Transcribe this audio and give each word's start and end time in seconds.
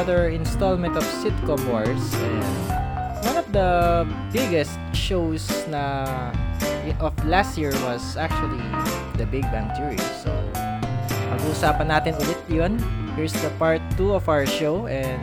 another 0.00 0.32
installment 0.32 0.96
of 0.96 1.04
Sitcom 1.20 1.60
Wars 1.68 2.00
and 2.16 2.40
one 3.20 3.36
of 3.36 3.44
the 3.52 4.08
biggest 4.32 4.80
shows 4.96 5.44
na 5.68 6.32
of 7.04 7.12
last 7.28 7.60
year 7.60 7.68
was 7.84 8.16
actually 8.16 8.64
The 9.20 9.28
Big 9.28 9.44
Bang 9.52 9.68
Theory. 9.76 10.00
So, 10.24 10.32
pag-uusapan 11.04 11.92
natin 11.92 12.16
ulit 12.16 12.40
yun. 12.48 12.80
Here's 13.12 13.36
the 13.44 13.52
part 13.60 13.84
2 14.00 14.16
of 14.16 14.24
our 14.24 14.48
show 14.48 14.88
and 14.88 15.20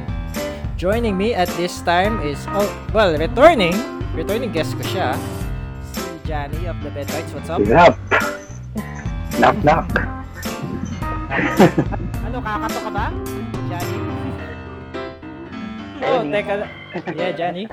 joining 0.78 1.18
me 1.18 1.34
at 1.34 1.50
this 1.57 1.82
time 1.82 2.21
is, 2.21 2.37
oh, 2.54 2.70
well, 2.93 3.18
returning, 3.18 3.73
returning 4.14 4.54
guest 4.54 4.78
ko 4.78 4.86
siya, 4.86 5.18
si 5.89 6.06
Johnny 6.21 6.70
of 6.70 6.78
The 6.86 6.93
Bed 6.93 7.09
Bites. 7.09 7.34
What's 7.34 7.50
up? 7.50 7.65
What's 7.65 7.73
up? 7.73 7.98
knock 9.42 9.57
knock. 9.65 9.89
Ano, 12.29 12.37
kakato 12.46 12.78
ka 12.86 12.92
ba? 12.93 13.09
Johnny? 13.73 14.07
Oh, 16.04 16.21
teka. 16.21 16.69
Yeah, 17.18 17.32
Johnny. 17.33 17.65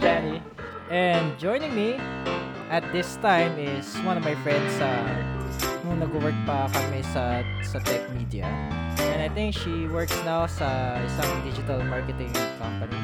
Johnny. 0.00 0.42
And 0.88 1.36
joining 1.38 1.74
me 1.74 2.00
at 2.68 2.84
this 2.92 3.16
time 3.20 3.58
is 3.58 3.96
one 4.04 4.16
of 4.16 4.24
my 4.24 4.36
friends 4.44 4.72
sa 4.76 4.88
nung 5.84 6.00
nag-work 6.00 6.36
pa 6.44 6.68
kami 6.72 7.00
sa 7.12 7.44
sa 7.64 7.80
tech 7.84 8.04
media. 8.12 8.48
And 9.00 9.20
I 9.24 9.28
think 9.32 9.52
she 9.56 9.88
works 9.88 10.16
now 10.24 10.48
sa 10.48 10.96
isang 11.00 11.28
digital 11.44 11.80
marketing 11.84 12.32
company. 12.56 12.96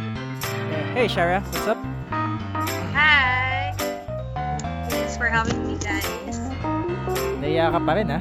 Hey, 0.97 1.09
Shara, 1.09 1.45
what's 1.53 1.69
up? 1.69 1.81
Hi! 2.97 3.73
Thanks 4.89 5.17
for 5.17 5.29
having 5.29 5.61
me, 5.65 5.77
guys. 5.81 6.41
Naiya 7.41 7.73
ka 7.73 7.81
pa 7.81 7.93
rin, 8.01 8.09
ha? 8.09 8.21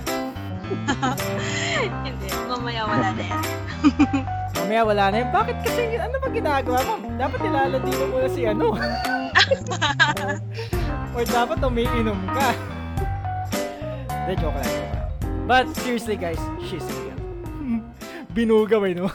Hindi, 2.07 2.27
mamaya 2.47 2.83
wala 2.87 3.09
na 3.15 3.23
yan. 3.23 3.43
Mamaya 4.63 4.87
wala 4.87 5.11
na 5.11 5.17
yun. 5.19 5.29
Bakit 5.35 5.57
kasi, 5.59 5.99
ano 5.99 6.15
ba 6.23 6.31
ginagawa 6.31 6.79
mo? 6.87 6.95
Dapat 7.19 7.39
nilalandi 7.43 7.91
mo 7.99 8.05
muna 8.15 8.29
si 8.31 8.47
ano. 8.47 8.71
Or 11.19 11.23
dapat 11.27 11.59
umiinom 11.59 12.15
ka. 12.31 12.55
Hindi, 14.07 14.33
joke 14.39 14.55
lang, 14.55 14.71
joke 14.71 14.95
lang. 14.95 15.07
But 15.43 15.67
seriously 15.83 16.15
guys, 16.15 16.39
she's 16.63 16.79
single. 16.79 17.19
Binuga 18.39 18.79
ba 18.79 18.87
no? 18.95 19.11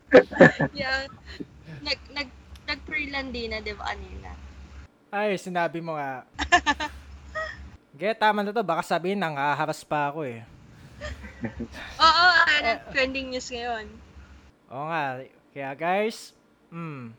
yeah. 0.72 1.04
Nag, 1.84 2.00
nag, 2.16 2.32
nag-freelandi 2.64 3.52
na, 3.52 3.60
di 3.60 3.76
ba, 3.76 3.92
kanina? 3.92 4.32
Ay, 5.12 5.36
sinabi 5.36 5.84
mo 5.84 6.00
nga. 6.00 6.24
Kaya 7.92 8.16
tama 8.16 8.40
na 8.40 8.56
to, 8.56 8.64
baka 8.64 8.80
sabihin 8.80 9.20
nang 9.20 9.36
haharas 9.36 9.84
pa 9.84 10.08
ako 10.08 10.24
eh. 10.24 10.40
Oo, 12.00 12.24
uh, 12.40 12.80
trending 12.88 13.36
news 13.36 13.52
ngayon. 13.52 14.01
Oo 14.72 14.88
nga, 14.88 15.20
kaya 15.52 15.70
guys, 15.76 16.32
mm, 16.72 17.12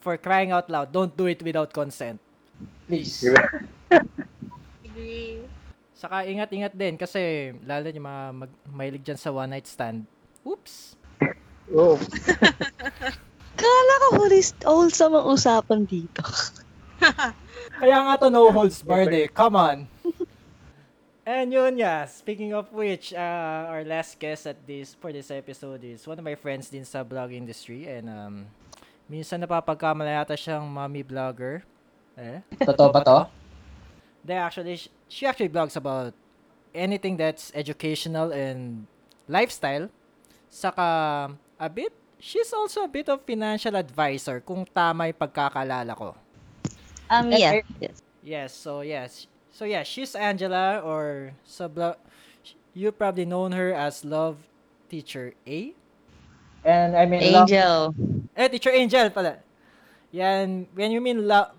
for 0.00 0.16
crying 0.16 0.56
out 0.56 0.72
loud, 0.72 0.88
don't 0.88 1.12
do 1.12 1.28
it 1.28 1.44
without 1.44 1.68
consent. 1.68 2.16
Please. 2.88 3.28
Agree. 4.80 5.44
Saka 5.92 6.24
ingat-ingat 6.24 6.72
din 6.72 6.96
kasi 6.96 7.52
lalo 7.68 7.92
yung 7.92 8.08
mga 8.08 8.24
mag, 8.32 8.52
mahilig 8.72 9.04
dyan 9.04 9.20
sa 9.20 9.28
one 9.28 9.52
night 9.52 9.68
stand. 9.68 10.08
Oops! 10.48 10.96
Oh, 11.76 12.00
Kala 13.60 13.94
ko 14.00 14.06
hulis 14.24 14.56
wholesome 14.64 15.20
ang 15.20 15.28
usapan 15.28 15.84
dito. 15.84 16.24
Kaya 17.76 17.96
nga 18.06 18.14
to 18.16 18.32
no 18.32 18.48
holds 18.48 18.80
barred 18.80 19.12
eh. 19.12 19.28
Come 19.28 19.58
on! 19.58 19.78
And 21.28 21.52
yun 21.52 21.76
yeah, 21.76 22.08
speaking 22.08 22.56
of 22.56 22.72
which, 22.72 23.12
uh, 23.12 23.68
our 23.68 23.84
last 23.84 24.16
guest 24.16 24.48
at 24.48 24.56
this 24.64 24.96
for 24.96 25.12
this 25.12 25.28
episode 25.28 25.84
is 25.84 26.08
one 26.08 26.16
of 26.16 26.24
my 26.24 26.32
friends 26.32 26.72
din 26.72 26.88
sa 26.88 27.04
vlog 27.04 27.36
industry 27.36 27.84
and 27.84 28.08
um, 28.08 28.34
minsan 29.12 29.44
napapagkamala 29.44 30.24
yata 30.24 30.32
siyang 30.40 30.64
mommy 30.64 31.04
vlogger. 31.04 31.60
Eh? 32.16 32.40
Totoo 32.64 32.88
ba 32.88 33.04
to? 33.04 33.28
They 34.24 34.40
actually, 34.40 34.80
sh- 34.80 34.88
she 35.04 35.28
actually 35.28 35.52
blogs 35.52 35.76
about 35.76 36.16
anything 36.72 37.20
that's 37.20 37.52
educational 37.52 38.32
and 38.32 38.88
lifestyle. 39.28 39.92
Saka, 40.48 41.28
a 41.60 41.68
bit, 41.68 41.92
she's 42.16 42.56
also 42.56 42.88
a 42.88 42.90
bit 42.90 43.12
of 43.12 43.20
financial 43.28 43.76
advisor 43.76 44.40
kung 44.40 44.64
tama 44.64 45.12
yung 45.12 45.20
pagkakalala 45.20 45.92
ko. 45.92 46.16
Um, 47.12 47.28
yeah. 47.36 47.60
Yes. 47.76 47.96
Yes, 48.24 48.50
so 48.56 48.80
yes. 48.80 49.28
So 49.58 49.66
yeah, 49.66 49.82
she's 49.82 50.14
Angela 50.14 50.78
or 50.86 51.34
sa 51.42 51.66
blog, 51.66 51.98
you 52.78 52.94
probably 52.94 53.26
known 53.26 53.50
her 53.58 53.74
as 53.74 54.06
Love 54.06 54.38
Teacher 54.86 55.34
A. 55.50 55.74
And 56.62 56.94
I 56.94 57.10
mean, 57.10 57.34
love- 57.34 57.50
Angel. 57.50 57.90
Eh, 58.38 58.46
Teacher 58.54 58.70
Angel 58.70 59.10
pala. 59.10 59.42
Yan, 60.14 60.70
when 60.78 60.94
you 60.94 61.02
mean 61.02 61.26
love, 61.26 61.58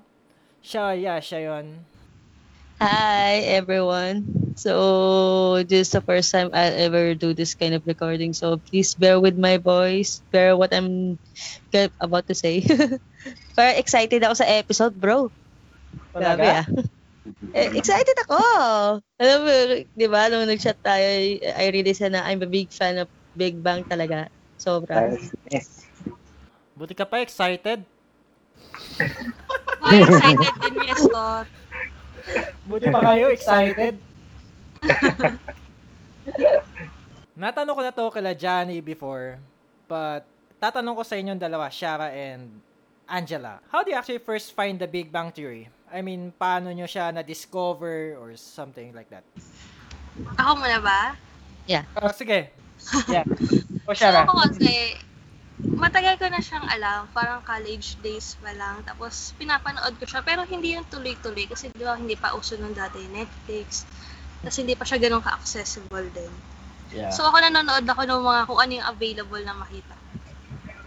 siya, 0.63 0.95
yeah, 0.95 1.19
siya 1.19 1.51
yun. 1.51 1.83
Hi, 2.79 3.43
everyone. 3.59 4.55
So, 4.55 5.59
this 5.67 5.91
is 5.91 5.91
the 5.91 5.99
first 5.99 6.31
time 6.31 6.55
I'll 6.55 6.79
ever 6.79 7.19
do 7.19 7.35
this 7.35 7.51
kind 7.51 7.75
of 7.75 7.83
recording. 7.83 8.31
So, 8.31 8.63
please 8.63 8.95
bear 8.95 9.19
with 9.19 9.35
my 9.35 9.59
voice. 9.59 10.23
Bear 10.31 10.55
what 10.55 10.71
I'm 10.71 11.19
about 11.99 12.31
to 12.31 12.35
say. 12.35 12.63
Pero 13.59 13.69
excited 13.75 14.23
ako 14.23 14.39
sa 14.39 14.47
episode, 14.47 14.95
bro. 14.95 15.27
Grabe 16.15 16.63
ah. 16.63 16.63
Eh, 17.53 17.75
excited 17.75 18.15
ako. 18.25 18.39
Alam 19.19 19.39
mo, 19.43 19.53
di 19.83 20.07
ba, 20.07 20.29
nung 20.29 20.47
nag-chat 20.47 20.77
tayo, 20.79 21.05
I 21.43 21.65
really 21.73 21.93
said 21.93 22.13
na 22.13 22.23
I'm 22.23 22.41
a 22.41 22.49
big 22.49 22.71
fan 22.71 23.01
of 23.01 23.09
Big 23.35 23.59
Bang 23.59 23.83
talaga. 23.85 24.29
Sobra. 24.59 25.11
Buti 26.75 26.93
ka 26.95 27.07
pa 27.07 27.23
excited. 27.23 27.83
Why 29.79 30.03
excited 30.03 30.53
din, 30.59 30.75
yes, 30.83 31.03
Tot? 31.07 31.47
Buti 32.67 32.85
pa 32.91 32.99
kayo 33.03 33.31
excited. 33.31 33.95
Natanong 37.39 37.75
ko 37.75 37.81
na 37.83 37.95
to 37.95 38.11
kila 38.11 38.35
Johnny 38.35 38.83
before, 38.83 39.39
but 39.87 40.27
tatanong 40.59 40.95
ko 40.99 41.03
sa 41.07 41.15
inyong 41.15 41.39
dalawa, 41.39 41.71
Shara 41.71 42.11
and 42.11 42.51
Angela. 43.07 43.63
How 43.71 43.79
do 43.81 43.91
you 43.91 43.97
actually 43.97 44.19
first 44.19 44.51
find 44.51 44.75
the 44.75 44.87
Big 44.87 45.07
Bang 45.07 45.31
Theory? 45.31 45.71
I 45.89 46.01
mean, 46.05 46.31
paano 46.37 46.69
nyo 46.69 46.85
siya 46.85 47.09
na-discover 47.13 48.17
or 48.17 48.33
something 48.37 48.93
like 48.93 49.09
that? 49.09 49.25
Ako 50.37 50.59
muna 50.59 50.79
ba? 50.81 51.01
Oh, 51.97 52.13
sige. 52.13 52.53
Yeah. 53.11 53.27
O 53.85 53.91
So, 53.91 54.05
siya 54.05 54.23
ako 54.23 54.39
kasi, 54.39 54.95
matagal 55.59 56.15
ko 56.15 56.31
na 56.31 56.39
siyang 56.39 56.63
alam, 56.71 57.11
parang 57.11 57.43
college 57.43 57.99
days 57.99 58.39
pa 58.39 58.55
lang. 58.55 58.79
Tapos, 58.87 59.35
pinapanood 59.35 59.99
ko 59.99 60.05
siya, 60.07 60.23
pero 60.23 60.47
hindi 60.47 60.79
yung 60.79 60.87
tuloy-tuloy. 60.87 61.43
Kasi, 61.51 61.75
di 61.75 61.83
ba, 61.83 61.99
hindi 61.99 62.15
pa 62.15 62.31
uso 62.39 62.55
nung 62.55 62.71
dati 62.71 63.03
Netflix. 63.11 63.83
Tapos, 64.39 64.57
hindi 64.63 64.79
pa 64.79 64.87
siya 64.87 65.03
ganun 65.03 65.19
ka-accessible 65.19 66.07
din. 66.15 66.31
Yeah. 66.95 67.11
So, 67.11 67.27
ako 67.27 67.43
nanonood 67.43 67.83
ako 67.83 68.01
ng 68.07 68.21
mga 68.23 68.41
kung 68.47 68.59
ano 68.63 68.71
yung 68.79 68.87
available 68.87 69.43
na 69.43 69.55
makita. 69.59 69.98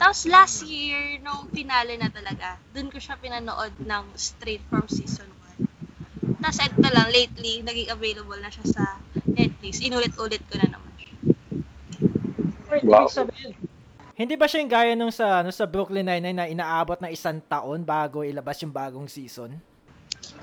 Tapos, 0.02 0.26
last 0.26 0.66
year, 0.66 1.22
nung 1.22 1.46
finale 1.54 1.94
na 1.94 2.10
talaga, 2.10 2.58
dun 2.74 2.90
ko 2.90 2.98
siya 2.98 3.14
pinanood 3.22 3.70
ng 3.86 4.04
straight 4.18 4.58
from 4.66 4.82
season 4.90 5.30
1. 5.62 6.42
Tapos, 6.42 6.58
eto 6.58 6.90
lang, 6.90 7.06
lately, 7.14 7.62
naging 7.62 7.86
available 7.86 8.34
na 8.42 8.50
siya 8.50 8.66
sa 8.66 8.98
Netflix. 9.30 9.78
Inulit-ulit 9.78 10.42
ko 10.50 10.58
na 10.58 10.74
naman 10.74 10.90
siya. 10.98 11.14
Wow. 12.82 13.06
Hindi 14.18 14.34
ba 14.34 14.50
siya 14.50 14.58
yung 14.66 14.72
gaya 14.74 14.92
nung 14.98 15.14
sa, 15.14 15.46
ano, 15.46 15.54
sa 15.54 15.70
Brooklyn 15.70 16.02
Nine-Nine 16.02 16.34
na 16.34 16.50
inaabot 16.50 16.98
na 16.98 17.14
isang 17.14 17.38
taon 17.46 17.86
bago 17.86 18.26
ilabas 18.26 18.58
yung 18.58 18.74
bagong 18.74 19.06
season? 19.06 19.54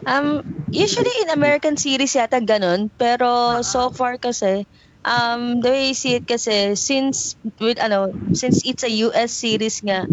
Um, 0.07 0.39
usually 0.71 1.11
in 1.19 1.35
American 1.35 1.75
series 1.75 2.15
yata 2.15 2.39
ganun, 2.39 2.87
pero 2.95 3.59
so 3.67 3.91
far 3.91 4.15
kasi, 4.15 4.63
um, 5.05 5.61
the 5.61 5.69
way 5.69 5.89
I 5.89 5.93
see 5.93 6.15
it 6.15 6.27
kasi, 6.27 6.75
since, 6.75 7.35
with, 7.59 7.79
ano, 7.79 8.11
since 8.33 8.63
it's 8.65 8.83
a 8.83 8.91
US 9.07 9.31
series 9.31 9.79
nga, 9.83 10.07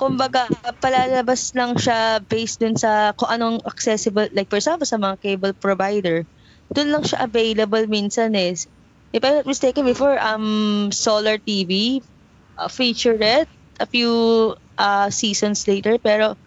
kumbaga, 0.00 0.48
palalabas 0.80 1.52
lang 1.52 1.76
siya 1.76 2.24
based 2.24 2.60
dun 2.64 2.76
sa 2.76 3.12
kung 3.12 3.28
anong 3.28 3.58
accessible, 3.68 4.28
like 4.32 4.48
for 4.48 4.56
example, 4.56 4.88
sa 4.88 4.96
mga 4.96 5.20
cable 5.20 5.54
provider, 5.60 6.24
dun 6.72 6.88
lang 6.88 7.04
siya 7.04 7.28
available 7.28 7.84
minsan 7.84 8.32
eh. 8.32 8.56
If 9.10 9.20
I'm 9.26 9.42
not 9.42 9.50
mistaken, 9.50 9.84
before, 9.84 10.16
um, 10.16 10.88
Solar 10.94 11.36
TV 11.36 12.00
uh, 12.56 12.70
featured 12.70 13.20
it 13.20 13.50
a 13.80 13.86
few 13.86 14.54
uh, 14.78 15.10
seasons 15.10 15.66
later, 15.66 15.98
pero 15.98 16.38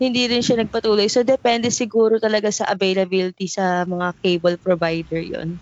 hindi 0.00 0.26
rin 0.26 0.40
siya 0.40 0.64
nagpatuloy. 0.64 1.12
So, 1.12 1.22
depende 1.22 1.68
siguro 1.68 2.16
talaga 2.16 2.48
sa 2.48 2.72
availability 2.72 3.46
sa 3.46 3.84
mga 3.84 4.16
cable 4.24 4.56
provider 4.56 5.20
yon. 5.20 5.60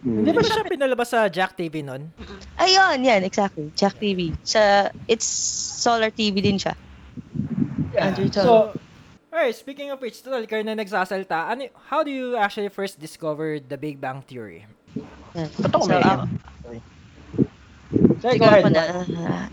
Hindi 0.00 0.32
ba 0.32 0.40
siya 0.40 0.64
pinalabas 0.64 1.12
sa 1.12 1.28
Jack 1.28 1.52
TV 1.54 1.84
nun? 1.84 2.08
Ayun, 2.56 3.04
yan, 3.04 3.20
exactly. 3.20 3.68
Jack 3.76 4.00
TV. 4.00 4.32
Sa, 4.40 4.88
it's 5.04 5.28
Solar 5.80 6.08
TV 6.08 6.40
din 6.40 6.56
siya. 6.56 6.72
Tong. 7.92 8.30
So, 8.32 8.52
alright, 9.28 9.52
speaking 9.52 9.92
of 9.92 10.00
which, 10.00 10.24
total 10.24 10.46
kayo 10.48 10.64
na 10.64 10.72
nagsasalta, 10.72 11.52
ano, 11.52 11.68
how 11.92 12.00
do 12.00 12.08
you 12.08 12.36
actually 12.36 12.72
first 12.72 12.96
discover 12.96 13.60
the 13.60 13.76
Big 13.76 14.00
Bang 14.00 14.24
Theory? 14.24 14.64
Yan. 15.36 15.48
Totoo 15.52 15.84
So, 15.84 15.92
ako- 15.92 16.28
Sorry, 18.20 18.38
ahead. 18.38 18.64
ako 18.64 18.68
na. 18.70 18.82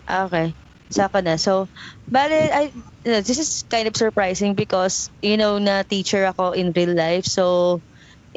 Ah, 0.08 0.28
okay. 0.28 0.54
Sa 0.88 1.10
ako 1.10 1.20
na. 1.20 1.36
So, 1.36 1.68
bale, 2.08 2.48
I, 2.48 2.72
you 3.04 3.12
know, 3.12 3.20
this 3.20 3.40
is 3.40 3.66
kind 3.68 3.88
of 3.88 3.96
surprising 3.96 4.54
because, 4.54 5.10
you 5.20 5.36
know, 5.36 5.58
na 5.58 5.84
teacher 5.84 6.24
ako 6.24 6.52
in 6.56 6.72
real 6.72 6.94
life. 6.94 7.26
So, 7.26 7.80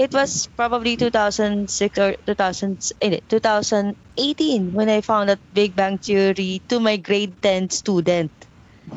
it 0.00 0.16
was 0.16 0.48
probably 0.56 0.96
2006 0.96 1.68
or 2.00 2.16
2000, 2.24 2.80
eh, 3.04 3.20
2018 3.28 4.72
when 4.72 4.88
I 4.88 5.04
found 5.04 5.28
out 5.28 5.44
Big 5.52 5.76
Bang 5.76 6.00
Theory 6.00 6.64
to 6.72 6.80
my 6.80 6.96
grade 6.96 7.36
10 7.44 7.68
student. 7.68 8.32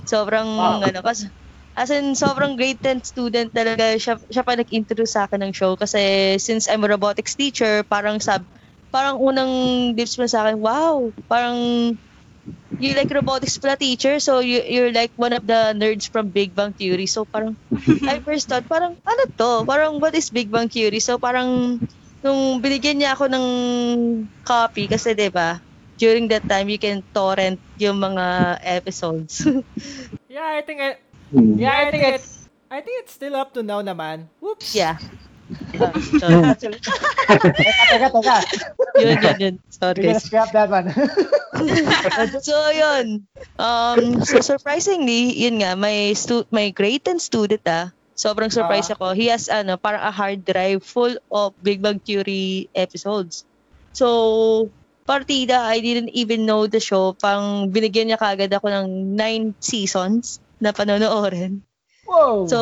Sobrang, 0.08 0.48
Wow. 0.48 0.80
ano, 0.80 1.00
kas, 1.04 1.28
as 1.76 1.92
in, 1.92 2.16
sobrang 2.16 2.56
grade 2.56 2.80
10 2.80 3.04
student 3.04 3.52
talaga. 3.52 4.00
Siya, 4.00 4.16
siya 4.32 4.44
pa 4.48 4.56
nag-introduce 4.56 5.12
sa 5.20 5.28
akin 5.28 5.44
ng 5.44 5.54
show 5.56 5.76
kasi 5.76 6.36
since 6.40 6.72
I'm 6.72 6.84
a 6.88 6.90
robotics 6.92 7.36
teacher, 7.36 7.84
parang 7.84 8.24
sab, 8.24 8.48
parang 8.96 9.20
unang 9.20 9.52
dips 10.00 10.16
mo 10.16 10.26
sa 10.30 10.48
akin, 10.48 10.56
wow, 10.60 11.12
parang 11.28 11.58
you 12.80 12.95
like 12.95 13.10
robotics 13.12 13.57
pala 13.57 13.78
teacher, 13.78 14.19
so 14.19 14.40
you, 14.40 14.62
you're 14.63 14.92
like 14.92 15.12
one 15.16 15.34
of 15.34 15.45
the 15.45 15.72
nerds 15.78 16.10
from 16.10 16.30
Big 16.30 16.56
Bang 16.56 16.74
Theory. 16.74 17.06
So 17.06 17.24
parang, 17.25 17.56
I 18.10 18.19
first 18.19 18.50
thought, 18.50 18.68
parang, 18.68 18.98
ano 19.06 19.24
to? 19.38 19.51
Parang, 19.63 20.00
what 20.00 20.16
is 20.16 20.30
Big 20.30 20.51
Bang 20.51 20.68
Theory? 20.68 21.00
So 21.00 21.18
parang, 21.18 21.80
nung 22.24 22.60
binigyan 22.63 23.04
niya 23.04 23.16
ako 23.16 23.28
ng 23.28 23.45
copy, 24.48 24.88
kasi 24.88 25.12
'di 25.12 25.28
ba 25.28 25.60
during 25.98 26.28
that 26.28 26.44
time, 26.50 26.68
you 26.68 26.80
can 26.81 27.04
torrent 27.13 27.60
yung 27.78 28.01
mga 28.01 28.57
episodes. 28.63 29.44
Yeah, 30.34 30.57
I 30.57 30.66
think 30.66 30.81
I, 30.81 30.98
Hmm. 31.30 31.57
yeah, 31.57 31.74
I 31.74 31.90
think 31.94 32.04
it's, 32.13 32.50
I 32.69 32.81
think 32.81 33.06
it's 33.06 33.13
still 33.13 33.34
up 33.38 33.54
to 33.54 33.62
now 33.62 33.81
naman. 33.81 34.30
Whoops. 34.42 34.74
yeah. 34.74 34.98
Ah, 36.24 36.54
sorry. 36.56 36.78
Teka, 36.78 37.50
teka, 37.90 38.08
teka. 38.14 38.38
yun, 39.02 39.18
yun, 39.18 39.38
yun. 39.40 39.56
Sorry, 39.70 40.02
We're 40.02 40.14
gonna 40.14 40.24
scrap 40.24 40.50
that 40.54 40.70
one. 40.70 40.88
so 42.46 42.56
yun. 42.70 43.26
Um 43.58 44.22
so 44.22 44.42
surprisingly, 44.42 45.34
yun 45.34 45.62
nga, 45.62 45.74
my 45.74 46.14
stu- 46.14 46.50
my 46.54 46.70
grade 46.70 47.06
10 47.06 47.20
student 47.20 47.66
ah. 47.66 47.90
Sobrang 48.14 48.54
surprised 48.54 48.94
ako. 48.94 49.18
He 49.18 49.34
has 49.34 49.50
ano, 49.50 49.82
parang 49.82 50.06
a 50.06 50.14
hard 50.14 50.46
drive 50.46 50.86
full 50.86 51.18
of 51.34 51.58
Big 51.58 51.82
Bang 51.82 51.98
Theory 51.98 52.70
episodes. 52.78 53.42
So 53.98 54.70
partida, 55.10 55.66
I 55.66 55.82
didn't 55.82 56.14
even 56.14 56.46
know 56.46 56.70
the 56.70 56.80
show. 56.80 57.18
Pang 57.18 57.74
binigyan 57.74 58.14
niya 58.14 58.22
kagad 58.22 58.54
ako 58.54 58.70
ng 58.70 59.18
nine 59.18 59.58
seasons 59.60 60.38
na 60.62 60.72
panonoorin. 60.72 61.66
Whoa! 62.06 62.48
So, 62.48 62.58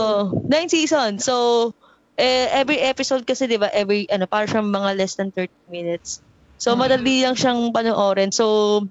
nine 0.45 0.69
seasons. 0.69 1.25
So, 1.25 1.73
eh, 2.21 2.45
every 2.53 2.77
episode 2.77 3.25
kasi, 3.25 3.49
di 3.49 3.57
ba, 3.57 3.73
every, 3.73 4.05
ano, 4.13 4.29
para 4.29 4.45
siyang 4.45 4.69
mga 4.69 4.93
less 4.93 5.17
than 5.17 5.33
30 5.33 5.49
minutes. 5.73 6.21
So, 6.61 6.77
madali 6.77 7.25
lang 7.25 7.33
siyang 7.33 7.73
panoorin. 7.73 8.29
So, 8.29 8.85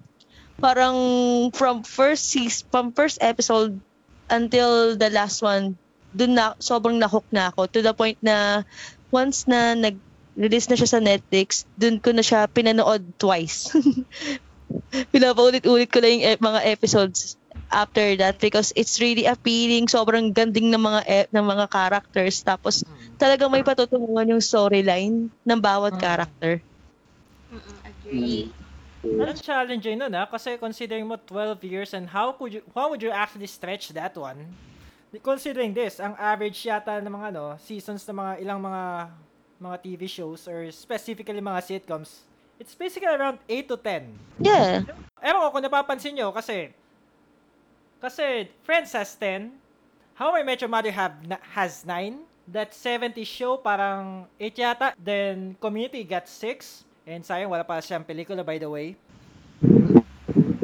parang 0.59 0.99
from 1.55 1.87
first 1.87 2.29
season, 2.29 2.67
from 2.75 2.91
first 2.91 3.23
episode 3.23 3.79
until 4.27 4.99
the 4.99 5.09
last 5.15 5.41
one, 5.47 5.79
dun 6.11 6.35
na, 6.35 6.59
sobrang 6.59 6.99
nahook 6.99 7.25
na 7.31 7.55
ako 7.55 7.71
to 7.71 7.81
the 7.87 7.95
point 7.95 8.19
na 8.21 8.67
once 9.15 9.47
na 9.47 9.79
nag-release 9.79 10.67
na 10.67 10.77
siya 10.77 10.91
sa 10.91 11.01
Netflix, 11.01 11.65
dun 11.79 12.03
ko 12.03 12.11
na 12.11 12.27
siya 12.27 12.51
pinanood 12.51 13.15
twice. 13.17 13.71
Pinapaulit-ulit 15.15 15.91
ko 15.91 15.99
lang 16.03 16.19
yung 16.19 16.25
e- 16.35 16.43
mga 16.43 16.61
episodes 16.67 17.40
after 17.71 18.19
that 18.19 18.43
because 18.43 18.75
it's 18.75 18.99
really 18.99 19.25
appealing. 19.25 19.87
Sobrang 19.87 20.35
ganding 20.35 20.71
ng 20.71 20.83
mga 20.83 21.01
e- 21.07 21.31
ng 21.31 21.45
mga 21.47 21.65
characters 21.71 22.43
tapos 22.43 22.83
talagang 23.17 23.49
may 23.49 23.63
patutunguhan 23.63 24.27
yung 24.29 24.43
storyline 24.43 25.31
ng 25.43 25.59
bawat 25.59 25.95
Mm. 25.97 26.03
character. 26.03 26.53
Mm-mm, 27.51 27.77
agree. 27.83 28.51
Ang 29.01 29.33
challenging 29.41 29.97
nun 29.97 30.13
ah, 30.13 30.29
kasi 30.29 30.61
considering 30.61 31.09
mo 31.09 31.17
12 31.17 31.57
years 31.65 31.97
and 31.97 32.05
how 32.05 32.37
could 32.37 32.53
you, 32.53 32.63
how 32.77 32.93
would 32.93 33.01
you 33.01 33.09
actually 33.09 33.49
stretch 33.49 33.97
that 33.97 34.13
one? 34.13 34.45
Considering 35.25 35.75
this, 35.75 35.99
ang 35.99 36.15
average 36.15 36.63
yata 36.63 37.01
ng 37.03 37.11
mga 37.11 37.35
ano, 37.35 37.59
seasons 37.59 38.05
ng 38.07 38.15
mga 38.15 38.33
ilang 38.45 38.61
mga 38.63 38.83
mga 39.59 39.77
TV 39.83 40.03
shows 40.07 40.47
or 40.47 40.69
specifically 40.71 41.41
mga 41.41 41.61
sitcoms, 41.65 42.23
it's 42.61 42.77
basically 42.77 43.11
around 43.11 43.41
8 43.49 43.67
to 43.67 43.77
10. 43.77 44.07
Yeah. 44.39 44.85
Ewan 45.19 45.41
ko 45.43 45.49
kung 45.51 45.65
napapansin 45.65 46.15
nyo 46.15 46.31
kasi 46.31 46.71
kasi 48.01 48.49
Friends 48.65 48.97
has 48.97 49.13
10, 49.15 49.53
How 50.17 50.33
I 50.37 50.43
Met 50.43 50.61
Your 50.61 50.73
Mother 50.73 50.91
have, 50.91 51.21
na- 51.25 51.45
has 51.53 51.85
9, 51.85 52.27
That 52.51 52.75
70 52.75 53.23
Show 53.23 53.63
parang 53.63 54.27
8 54.35 54.59
yata, 54.59 54.89
then 54.99 55.55
Community 55.63 56.03
got 56.03 56.27
6, 56.27 56.83
and 57.07 57.23
sayang 57.23 57.47
wala 57.47 57.63
pa 57.63 57.79
siyang 57.79 58.03
pelikula 58.03 58.43
by 58.43 58.59
the 58.59 58.67
way. 58.67 58.99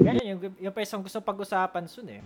Ganyan, 0.03 0.35
yung, 0.35 0.41
yung 0.59 0.75
isang 0.83 1.05
gusto 1.05 1.23
pag-usapan 1.23 1.87
soon 1.87 2.19
eh. 2.19 2.23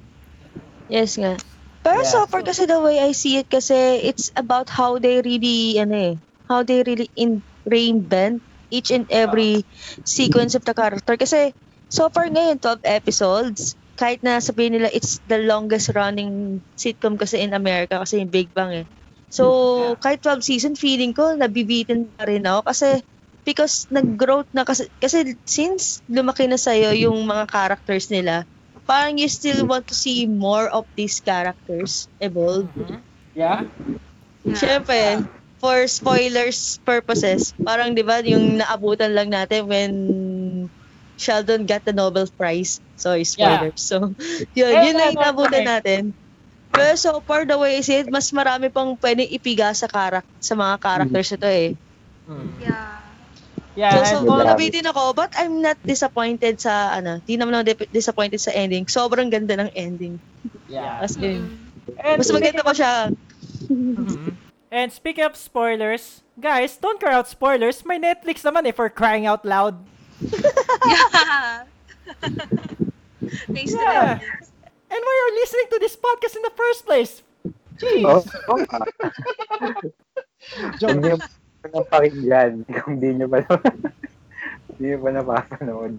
Yes 0.88 1.20
nga. 1.20 1.36
Pero 1.80 2.00
Yeah. 2.04 2.12
so 2.12 2.24
far 2.28 2.40
kasi 2.44 2.64
the 2.64 2.80
way 2.80 3.00
I 3.00 3.12
see 3.12 3.40
it 3.40 3.48
kasi 3.48 4.04
it's 4.04 4.32
about 4.36 4.68
how 4.68 5.00
they 5.00 5.20
really 5.24 5.80
ano 5.80 5.94
eh, 5.96 6.14
how 6.44 6.60
they 6.60 6.84
really 6.84 7.08
in 7.16 7.40
reinvent 7.64 8.44
each 8.68 8.92
and 8.92 9.08
every 9.08 9.64
sequence 10.04 10.52
of 10.52 10.64
the 10.64 10.76
character 10.76 11.16
kasi 11.16 11.56
so 11.88 12.12
far 12.12 12.28
ngayon 12.28 12.60
12 12.60 12.84
episodes 12.84 13.74
kahit 14.00 14.24
na 14.24 14.40
sabihin 14.40 14.80
nila 14.80 14.88
it's 14.88 15.20
the 15.28 15.36
longest 15.44 15.92
running 15.92 16.64
sitcom 16.72 17.20
kasi 17.20 17.44
in 17.44 17.52
America 17.52 18.00
kasi 18.00 18.24
yung 18.24 18.32
Big 18.32 18.48
Bang 18.56 18.72
eh. 18.72 18.86
So 19.28 19.44
Yeah. 19.76 19.94
kahit 20.00 20.20
12 20.24 20.40
season 20.42 20.72
feeling 20.74 21.12
ko 21.12 21.36
nabibitin 21.36 22.16
pa 22.16 22.24
rin 22.24 22.48
ako 22.48 22.64
kasi 22.72 22.88
because 23.44 23.84
nag-growth 23.92 24.48
na 24.56 24.64
kasi 24.64 24.88
kasi 24.96 25.36
since 25.44 26.00
lumaki 26.08 26.48
na 26.48 26.56
sa'yo 26.56 26.96
yung 26.96 27.28
mga 27.28 27.44
characters 27.52 28.08
nila 28.08 28.48
parang 28.88 29.20
you 29.20 29.28
still 29.30 29.68
want 29.68 29.86
to 29.86 29.94
see 29.94 30.26
more 30.26 30.66
of 30.66 30.88
these 30.98 31.22
characters 31.22 32.10
evolve. 32.18 32.72
yeah? 33.38 33.68
Yeah. 34.42 34.56
Siyempre, 34.56 35.30
for 35.60 35.86
spoilers 35.86 36.80
purposes, 36.82 37.52
parang 37.62 37.94
'di 37.94 38.02
ba 38.02 38.18
yung 38.24 38.58
naabutan 38.58 39.12
lang 39.14 39.28
natin 39.30 39.68
when 39.68 39.92
Sheldon 41.20 41.68
got 41.68 41.84
the 41.84 41.92
Nobel 41.92 42.24
Prize. 42.32 42.80
Sorry, 42.96 43.28
spoilers. 43.28 43.76
So, 43.76 44.16
yun, 44.56 44.72
yun 44.72 44.96
naabutan 44.96 45.62
eh. 45.62 45.68
natin. 45.68 46.02
Pero 46.72 46.96
so 46.96 47.20
far, 47.20 47.44
the 47.44 47.60
way 47.60 47.76
I 47.76 47.84
see 47.84 48.00
it, 48.00 48.08
mas 48.08 48.32
marami 48.32 48.72
pang 48.72 48.96
pwedeng 48.96 49.28
ipiga 49.28 49.76
sa, 49.76 49.84
karak 49.84 50.24
sa 50.40 50.56
mga 50.56 50.80
characters 50.80 51.36
ito 51.36 51.44
eh. 51.44 51.76
Yeah. 52.62 52.96
Yeah, 53.78 54.02
So, 54.02 54.26
so 54.26 54.34
nabitin 54.34 54.88
ako, 54.88 55.14
but 55.14 55.30
I'm 55.38 55.62
not 55.62 55.78
disappointed 55.84 56.58
sa, 56.58 56.96
ano, 56.96 57.22
di 57.22 57.38
naman 57.38 57.54
ako 57.54 57.86
disappointed 57.94 58.40
sa 58.42 58.50
ending. 58.50 58.88
Sobrang 58.88 59.30
ganda 59.30 59.54
ng 59.60 59.70
ending. 59.76 60.18
yeah. 60.66 60.98
As 61.04 61.14
in, 61.20 61.46
Mm-mm. 61.46 61.70
And 61.98 62.18
mas 62.22 62.30
maganda 62.30 62.62
pa 62.62 62.72
siya. 62.72 63.10
And 64.70 64.88
speaking 64.94 65.26
of 65.26 65.34
spoilers, 65.34 66.22
guys, 66.38 66.78
don't 66.78 67.02
cry 67.02 67.18
out 67.18 67.26
spoilers. 67.26 67.82
May 67.82 67.98
Netflix 67.98 68.46
naman 68.46 68.70
eh 68.70 68.74
for 68.74 68.86
crying 68.86 69.26
out 69.26 69.42
loud. 69.42 69.82
Yeah. 70.84 71.64
Thanks 73.52 73.74
to 73.76 73.86
Yeah. 73.86 74.18
Netflix. 74.18 74.50
And 74.90 75.00
why 75.02 75.12
are 75.14 75.26
you 75.32 75.40
listening 75.40 75.68
to 75.70 75.78
this 75.78 75.96
podcast 75.96 76.36
in 76.36 76.42
the 76.42 76.54
first 76.56 76.86
place? 76.86 77.22
Jeez. 77.78 78.04
Oh, 78.04 78.24
oh. 78.48 78.64
Joke. 80.80 81.22
Nang 81.60 81.86
pakinggan 81.92 82.64
kung 82.80 82.96
di 82.96 83.12
niyo 83.12 83.28
pa 83.28 83.44
di 84.80 84.82
niyo 84.88 84.98
pa 85.04 85.10
napapanood. 85.12 85.94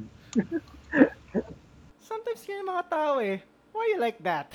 Sometimes 2.02 2.42
ganyan 2.44 2.66
mga 2.66 2.86
tao 2.90 3.22
eh. 3.22 3.38
Why 3.72 3.84
you 3.94 4.00
like 4.02 4.20
that? 4.26 4.52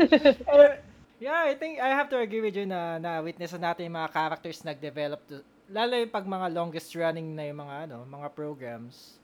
Anyway, 0.00 0.80
yeah, 1.24 1.44
I 1.46 1.54
think 1.54 1.78
I 1.78 1.92
have 1.92 2.08
to 2.10 2.18
agree 2.18 2.40
with 2.40 2.56
you 2.56 2.64
na 2.64 2.96
na 2.98 3.20
witness 3.20 3.52
natin 3.54 3.92
yung 3.92 3.98
mga 4.00 4.10
characters 4.12 4.64
nag-develop 4.64 5.20
to, 5.28 5.44
lalo 5.68 5.94
yung 5.96 6.12
pag 6.12 6.24
mga 6.24 6.48
longest 6.52 6.92
running 6.96 7.36
na 7.36 7.48
yung 7.48 7.60
mga 7.60 7.88
ano, 7.88 8.04
mga 8.04 8.28
programs. 8.32 9.20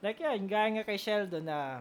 Like 0.00 0.20
yeah, 0.20 0.36
yung 0.36 0.46
gaya 0.46 0.68
nga 0.70 0.84
kay 0.84 1.00
Sheldon 1.00 1.44
na 1.44 1.80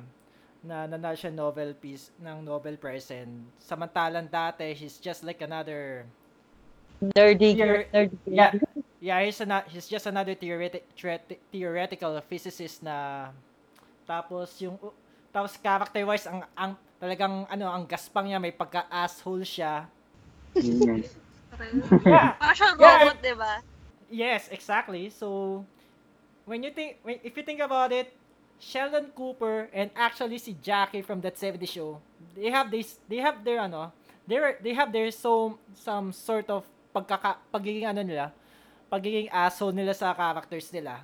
na 0.65 0.89
nanalo 0.89 1.13
siya 1.13 1.29
Nobel 1.29 1.77
Peace 1.77 2.09
ng 2.17 2.41
Nobel 2.41 2.73
Prize 2.75 3.13
and 3.13 3.45
samantalang 3.61 4.25
dati 4.25 4.73
he's 4.73 4.97
just 4.97 5.21
like 5.21 5.45
another 5.45 6.09
Nerdy. 7.13 7.53
Nerdy. 7.53 8.17
yeah 8.25 8.49
yeah 8.97 9.21
he's 9.21 9.37
ana- 9.37 9.67
he's 9.69 9.85
just 9.85 10.09
another 10.09 10.33
theoretic 10.33 10.81
theoretical 11.53 12.17
physicist 12.25 12.81
na 12.81 13.29
tapos 14.09 14.57
yung 14.57 14.73
tapos 15.29 15.53
character 15.61 16.01
wise 16.01 16.25
ang 16.25 16.41
ang 16.57 16.73
talagang 16.97 17.45
ano 17.45 17.69
ang 17.69 17.85
gaspang 17.85 18.25
niya 18.25 18.41
may 18.41 18.49
pagka 18.49 18.89
asshole 18.89 19.45
siya 19.45 19.85
Mm. 20.55 21.03
yeah 22.07 22.31
Parang 22.39 22.73
Yeah. 22.79 23.11
robot, 23.11 23.17
di 23.19 23.35
ba? 23.35 23.53
Yes 24.09 24.47
exactly 24.51 25.09
so 25.09 25.61
when 26.45 26.61
you 26.61 26.71
think 26.71 26.97
when, 27.01 27.17
if 27.23 27.35
you 27.35 27.43
think 27.43 27.59
about 27.59 27.91
it 27.91 28.13
Sheldon 28.55 29.11
Cooper 29.11 29.67
and 29.75 29.91
actually 29.95 30.39
si 30.39 30.55
Jackie 30.63 31.01
from 31.03 31.19
that 31.21 31.35
70 31.37 31.65
show 31.65 31.99
they 32.35 32.49
have 32.49 32.71
this 32.71 32.97
they 33.09 33.19
have 33.19 33.43
their 33.43 33.59
ano 33.59 33.91
they 34.27 34.39
they 34.61 34.73
have 34.73 34.91
their 34.91 35.11
so 35.11 35.59
some 35.75 36.13
sort 36.15 36.47
of 36.49 36.63
pagkaka 36.95 37.35
pagiging 37.51 37.83
ano 37.83 38.01
nila 38.01 38.31
pagiging 38.87 39.27
asshole 39.27 39.75
nila 39.75 39.91
sa 39.91 40.15
characters 40.15 40.71
nila 40.71 41.03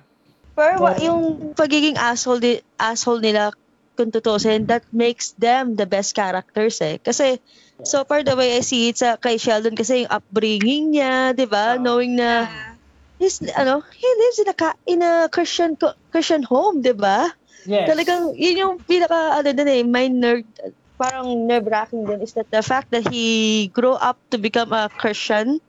Pero 0.52 0.84
But- 0.84 1.00
yung 1.00 1.56
pagiging 1.56 1.96
asshole, 1.96 2.36
di- 2.36 2.60
asshole 2.76 3.24
nila, 3.24 3.56
kung 3.96 4.12
tutusin, 4.12 4.68
that 4.68 4.84
makes 4.92 5.32
them 5.40 5.76
the 5.80 5.88
best 5.88 6.12
characters 6.12 6.76
eh. 6.84 7.00
Kasi, 7.00 7.40
so 7.84 8.04
far 8.04 8.20
the 8.20 8.36
way 8.36 8.56
I 8.56 8.60
see 8.60 8.92
it 8.92 9.00
sa 9.00 9.16
kay 9.16 9.40
Sheldon, 9.40 9.72
kasi 9.72 10.04
yung 10.04 10.12
upbringing 10.12 10.92
niya, 10.92 11.32
di 11.32 11.48
ba? 11.48 11.76
Oo. 11.76 11.80
Knowing 11.80 12.20
na, 12.20 12.30
Ah, 12.44 12.71
he's, 13.22 13.38
ano, 13.54 13.78
he 13.94 14.08
lives 14.18 14.38
in 14.42 14.48
a, 14.50 14.56
in 14.90 15.00
a 15.06 15.12
Christian, 15.30 15.78
Christian 16.10 16.42
home, 16.42 16.82
di 16.82 16.90
ba? 16.90 17.30
Yes. 17.62 17.86
Talagang, 17.86 18.34
yun 18.34 18.58
yung 18.58 18.74
pinaka, 18.82 19.38
ano 19.38 19.48
din 19.54 19.70
eh, 19.70 19.82
my 19.86 20.10
nerd, 20.10 20.50
parang 20.98 21.46
nerve-wracking 21.46 22.02
din 22.10 22.18
is 22.22 22.34
that 22.34 22.50
the 22.50 22.62
fact 22.62 22.90
that 22.90 23.06
he 23.06 23.66
grew 23.70 23.94
up 23.94 24.18
to 24.34 24.38
become 24.42 24.74
a 24.74 24.90
Christian, 24.90 25.62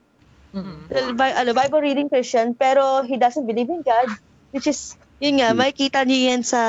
Mhm. 0.54 0.86
well, 0.90 1.10
Bi- 1.18 1.34
ano, 1.34 1.50
Bible 1.54 1.82
reading 1.82 2.06
Christian, 2.10 2.54
pero 2.54 3.02
he 3.02 3.18
doesn't 3.18 3.46
believe 3.46 3.66
in 3.70 3.82
God, 3.82 4.06
which 4.54 4.70
is, 4.70 4.94
yun 5.18 5.42
nga, 5.42 5.50
makikita 5.50 6.06
niyo 6.06 6.30
yan 6.30 6.42
sa 6.46 6.60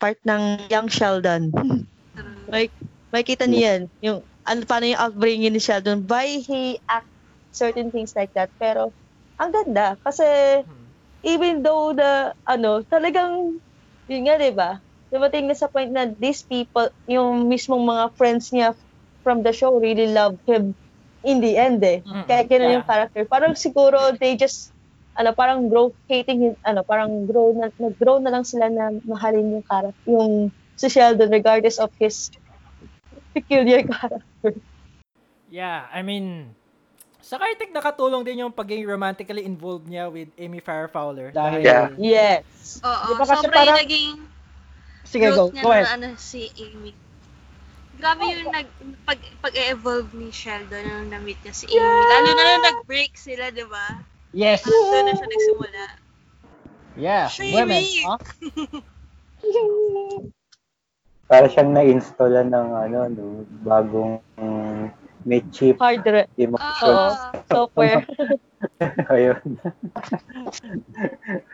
part 0.00 0.16
ng 0.24 0.68
young 0.72 0.88
Sheldon. 0.88 1.52
true. 2.16 2.48
may, 2.48 2.72
makikita 3.12 3.44
niyo 3.44 3.60
yan, 3.60 3.80
yung, 4.00 4.18
ano, 4.48 4.58
paano 4.64 4.88
yung 4.88 5.00
upbringing 5.00 5.52
ni 5.52 5.60
Sheldon, 5.60 6.08
why 6.08 6.40
he 6.40 6.80
act 6.88 7.08
certain 7.52 7.92
things 7.92 8.16
like 8.16 8.32
that, 8.32 8.48
pero, 8.56 8.96
ang 9.40 9.50
ganda, 9.56 9.96
kasi, 10.04 10.24
Mhm. 10.62 10.86
even 11.24 11.64
though 11.64 11.96
the, 11.96 12.36
ano, 12.44 12.84
talagang, 12.86 13.56
yun 14.06 14.22
nga, 14.28 14.36
di 14.36 14.52
ba? 14.52 14.84
Dumating 15.10 15.48
na 15.48 15.56
sa 15.56 15.66
point 15.72 15.90
na 15.90 16.06
these 16.06 16.44
people, 16.44 16.86
yung 17.08 17.48
mismong 17.48 17.82
mga 17.88 18.04
friends 18.14 18.52
niya 18.52 18.76
from 19.24 19.42
the 19.42 19.52
show 19.52 19.74
really 19.76 20.08
love 20.12 20.36
him 20.46 20.76
in 21.24 21.40
the 21.44 21.56
end 21.60 21.80
eh. 21.84 22.00
Mm, 22.06 22.24
Kaya 22.28 22.42
ganun 22.48 22.68
yeah. 22.68 22.74
yung 22.80 22.86
character. 22.88 23.22
Parang 23.28 23.52
siguro 23.58 23.98
they 24.16 24.36
just, 24.36 24.72
ano, 25.18 25.32
parang 25.36 25.68
grow, 25.68 25.92
hating 26.08 26.40
him, 26.40 26.54
ano, 26.64 26.80
parang 26.86 27.26
grow 27.28 27.52
na, 27.52 27.68
nag-grow 27.76 28.20
na 28.22 28.30
lang 28.32 28.44
sila 28.46 28.68
na 28.72 28.92
mahalin 29.04 29.56
yung 29.60 29.66
character, 29.66 30.04
yung 30.08 30.54
si 30.80 30.88
Sheldon 30.88 31.28
regardless 31.28 31.76
of 31.76 31.92
his 32.00 32.32
peculiar 33.36 33.84
character. 33.90 34.56
Yeah, 35.50 35.84
I 35.90 36.00
mean, 36.06 36.54
sa 37.30 37.38
Kartik 37.38 37.70
nakatulong 37.70 38.26
din 38.26 38.42
yung 38.42 38.50
pagiging 38.50 38.82
romantically 38.84 39.46
involved 39.46 39.86
niya 39.86 40.10
with 40.10 40.26
Amy 40.34 40.58
Farrah 40.58 40.90
Fowler. 40.90 41.30
Dahil, 41.30 41.62
Yeah. 41.62 41.94
Yes. 41.94 42.82
Oo, 42.82 43.06
Di 43.06 43.12
ba 43.14 43.22
kasi 43.22 43.34
sobra 43.38 43.54
parang- 43.62 43.78
naging 43.78 44.18
sige, 45.06 45.26
go, 45.30 45.46
niya 45.48 45.62
go 45.62 45.70
ahead. 45.70 45.86
na 45.86 45.94
ano, 45.94 46.08
si 46.18 46.50
Amy. 46.58 46.90
Grabe 47.94 48.26
yung 48.26 48.50
nag, 48.50 48.66
pag, 49.04 49.20
pag-evolve 49.38 50.10
ni 50.10 50.34
Sheldon 50.34 50.82
nung 50.82 51.14
na-meet 51.14 51.38
niya 51.46 51.54
si 51.54 51.70
Amy. 51.70 51.78
Lalo 51.78 52.28
na 52.28 52.42
nung 52.42 52.66
nag-break 52.66 53.14
sila, 53.14 53.54
di 53.54 53.62
ba? 53.62 54.02
Yes. 54.34 54.66
Parang 54.66 54.90
doon 54.90 55.04
na 55.06 55.12
siya 55.14 55.28
nagsimula. 55.28 55.84
Yeah. 56.98 57.26
Shame 57.30 57.54
Women. 57.54 57.78
me. 57.78 58.02
Huh? 58.02 58.18
Para 61.30 61.46
siyang 61.46 61.70
na-installan 61.70 62.50
ng 62.50 62.68
ano, 62.74 62.98
no, 63.06 63.24
bagong 63.62 64.18
um, 64.34 64.90
may 65.22 65.40
chip 65.50 65.76
Hard 65.76 66.00
re- 66.02 66.26
Oo. 66.26 66.36
emotions. 66.36 67.16
software. 67.46 68.02
Ayun. 69.12 69.40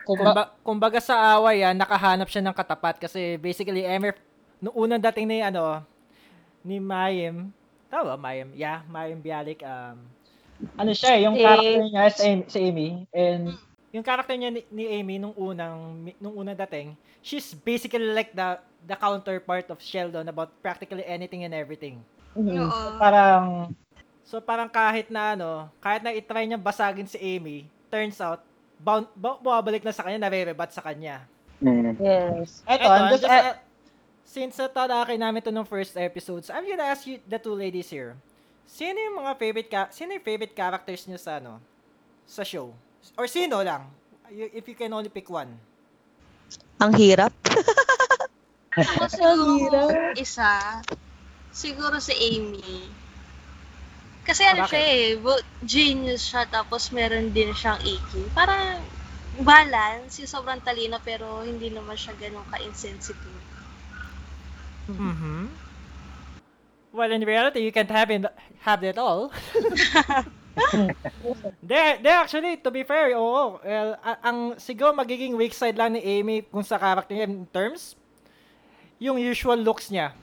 Kumba, 0.03 0.55
kumbaga 0.63 0.99
sa 0.99 1.39
away, 1.39 1.63
ah, 1.63 1.75
nakahanap 1.75 2.27
siya 2.31 2.43
ng 2.43 2.55
katapat 2.55 2.99
kasi 2.99 3.35
basically, 3.37 3.83
Emer, 3.83 4.15
nung 4.59 4.75
unang 4.77 5.03
dating 5.03 5.27
ni, 5.27 5.39
ano, 5.43 5.83
ni 6.63 6.79
Mayim, 6.79 7.51
tama 7.87 8.15
ba, 8.15 8.17
Mayim? 8.19 8.51
Yeah, 8.55 8.83
Mayim 8.87 9.23
Bialik, 9.23 9.63
um, 9.63 9.99
Ano 10.81 10.97
siya, 10.97 11.21
eh, 11.21 11.29
yung 11.29 11.37
Si- 11.37 11.45
character 11.45 11.85
niya 11.85 12.05
si 12.09 12.23
Amy, 12.25 12.43
si 12.49 12.59
Amy 12.65 12.89
and 13.13 13.45
yung 13.93 14.01
character 14.01 14.33
niya 14.33 14.49
ni, 14.49 14.65
ni 14.73 14.85
Amy 14.89 15.21
nung 15.21 15.37
unang 15.37 15.77
nung 16.17 16.33
unang 16.33 16.57
dating, 16.65 16.97
she's 17.21 17.53
basically 17.53 18.09
like 18.09 18.33
the 18.33 18.57
the 18.89 18.97
counterpart 18.97 19.69
of 19.69 19.85
Sheldon 19.85 20.25
about 20.29 20.57
practically 20.65 21.05
anything 21.05 21.45
and 21.45 21.53
everything. 21.53 22.01
Mhm. 22.37 22.57
Oo. 22.61 23.01
parang 23.01 23.45
So 24.27 24.43
parang 24.43 24.67
kahit 24.67 25.07
na 25.07 25.33
ano, 25.33 25.71
kahit 25.79 26.03
na 26.03 26.11
itry 26.11 26.45
niya 26.45 26.59
basagin 26.59 27.07
si 27.07 27.15
Amy, 27.17 27.63
turns 27.87 28.19
out 28.19 28.43
bound, 28.77 29.07
bu- 29.15 29.39
bumabalik 29.39 29.87
na 29.87 29.95
sa 29.95 30.03
kanya, 30.03 30.27
narerebat 30.27 30.69
sa 30.69 30.83
kanya. 30.83 31.23
Mm. 31.63 31.97
Yes. 31.97 32.61
eto, 32.67 32.85
Eto, 32.85 32.91
I'm 32.91 33.07
just, 33.15 33.23
just, 33.23 33.33
eh, 33.33 33.45
uh, 33.47 33.57
since 34.27 34.59
natalakay 34.59 35.17
namin 35.17 35.41
to 35.41 35.55
nung 35.55 35.65
first 35.65 35.95
episodes, 35.95 36.51
I'm 36.51 36.67
gonna 36.67 36.91
ask 36.91 37.07
you, 37.07 37.23
the 37.23 37.39
two 37.39 37.55
ladies 37.55 37.89
here, 37.89 38.19
sino 38.67 38.99
yung 38.99 39.23
mga 39.23 39.33
favorite, 39.39 39.71
ka 39.71 39.89
sino 39.89 40.13
yung 40.13 40.27
favorite 40.27 40.53
characters 40.53 41.07
niyo 41.07 41.17
sa 41.17 41.39
ano, 41.39 41.63
sa 42.27 42.43
show? 42.43 42.75
Or 43.15 43.31
sino 43.31 43.63
lang? 43.63 43.87
You- 44.29 44.51
If 44.53 44.67
you 44.67 44.75
can 44.75 44.91
only 44.91 45.09
pick 45.09 45.31
one. 45.31 45.55
Ang 46.77 46.93
hirap. 46.99 47.31
Ako 48.75 49.07
siguro 49.09 49.81
isa, 50.13 50.83
siguro 51.57 51.97
si 52.05 52.13
Amy. 52.13 52.85
Kasi 54.29 54.45
ano 54.45 54.69
Bakit? 54.69 54.77
siya 54.77 54.83
eh, 54.85 55.17
genius 55.65 56.29
siya 56.29 56.45
tapos 56.45 56.93
meron 56.93 57.33
din 57.33 57.57
siyang 57.57 57.81
EQ. 57.81 58.29
Parang 58.37 58.85
balance, 59.41 60.21
yung 60.21 60.29
sobrang 60.29 60.61
talino 60.61 61.01
pero 61.01 61.41
hindi 61.41 61.73
naman 61.73 61.97
siya 61.97 62.13
ganun 62.21 62.45
ka-insensitive. 62.53 63.41
Mm-hmm. 64.93 65.45
Well, 66.93 67.13
in 67.13 67.25
reality, 67.25 67.65
you 67.65 67.73
can't 67.73 67.93
have 67.93 68.11
it, 68.13 68.25
have 68.65 68.83
it 68.85 68.97
all. 68.97 69.29
they, 71.63 72.01
they 72.01 72.15
actually, 72.15 72.57
to 72.65 72.73
be 72.73 72.83
fair, 72.83 73.13
oo. 73.13 73.61
Well, 73.61 74.01
ang 74.25 74.57
siguro 74.57 74.97
magiging 74.97 75.37
weak 75.37 75.53
side 75.53 75.77
lang 75.77 75.93
ni 75.93 76.01
Amy 76.01 76.49
kung 76.49 76.65
sa 76.65 76.81
character 76.81 77.13
niya 77.13 77.29
in 77.29 77.45
terms, 77.53 77.93
yung 78.97 79.21
usual 79.21 79.61
looks 79.61 79.93
niya. 79.93 80.17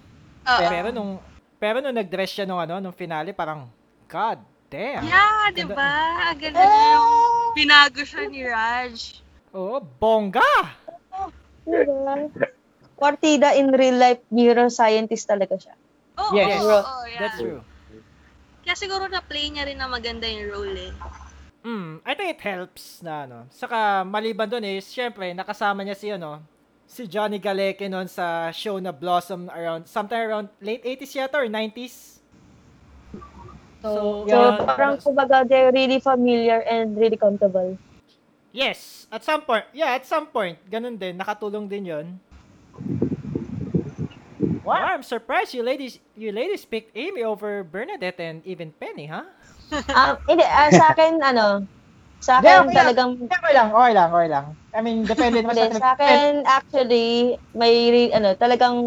Oo. 0.43 0.69
Pero 0.69 0.87
nung, 0.91 1.11
pero 1.57 1.77
nung 1.79 1.95
nag-dress 1.95 2.31
siya 2.35 2.45
nung 2.47 2.59
ano, 2.59 2.79
nung 2.79 2.95
finale, 2.95 3.31
parang, 3.31 3.67
God 4.07 4.39
damn. 4.67 5.07
Yeah, 5.07 5.49
di 5.55 5.63
ba? 5.63 5.89
Ang 6.31 6.39
Ganda 6.39 6.61
niya 6.61 6.85
yung 6.95 7.11
binago 7.55 8.01
siya 8.03 8.23
ni 8.27 8.41
Raj. 8.43 8.95
Oo, 9.53 9.79
bongga! 9.79 10.75
Diba? 11.63 12.27
Partida 13.03 13.51
in 13.55 13.71
real 13.73 13.99
life, 13.99 14.21
neuroscientist 14.31 15.27
talaga 15.27 15.55
siya. 15.59 15.75
Oo, 16.19 16.31
Yes. 16.35 16.61
oo, 16.61 16.71
oo, 16.71 17.03
yeah. 17.07 17.19
That's 17.19 17.39
true. 17.39 17.61
Kaya 18.63 18.75
siguro 18.79 19.11
na-play 19.11 19.51
niya 19.51 19.67
rin 19.67 19.75
na 19.75 19.91
maganda 19.91 20.23
yung 20.23 20.47
role 20.47 20.77
eh. 20.77 20.93
Mm, 21.63 22.03
I 22.03 22.11
think 22.15 22.29
it 22.35 22.43
helps 22.43 22.99
na 22.99 23.23
ano. 23.23 23.37
Saka 23.47 24.03
maliban 24.03 24.47
doon 24.47 24.67
is 24.67 24.87
syempre 24.87 25.31
nakasama 25.31 25.83
niya 25.83 25.95
si 25.95 26.11
ano, 26.11 26.43
si 26.93 27.09
Johnny 27.09 27.41
Galecki 27.41 27.89
noon 27.89 28.05
sa 28.05 28.53
show 28.53 28.77
na 28.77 28.93
Blossom 28.93 29.49
around 29.49 29.89
sometime 29.89 30.29
around 30.29 30.47
late 30.61 30.85
80s 30.85 31.17
yata 31.17 31.41
or 31.41 31.49
90s. 31.49 32.21
So, 33.81 34.23
So, 34.23 34.37
yun. 34.53 34.63
parang 34.63 34.95
kumbaga, 35.01 35.43
they're 35.43 35.73
really 35.73 35.99
familiar 35.99 36.61
and 36.69 36.95
really 36.95 37.17
comfortable. 37.17 37.75
yes, 38.53 39.09
at 39.11 39.25
some 39.25 39.41
point, 39.41 39.65
yeah, 39.73 39.97
at 39.97 40.05
some 40.05 40.29
point, 40.29 40.61
ganun 40.69 40.95
din, 40.95 41.17
nakatulong 41.17 41.65
din 41.67 41.83
'yon. 41.89 42.07
What? 44.63 44.79
Wow, 44.79 44.95
I'm 44.95 45.03
surprised 45.03 45.51
you 45.51 45.59
ladies, 45.65 45.99
you 46.15 46.31
ladies 46.31 46.63
picked 46.63 46.95
Amy 46.95 47.25
over 47.25 47.67
Bernadette 47.67 48.21
and 48.23 48.39
even 48.47 48.71
Penny, 48.79 49.11
huh? 49.11 49.27
Um, 49.91 50.15
hindi, 50.29 50.45
ah, 50.45 50.69
sa 50.71 50.93
akin, 50.95 51.19
ano, 51.19 51.65
sa 52.23 52.39
akin 52.39 52.63
okay 52.63 52.71
lang. 52.71 52.87
talagang, 52.87 53.11
okay 53.19 53.53
lang, 53.53 53.67
okay 53.75 53.93
lang, 53.93 54.07
okay 54.15 54.29
lang. 54.31 54.45
I 54.71 54.79
mean, 54.79 54.97
depende 55.03 55.43
naman 55.43 55.55
sa... 55.59 55.75
sa 55.75 55.89
akin, 55.99 56.47
actually, 56.47 57.35
may, 57.51 57.75
ano, 58.15 58.31
talagang, 58.39 58.79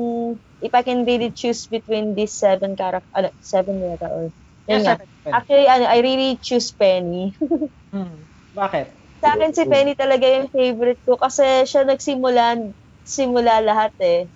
if 0.64 0.72
I 0.72 0.80
can 0.80 1.04
really 1.04 1.30
choose 1.36 1.68
between 1.68 2.16
these 2.16 2.32
seven 2.32 2.72
character, 2.74 3.12
ano, 3.12 3.28
seven 3.44 3.76
yata, 3.84 4.08
or, 4.08 4.32
yun 4.64 4.82
nga. 4.82 4.96
sir. 4.96 5.30
Actually, 5.30 5.68
ano, 5.68 5.84
I 5.84 5.98
really 6.00 6.40
choose 6.40 6.72
Penny. 6.72 7.36
Hmm. 7.94 8.26
Bakit? 8.50 8.86
Sa 9.22 9.38
akin 9.38 9.54
si 9.54 9.62
Penny 9.64 9.94
talaga 9.94 10.26
yung 10.26 10.50
favorite 10.50 11.00
ko 11.06 11.16
kasi 11.16 11.64
siya 11.64 11.86
nagsimula 11.86 12.58
simula 13.06 13.62
lahat 13.62 13.94
eh. 14.02 14.26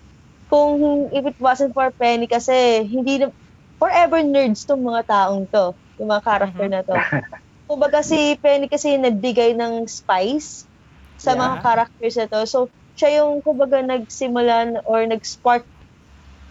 Kung 0.47 1.11
if 1.11 1.23
it 1.27 1.37
wasn't 1.37 1.75
for 1.75 1.91
Penny 1.99 2.25
kasi 2.31 2.87
hindi 2.87 3.21
na, 3.21 3.29
forever 3.75 4.23
nerds 4.23 4.63
tong 4.63 4.81
mga 4.81 5.03
taong 5.05 5.45
to, 5.51 5.75
yung 5.99 6.09
mga 6.09 6.23
character 6.23 6.67
na 6.71 6.81
to. 6.81 6.95
Kumbaga 7.71 8.03
si 8.03 8.35
Penny 8.43 8.67
kasi 8.67 8.99
nagbigay 8.99 9.55
ng 9.55 9.87
spice 9.87 10.67
sa 11.15 11.31
mga 11.39 11.55
Yeah. 11.55 11.63
characters 11.63 12.15
na 12.19 12.27
to. 12.27 12.41
So 12.43 12.59
siya 12.99 13.23
yung 13.23 13.39
kumbaga 13.45 13.79
nagsimula 13.79 14.83
or 14.83 15.07
nag-spark 15.07 15.63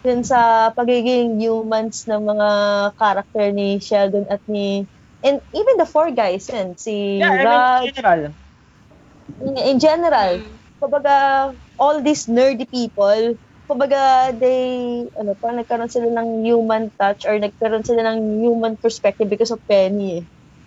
dun 0.01 0.25
sa 0.25 0.73
pagiging 0.73 1.37
humans 1.37 2.09
ng 2.09 2.23
mga 2.25 2.49
character 2.97 3.47
ni 3.53 3.77
Sheldon 3.85 4.25
at 4.33 4.41
ni 4.49 4.89
and 5.21 5.45
even 5.53 5.77
the 5.77 5.85
four 5.85 6.09
guys 6.17 6.49
yan 6.49 6.73
si 6.81 6.97
Yeah, 7.19 7.37
Raj, 7.43 7.63
in 7.83 7.93
general. 7.93 8.35
in, 9.47 9.55
in 9.71 9.79
general, 9.79 10.41
Mm. 10.41 10.59
kumbaga, 10.81 11.17
all 11.79 12.03
these 12.03 12.27
nerdy 12.27 12.67
people, 12.71 13.37
kumbaga, 13.69 14.33
they, 14.39 15.05
ano, 15.19 15.35
parang 15.41 15.59
nagkaroon 15.61 15.93
sila 15.93 16.09
ng 16.11 16.45
human 16.47 16.91
touch 17.01 17.25
or 17.29 17.37
nagkaroon 17.39 17.85
sila 17.87 18.03
ng 18.15 18.41
human 18.45 18.75
perspective 18.81 19.29
because 19.29 19.51
of 19.53 19.61
Penny. 19.69 20.09
eh. 20.19 20.25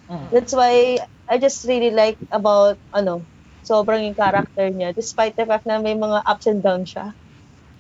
Mm. 0.10 0.30
That's 0.32 0.54
why, 0.54 1.00
I 1.30 1.38
just 1.38 1.66
really 1.68 1.92
like 1.92 2.18
about, 2.32 2.78
ano, 2.94 3.24
sobrang 3.64 4.04
yung 4.04 4.16
character 4.16 4.68
niya 4.68 4.92
despite 4.92 5.36
the 5.40 5.48
fact 5.48 5.66
na 5.66 5.80
may 5.80 5.96
mga 5.96 6.24
ups 6.28 6.48
and 6.48 6.62
downs 6.62 6.92
siya. 6.92 7.16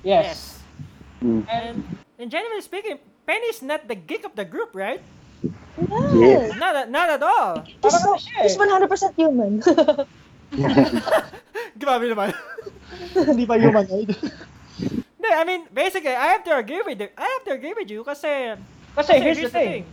Yes. 0.03 0.60
Mm. 1.24 1.44
And, 1.48 1.84
and 2.20 2.32
generally 2.32 2.63
speaking, 2.63 3.00
Penny 3.27 3.48
is 3.48 3.62
not 3.62 3.88
the 3.88 3.96
geek 3.96 4.25
of 4.25 4.36
the 4.36 4.46
group, 4.46 4.72
right? 4.75 5.01
Yes. 6.15 6.56
Not, 6.56 6.75
at- 6.75 6.92
not 6.92 7.10
at 7.10 7.24
all. 7.24 7.63
He's, 7.63 7.80
Parang 7.82 8.03
ano 8.03 8.20
siya 8.20 8.36
eh. 8.39 8.44
he's 8.48 8.56
100% 8.56 9.15
human. 9.15 9.51
Grabe 11.82 12.06
naman. 12.12 12.32
Hindi 13.27 13.44
pa 13.48 13.56
humanoid. 13.58 14.12
Hindi, 14.80 15.30
I 15.32 15.44
mean, 15.44 15.65
basically, 15.74 16.13
I 16.13 16.36
have 16.36 16.44
to 16.46 16.56
agree 16.56 16.84
with 16.86 17.00
you. 17.00 17.10
I 17.18 17.27
have 17.39 17.44
to 17.48 17.53
agree 17.56 17.74
with 17.74 17.89
you 17.89 18.03
kasi, 18.03 18.56
Kasi 18.94 19.12
here's 19.20 19.42
the 19.42 19.50
thing. 19.50 19.88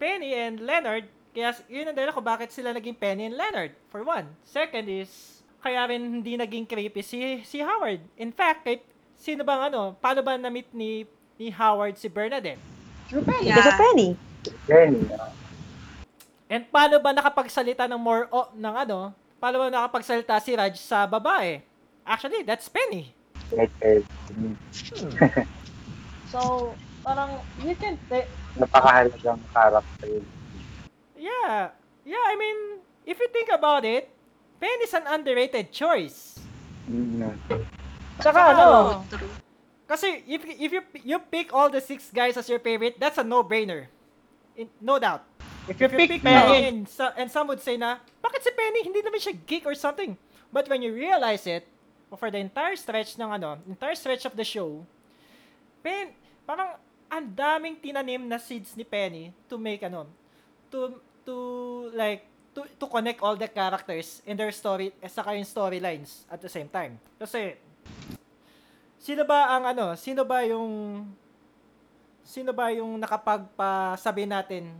Penny 0.00 0.32
and 0.34 0.62
Leonard, 0.62 1.04
kaya 1.32 1.54
yun 1.68 1.88
ang 1.88 1.96
dahilan 1.96 2.14
kung 2.16 2.26
bakit 2.26 2.50
sila 2.50 2.72
naging 2.72 2.96
Penny 2.96 3.28
and 3.28 3.36
Leonard, 3.36 3.72
for 3.92 4.02
one. 4.02 4.26
Second 4.44 4.88
is, 4.88 5.42
kaya 5.60 5.86
rin 5.90 6.22
hindi 6.22 6.38
naging 6.38 6.64
creepy 6.64 7.02
si, 7.02 7.42
si 7.44 7.58
Howard. 7.60 8.00
In 8.16 8.32
fact, 8.32 8.64
kahit 8.64 8.82
sino 9.18 9.42
bang 9.42 9.72
ano, 9.72 9.98
paano 9.98 10.22
ba 10.22 10.38
na-meet 10.38 10.70
ni, 10.72 11.04
ni 11.36 11.50
Howard 11.50 11.98
si 11.98 12.06
Bernadette? 12.06 12.60
True 13.10 13.24
Penny. 13.24 13.50
Yeah. 13.50 13.56
Because 13.58 13.72
of 13.74 13.80
Penny. 13.80 14.08
Penny. 14.66 15.02
And 16.48 16.64
paano 16.72 16.96
ba 17.02 17.12
nakapagsalita 17.12 17.84
ng 17.90 18.00
more, 18.00 18.24
o, 18.32 18.48
ng 18.56 18.74
ano, 18.74 19.12
paano 19.36 19.56
ba 19.60 19.66
nakapagsalita 19.68 20.40
si 20.40 20.56
Raj 20.56 20.74
sa 20.80 21.04
babae? 21.04 21.60
Actually, 22.08 22.40
that's 22.40 22.72
Penny. 22.72 23.12
Right, 23.52 23.72
right. 23.84 24.04
So, 26.28 26.72
parang, 27.04 27.40
you 27.64 27.72
can, 27.76 27.96
eh, 28.12 28.28
Napakahalagang 28.56 29.40
character 29.52 30.08
yun. 30.08 30.24
Yeah. 31.18 31.74
Yeah, 32.06 32.24
I 32.24 32.34
mean, 32.38 32.80
if 33.04 33.18
you 33.20 33.28
think 33.28 33.50
about 33.52 33.84
it, 33.84 34.08
Penny 34.60 34.86
is 34.86 34.94
an 34.94 35.04
underrated 35.06 35.70
choice. 35.70 36.38
Mm. 36.88 37.36
saka 38.18 38.56
ano, 38.56 39.04
True. 39.06 39.30
Kasi 39.88 40.24
if 40.28 40.44
if 40.44 40.70
you 40.72 40.82
you 41.04 41.18
pick 41.20 41.52
all 41.52 41.72
the 41.72 41.80
six 41.80 42.12
guys 42.12 42.36
as 42.36 42.48
your 42.48 42.60
favorite, 42.60 43.00
that's 43.00 43.16
a 43.16 43.24
no-brainer. 43.24 43.88
In, 44.56 44.68
no 44.80 45.00
doubt. 45.00 45.24
if 45.68 45.80
you 45.80 45.86
If 45.88 45.92
you 45.92 45.98
pick 46.00 46.10
pick 46.18 46.22
Penny, 46.24 46.44
Penny, 46.44 46.60
and, 46.68 46.78
so, 46.88 47.08
and 47.16 47.28
some 47.30 47.48
would 47.48 47.60
say 47.60 47.76
na, 47.76 48.00
bakit 48.20 48.44
si 48.44 48.52
Penny 48.52 48.84
hindi 48.84 49.00
naman 49.00 49.20
siya 49.20 49.36
geek 49.48 49.64
or 49.64 49.76
something? 49.76 50.16
But 50.52 50.68
when 50.68 50.80
you 50.80 50.92
realize 50.92 51.44
it, 51.48 51.68
for 52.16 52.32
the 52.32 52.40
entire 52.40 52.76
stretch 52.76 53.20
ng 53.20 53.28
ano, 53.28 53.60
entire 53.68 53.96
stretch 53.96 54.24
of 54.24 54.36
the 54.36 54.44
show, 54.44 54.84
Pen, 55.84 56.12
parang 56.44 56.76
ang 57.08 57.24
daming 57.32 57.76
tinanim 57.80 58.24
na 58.28 58.40
seeds 58.40 58.76
ni 58.76 58.84
Penny 58.84 59.32
to 59.48 59.56
make 59.56 59.80
ano, 59.84 60.08
to 60.68 61.00
to 61.28 61.36
like 61.92 62.24
to 62.56 62.64
to 62.80 62.86
connect 62.88 63.20
all 63.20 63.36
the 63.36 63.44
characters 63.44 64.24
in 64.24 64.32
their 64.32 64.48
story 64.48 64.88
at 65.04 65.12
saka 65.12 65.36
yung 65.36 65.44
storylines 65.44 66.24
at 66.32 66.40
the 66.40 66.48
same 66.48 66.72
time. 66.72 66.96
Kasi 67.20 67.52
sino 68.96 69.28
ba 69.28 69.52
ang 69.52 69.68
ano, 69.68 69.92
sino 70.00 70.24
ba 70.24 70.40
yung 70.48 71.04
sino 72.24 72.56
ba 72.56 72.72
yung 72.72 72.96
nakapagpasabi 72.96 74.24
natin 74.24 74.72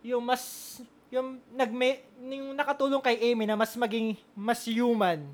yung 0.00 0.24
mas 0.24 0.76
yung 1.12 1.36
nagme 1.52 2.00
yung 2.24 2.56
nakatulong 2.56 3.04
kay 3.04 3.20
Amy 3.32 3.44
na 3.44 3.56
mas 3.60 3.76
maging 3.76 4.16
mas 4.32 4.64
human. 4.64 5.28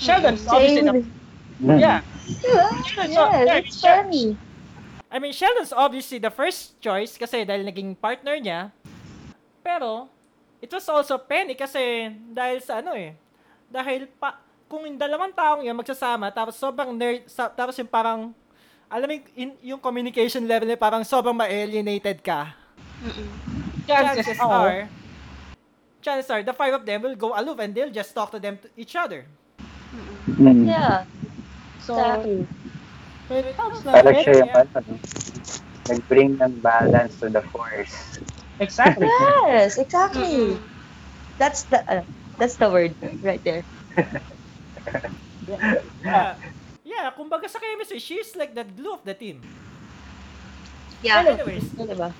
Sheldon, 0.00 0.34
obviously, 0.48 0.82
na, 0.82 0.92
Mm. 1.54 1.78
yeah. 1.78 2.02
Yes, 2.42 3.70
it's 3.70 3.78
Penny. 3.78 4.34
I 5.14 5.22
mean, 5.22 5.30
Sheldon's 5.30 5.70
obviously 5.70 6.18
the 6.18 6.34
first 6.34 6.74
choice 6.82 7.14
kasi 7.14 7.46
dahil 7.46 7.62
naging 7.62 7.94
partner 7.94 8.34
niya. 8.34 8.74
Pero, 9.62 10.10
it 10.58 10.66
was 10.66 10.82
also 10.90 11.14
Penny 11.22 11.54
kasi 11.54 12.10
dahil 12.34 12.58
sa 12.58 12.82
ano 12.82 12.98
eh. 12.98 13.14
Dahil 13.70 14.10
pa, 14.18 14.42
kung 14.66 14.82
yung 14.82 14.98
dalawang 14.98 15.30
taong 15.30 15.62
yan 15.62 15.78
magsasama, 15.78 16.34
tapos 16.34 16.58
sobrang 16.58 16.90
nerd, 16.90 17.22
sa, 17.30 17.46
tapos 17.46 17.78
yung 17.78 17.86
parang, 17.86 18.34
alam 18.90 19.06
mo 19.06 19.14
yung, 19.38 19.54
yung 19.62 19.78
communication 19.78 20.42
level 20.42 20.66
niya 20.66 20.82
parang 20.82 21.06
sobrang 21.06 21.38
ma-alienated 21.38 22.18
ka. 22.18 22.50
Mm-mm. 22.98 23.30
Chances 23.86 24.34
Chances 24.34 24.42
are, 24.42 24.50
are, 24.50 24.82
chances 26.02 26.26
are, 26.26 26.42
the 26.42 26.56
five 26.58 26.74
of 26.74 26.82
them 26.82 27.06
will 27.06 27.14
go 27.14 27.30
aloof 27.38 27.62
and 27.62 27.70
they'll 27.70 27.94
just 27.94 28.10
talk 28.10 28.34
to 28.34 28.42
them 28.42 28.58
to 28.58 28.66
each 28.74 28.98
other. 28.98 29.30
Mm. 29.94 30.42
Mm-mm. 30.42 30.66
Yeah, 30.66 31.06
so, 31.78 31.94
exactly. 31.94 32.50
It 33.30 33.56
comes 33.56 33.80
na, 33.84 33.90
Parang 33.96 34.18
siya 34.20 34.34
yung 34.44 34.50
Yeah. 34.52 34.64
ano, 34.64 34.92
nag-bring 35.88 36.30
ng 36.40 36.54
balance 36.64 37.14
to 37.20 37.28
the 37.28 37.42
force. 37.52 38.20
exactly. 38.60 39.08
Yes, 39.48 39.76
exactly. 39.76 40.56
That's 41.36 41.66
the 41.68 41.82
uh, 41.84 42.02
that's 42.38 42.56
the 42.56 42.68
word 42.70 42.94
right 43.22 43.42
there. 43.42 43.64
Yeah. 45.44 46.40
Yeah, 46.84 47.12
kumbaga 47.12 47.48
sa 47.52 47.60
chemistry, 47.60 48.00
she's 48.00 48.32
like 48.32 48.56
the 48.56 48.64
glue 48.64 48.96
of 48.96 49.04
the 49.04 49.12
team. 49.12 49.44
Yeah. 51.04 51.20
Anyways, 51.20 51.68
diba? 51.76 52.16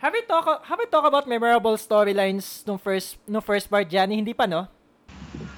Have 0.00 0.12
we 0.12 0.20
talk 0.24 0.44
have 0.68 0.78
we 0.80 0.88
talk 0.88 1.04
about 1.04 1.24
memorable 1.24 1.76
storylines 1.80 2.64
nung 2.68 2.76
first 2.76 3.16
nung 3.24 3.40
first 3.44 3.68
part 3.68 3.88
Johnny? 3.88 4.20
Hindi 4.20 4.32
pa 4.36 4.44
no? 4.44 4.68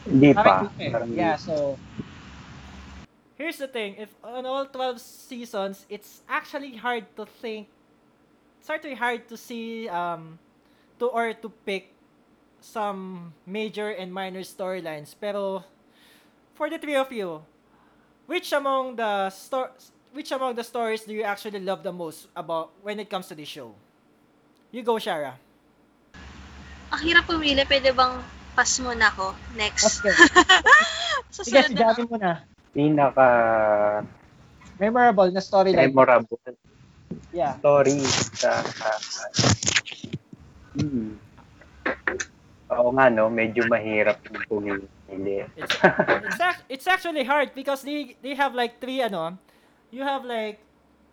Hindi 0.06 0.30
pa. 0.34 0.42
Parang, 0.42 0.70
Parang 0.70 1.10
yeah, 1.10 1.34
so, 1.34 1.74
Here's 3.36 3.60
the 3.60 3.68
thing, 3.68 3.96
if 4.00 4.08
on 4.24 4.46
all 4.48 4.64
12 4.64 5.00
seasons, 5.00 5.84
it's 5.92 6.24
actually 6.28 6.76
hard 6.76 7.04
to 7.16 7.28
think 7.28 7.68
it's 8.66 8.74
actually 8.74 8.98
hard 8.98 9.28
to 9.30 9.36
see 9.38 9.86
um 9.86 10.42
to 10.98 11.06
or 11.06 11.30
to 11.38 11.48
pick 11.62 11.94
some 12.58 13.30
major 13.46 13.94
and 13.94 14.10
minor 14.10 14.42
storylines. 14.42 15.14
Pero 15.14 15.62
for 16.58 16.66
the 16.66 16.74
three 16.74 16.98
of 16.98 17.06
you, 17.14 17.46
which 18.26 18.50
among 18.50 18.98
the 18.98 19.30
stor 19.30 19.70
which 20.10 20.34
among 20.34 20.58
the 20.58 20.66
stories 20.66 21.06
do 21.06 21.14
you 21.14 21.22
actually 21.22 21.62
love 21.62 21.86
the 21.86 21.94
most 21.94 22.26
about 22.34 22.74
when 22.82 22.98
it 22.98 23.06
comes 23.06 23.30
to 23.30 23.38
this 23.38 23.46
show? 23.46 23.70
You 24.74 24.82
go, 24.82 24.98
Shara. 24.98 25.38
Ang 26.90 27.00
hirap 27.06 27.30
pumili. 27.30 27.62
Pwede 27.68 27.94
bang 27.94 28.18
pass 28.58 28.82
muna 28.82 29.14
ako? 29.14 29.30
Next. 29.54 30.02
okay. 30.02 30.10
Sige, 31.36 31.54
Susunod 31.54 31.70
na 31.70 31.70
sigapin 31.70 32.06
mo 32.10 32.16
na. 32.18 32.42
Pinaka 32.76 33.28
Memorable 34.76 35.32
na 35.32 35.40
storyline. 35.40 35.88
memorable 35.88 36.36
Yeah. 37.32 37.56
story 37.64 38.04
sa 38.36 38.60
hmm. 40.76 41.16
Oo 42.76 42.88
nga 42.92 43.06
no, 43.08 43.32
medyo 43.32 43.64
mahirap 43.70 44.20
yung 44.28 44.44
pumili. 44.50 45.46
It's 45.56 45.72
it's, 46.28 46.40
ac- 46.42 46.64
it's 46.68 46.86
actually 46.90 47.24
hard 47.24 47.54
because 47.56 47.80
they 47.86 48.18
they 48.20 48.34
have 48.36 48.52
like 48.52 48.82
three 48.82 49.00
ano, 49.00 49.38
you 49.88 50.02
have 50.04 50.26
like 50.26 50.60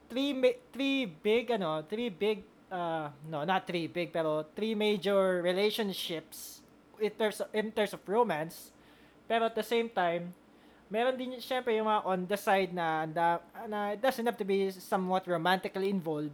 three 0.10 0.34
three 0.74 1.06
big 1.06 1.54
ano, 1.54 1.86
three 1.86 2.10
big 2.10 2.44
uh 2.74 3.14
no, 3.30 3.46
not 3.46 3.70
three 3.70 3.86
big 3.86 4.10
pero 4.12 4.50
three 4.58 4.74
major 4.74 5.40
relationships 5.46 6.66
in 6.98 7.14
terms 7.14 7.38
of, 7.40 7.48
in 7.54 7.70
terms 7.72 7.94
of 7.94 8.02
romance. 8.10 8.74
Pero 9.30 9.48
at 9.48 9.56
the 9.56 9.64
same 9.64 9.88
time, 9.88 10.34
meron 10.94 11.18
din 11.18 11.42
syempre 11.42 11.74
yung 11.74 11.90
mga 11.90 12.06
on 12.06 12.20
the 12.30 12.38
side 12.38 12.70
na, 12.70 13.10
na, 13.10 13.42
na 13.66 13.98
it 13.98 14.00
doesn't 14.00 14.30
have 14.30 14.38
to 14.38 14.46
be 14.46 14.70
somewhat 14.70 15.26
romantically 15.26 15.90
involved. 15.90 16.30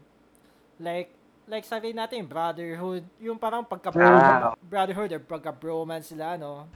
Like 0.83 1.15
like 1.47 1.63
sabi 1.63 1.95
natin, 1.95 2.27
brotherhood, 2.27 3.07
yung 3.23 3.39
parang 3.39 3.63
pagka 3.63 3.95
Ah. 3.95 4.51
brotherhood 4.59 5.15
or 5.15 5.23
pagka 5.23 5.55
bromance 5.55 6.11
sila, 6.11 6.35
no? 6.35 6.67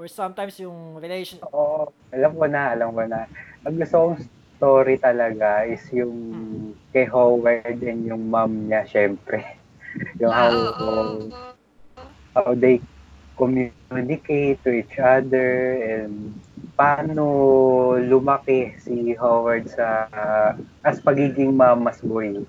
Or 0.00 0.08
sometimes 0.08 0.56
yung 0.56 0.96
relation 0.96 1.44
Oo, 1.52 1.92
alam 2.08 2.32
ko 2.32 2.48
na, 2.48 2.72
alam 2.72 2.88
ko 2.96 3.04
na. 3.04 3.28
Ang 3.68 3.76
gusto 3.76 3.96
kong 4.00 4.18
story 4.56 4.96
talaga 4.96 5.68
is 5.68 5.84
yung 5.92 6.16
kay 6.96 7.04
Howard 7.04 7.80
and 7.84 8.08
yung 8.08 8.32
mom 8.32 8.64
niya, 8.64 8.88
syempre. 8.88 9.44
Yung 10.22 10.30
how, 10.30 10.48
Ah, 10.48 10.86
oo. 10.86 11.28
how 12.30 12.54
they 12.54 12.78
communicate 13.34 14.62
to 14.62 14.70
each 14.70 14.96
other 15.02 15.82
and 15.82 16.38
paano 16.76 17.26
lumaki 18.00 18.74
si 18.80 19.12
Howard 19.16 19.68
sa 19.68 20.08
as 20.84 21.00
pagiging 21.00 21.52
mama's 21.52 22.00
boy. 22.00 22.40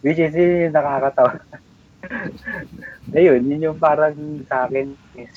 Which 0.00 0.20
is 0.22 0.34
yun 0.34 0.70
yung 0.70 0.74
nakakatawa. 0.74 1.42
Ayun, 3.12 3.42
yun 3.50 3.66
yung 3.72 3.78
parang 3.78 4.14
sa 4.46 4.70
akin 4.70 4.94
is 5.18 5.32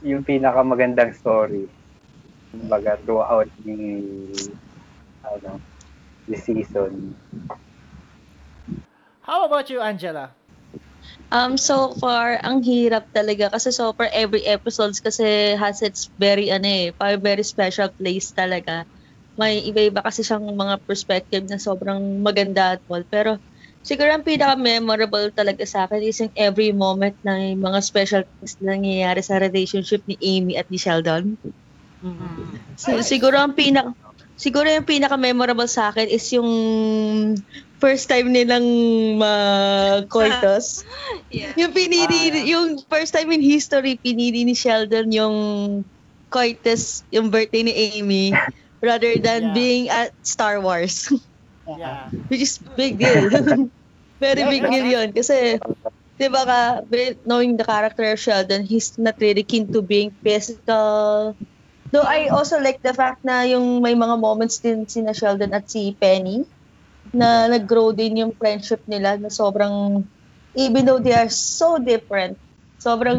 yung 0.00 0.24
pinakamagandang 0.24 1.12
story. 1.16 1.68
Kumbaga 2.50 2.96
throughout 3.02 3.48
the 3.62 3.76
ano, 5.24 5.60
the 6.28 6.36
season. 6.36 7.16
How 9.24 9.44
about 9.48 9.68
you, 9.72 9.80
Angela? 9.80 10.36
Um, 11.34 11.58
so 11.58 11.98
far, 11.98 12.38
ang 12.46 12.62
hirap 12.62 13.10
talaga 13.10 13.50
kasi 13.50 13.74
so 13.74 13.90
far 13.98 14.06
every 14.14 14.46
episodes 14.46 15.02
kasi 15.02 15.58
has 15.58 15.82
its 15.82 16.14
very, 16.14 16.46
ano 16.54 16.62
eh, 16.62 16.86
parang 16.94 17.18
very 17.18 17.42
special 17.42 17.90
place 17.90 18.30
talaga. 18.30 18.86
May 19.34 19.66
iba-iba 19.66 19.98
kasi 19.98 20.22
siyang 20.22 20.46
mga 20.46 20.86
perspective 20.86 21.42
na 21.50 21.58
sobrang 21.58 22.22
maganda 22.22 22.78
at 22.78 22.86
all. 22.86 23.02
Pero 23.10 23.42
siguro 23.82 24.14
ang 24.14 24.22
pinaka-memorable 24.22 25.34
talaga 25.34 25.66
sa 25.66 25.90
akin 25.90 26.06
is 26.06 26.22
yung 26.22 26.30
every 26.38 26.70
moment 26.70 27.18
na 27.26 27.42
yung 27.42 27.66
mga 27.66 27.82
special 27.82 28.22
things 28.38 28.54
na 28.62 28.78
nangyayari 28.78 29.18
sa 29.18 29.42
relationship 29.42 30.06
ni 30.06 30.14
Amy 30.22 30.54
at 30.54 30.70
ni 30.70 30.78
Sheldon. 30.78 31.34
So, 32.78 32.94
siguro 33.02 33.42
ang 33.42 33.58
pinaka 33.58 33.90
siguro 34.38 34.66
yung 34.70 34.86
pinaka-memorable 34.86 35.66
sa 35.66 35.90
akin 35.90 36.06
is 36.10 36.26
yung 36.30 36.50
first 37.78 38.08
time 38.08 38.30
nilang 38.32 38.64
mag-coitus. 39.18 40.82
Yeah. 41.34 41.50
yung 41.58 41.74
pinili, 41.74 42.46
yung 42.46 42.78
first 42.86 43.10
time 43.10 43.26
in 43.34 43.42
history, 43.42 43.98
pinili 43.98 44.46
ni 44.46 44.54
Sheldon 44.54 45.10
yung 45.10 45.36
coitus, 46.30 47.02
yung 47.10 47.30
birthday 47.30 47.66
ni 47.66 47.74
Amy, 47.98 48.30
rather 48.78 49.18
than 49.18 49.50
Yeah. 49.50 49.54
being 49.54 49.84
at 49.90 50.14
Star 50.22 50.62
Wars. 50.62 51.10
Yeah. 51.64 52.12
Which 52.28 52.44
is 52.44 52.60
big 52.76 53.00
deal. 53.00 53.32
Very 54.22 54.44
big 54.44 54.62
deal 54.68 54.84
yun. 54.84 55.16
Kasi, 55.16 55.56
di 56.20 56.28
ba 56.28 56.44
ka, 56.44 56.60
knowing 57.24 57.56
the 57.56 57.64
character 57.64 58.04
of 58.04 58.20
Sheldon, 58.20 58.68
he's 58.68 58.94
not 59.00 59.16
really 59.16 59.42
keen 59.42 59.72
to 59.72 59.80
being 59.80 60.12
physical. 60.20 61.32
Though 61.88 62.04
I 62.04 62.28
also 62.28 62.60
like 62.60 62.84
the 62.84 62.92
fact 62.92 63.24
na 63.24 63.48
yung 63.48 63.80
may 63.80 63.96
mga 63.96 64.20
moments 64.20 64.60
din 64.60 64.84
sina 64.84 65.16
Sheldon 65.16 65.56
at 65.56 65.72
si 65.72 65.96
Penny 65.96 66.44
na 67.14 67.46
nag-grow 67.48 67.94
din 67.94 68.26
yung 68.26 68.32
friendship 68.34 68.82
nila 68.90 69.16
na 69.16 69.30
sobrang, 69.30 70.04
even 70.58 70.82
though 70.84 71.00
they 71.00 71.14
are 71.14 71.30
so 71.30 71.78
different, 71.78 72.36
sobrang 72.82 73.18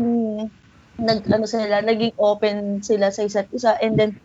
nag 0.95 1.27
ano 1.27 1.43
sila 1.43 1.83
naging 1.83 2.15
open 2.15 2.79
sila 2.79 3.11
sa 3.11 3.27
isa't 3.27 3.51
isa 3.51 3.75
and 3.83 3.99
then 3.99 4.15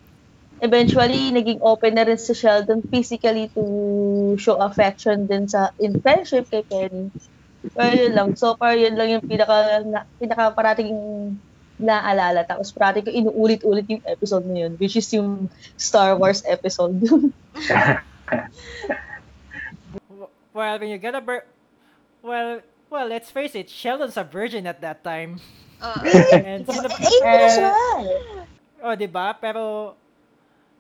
eventually 0.63 1.35
naging 1.35 1.59
open 1.65 1.99
na 1.99 2.07
rin 2.07 2.21
si 2.21 2.31
Sheldon 2.37 2.85
physically 2.87 3.51
to 3.57 3.65
show 4.39 4.61
affection 4.61 5.27
din 5.27 5.49
sa 5.49 5.73
in 5.81 5.99
friendship 5.99 6.47
kay 6.53 6.63
Penny. 6.69 7.09
Pero 7.73 7.93
yun 7.93 8.13
lang. 8.17 8.29
So 8.37 8.57
far, 8.57 8.77
yun 8.77 8.97
lang 8.97 9.09
yung 9.21 9.25
pinaka, 9.25 9.85
na, 9.85 10.05
pinaka 10.17 10.53
parating 10.53 10.93
naalala. 11.81 12.45
Tapos 12.45 12.73
parating 12.73 13.09
ko 13.09 13.11
inuulit-ulit 13.13 13.89
yung 13.89 14.05
episode 14.05 14.45
na 14.49 14.69
yun, 14.69 14.73
which 14.77 14.97
is 14.97 15.09
yung 15.13 15.49
Star 15.81 16.17
Wars 16.17 16.45
episode. 16.45 17.01
Well, 20.53 20.79
when 20.79 20.89
you 20.89 20.99
get 20.99 21.15
a 21.15 21.21
bir- 21.21 21.47
well, 22.23 22.61
well, 22.91 23.07
let's 23.07 23.31
face 23.31 23.55
it, 23.55 23.71
Sheldon's 23.71 24.17
a 24.17 24.25
virgin 24.25 24.67
at 24.67 24.81
that 24.81 25.05
time. 25.05 25.41
Oo. 25.81 26.05
And 26.45 26.67
sino 26.69 26.89
well! 27.23 28.45
Oh, 28.81 28.95
'di 28.97 29.09
ba? 29.09 29.37
Pero 29.37 29.95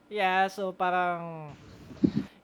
yeah, 0.08 0.48
so 0.48 0.72
parang 0.72 1.52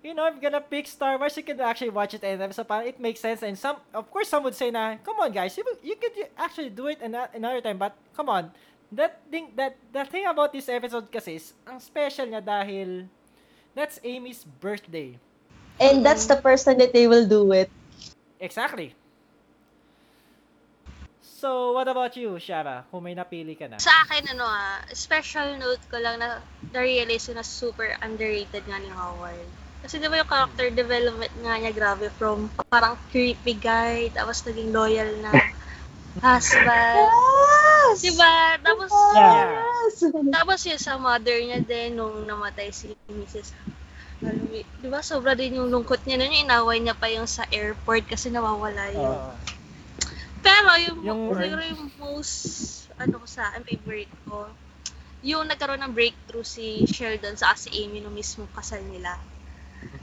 you 0.06 0.14
know, 0.14 0.30
if 0.30 0.38
you're 0.38 0.46
gonna 0.50 0.62
pick 0.62 0.86
Star 0.86 1.18
Wars, 1.18 1.34
you 1.36 1.42
can 1.42 1.58
actually 1.60 1.90
watch 1.90 2.14
it 2.14 2.22
anytime. 2.22 2.54
So 2.54 2.62
parang 2.62 2.86
it 2.86 3.00
makes 3.02 3.18
sense. 3.18 3.42
And 3.42 3.58
some, 3.58 3.82
of 3.90 4.06
course, 4.10 4.30
some 4.30 4.46
would 4.46 4.54
say 4.54 4.70
na, 4.70 4.96
come 5.02 5.18
on 5.18 5.32
guys, 5.34 5.58
you, 5.58 5.66
you 5.82 5.96
could 5.98 6.14
actually 6.38 6.70
do 6.70 6.86
it 6.86 7.02
ano- 7.02 7.28
another 7.34 7.60
time. 7.60 7.76
But 7.76 7.98
come 8.14 8.30
on, 8.30 8.54
that 8.92 9.18
thing, 9.28 9.50
that 9.58 9.74
the 9.92 10.04
thing 10.06 10.26
about 10.30 10.54
this 10.54 10.70
episode 10.70 11.10
kasi 11.10 11.42
is, 11.42 11.52
ang 11.66 11.82
special 11.82 12.30
niya 12.30 12.38
dahil 12.38 13.10
that's 13.74 13.98
Amy's 14.06 14.46
birthday. 14.46 15.18
And 15.80 16.04
that's 16.04 16.26
the 16.26 16.40
time 16.40 16.78
that 16.78 16.92
they 16.92 17.06
will 17.06 17.28
do 17.28 17.52
it. 17.52 17.70
Exactly. 18.40 18.94
So, 21.36 21.76
what 21.76 21.84
about 21.84 22.16
you, 22.16 22.40
Shara? 22.40 22.88
Kung 22.88 23.04
may 23.04 23.12
napili 23.12 23.52
ka 23.52 23.68
na. 23.68 23.76
Sa 23.76 23.92
akin, 24.08 24.32
ano 24.32 24.48
ah, 24.48 24.80
special 24.96 25.60
note 25.60 25.84
ko 25.92 26.00
lang 26.00 26.16
na 26.16 26.40
na-realize 26.72 27.28
na 27.28 27.44
super 27.44 27.92
underrated 28.00 28.64
nga 28.64 28.80
ni 28.80 28.88
Howard. 28.88 29.44
Kasi 29.84 30.00
di 30.00 30.08
ba 30.08 30.16
yung 30.16 30.32
character 30.32 30.72
development 30.72 31.30
nga 31.44 31.60
niya, 31.60 31.76
grabe, 31.76 32.08
from 32.16 32.48
parang 32.72 32.96
creepy 33.12 33.52
guy, 33.52 34.08
tapos 34.16 34.40
naging 34.48 34.72
loyal 34.72 35.12
na 35.20 35.30
husband. 36.24 37.04
Yes! 37.04 38.00
Di 38.00 38.12
ba? 38.16 38.56
Tapos. 38.64 38.92
Yes! 39.12 39.94
tapos 40.32 40.58
yun 40.64 40.80
sa 40.80 40.96
mother 40.96 41.36
niya 41.36 41.60
din, 41.60 42.00
nung 42.00 42.24
namatay 42.24 42.72
si 42.72 42.96
Mrs. 43.12 43.52
Alwi. 44.24 44.62
Di 44.80 44.88
ba? 44.88 45.04
Sobra 45.04 45.36
din 45.36 45.60
yung 45.60 45.68
lungkot 45.68 46.00
niya 46.08 46.16
nun, 46.16 46.32
yung 46.32 46.48
inaway 46.48 46.78
niya 46.80 46.96
pa 46.96 47.12
yung 47.12 47.28
sa 47.28 47.44
airport 47.52 48.08
kasi 48.08 48.32
nawawala 48.32 48.88
yun. 48.94 49.04
Oo. 49.04 49.32
Pero 50.40 50.70
yung, 50.78 50.98
Yung- 51.04 51.34
siguro 51.36 51.62
yung 51.66 51.84
most, 52.00 52.36
ano 52.96 53.20
ko 53.20 53.26
sa 53.28 53.52
akin, 53.52 53.66
favorite 53.66 54.12
ko, 54.24 54.48
yung 55.26 55.44
nagkaroon 55.50 55.82
ng 55.82 55.92
breakthrough 55.92 56.46
si 56.46 56.86
Sheldon 56.86 57.34
sa 57.34 57.52
si 57.58 57.72
Amy 57.82 57.98
nung 57.98 58.14
mismo 58.14 58.46
kasal 58.54 58.80
nila. 58.86 59.18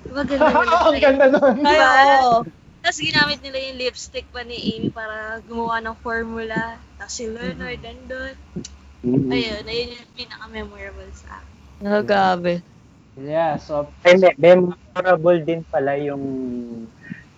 Diba 0.04 0.22
ganda 0.28 0.52
na 0.52 0.78
Ang 0.84 1.00
ganda 1.00 1.26
nun. 1.32 1.56
Ay, 1.64 1.74
Diba? 1.74 1.90
oo. 2.28 2.38
Tapos 2.84 3.00
ginamit 3.00 3.40
nila 3.40 3.58
yung 3.64 3.80
lipstick 3.80 4.28
pa 4.36 4.44
ni 4.44 4.60
Amy 4.76 4.92
para 4.92 5.40
gumawa 5.48 5.80
ng 5.80 5.96
formula. 6.04 6.76
Tapos 7.00 7.16
si 7.16 7.32
Leonard 7.32 7.80
nandun. 7.80 8.36
Mm. 9.04 9.32
Ayun, 9.32 9.64
ayun 9.68 9.96
yung 9.96 10.12
pinaka-memorable 10.16 11.12
sa 11.16 11.40
akin. 11.40 11.88
Oh, 11.88 12.04
grabe. 12.04 12.60
Yeah, 13.14 13.62
so, 13.62 13.94
Ay, 14.02 14.18
me- 14.18 14.34
memorable 14.42 15.38
din 15.46 15.62
pala 15.70 15.94
yung 16.02 16.26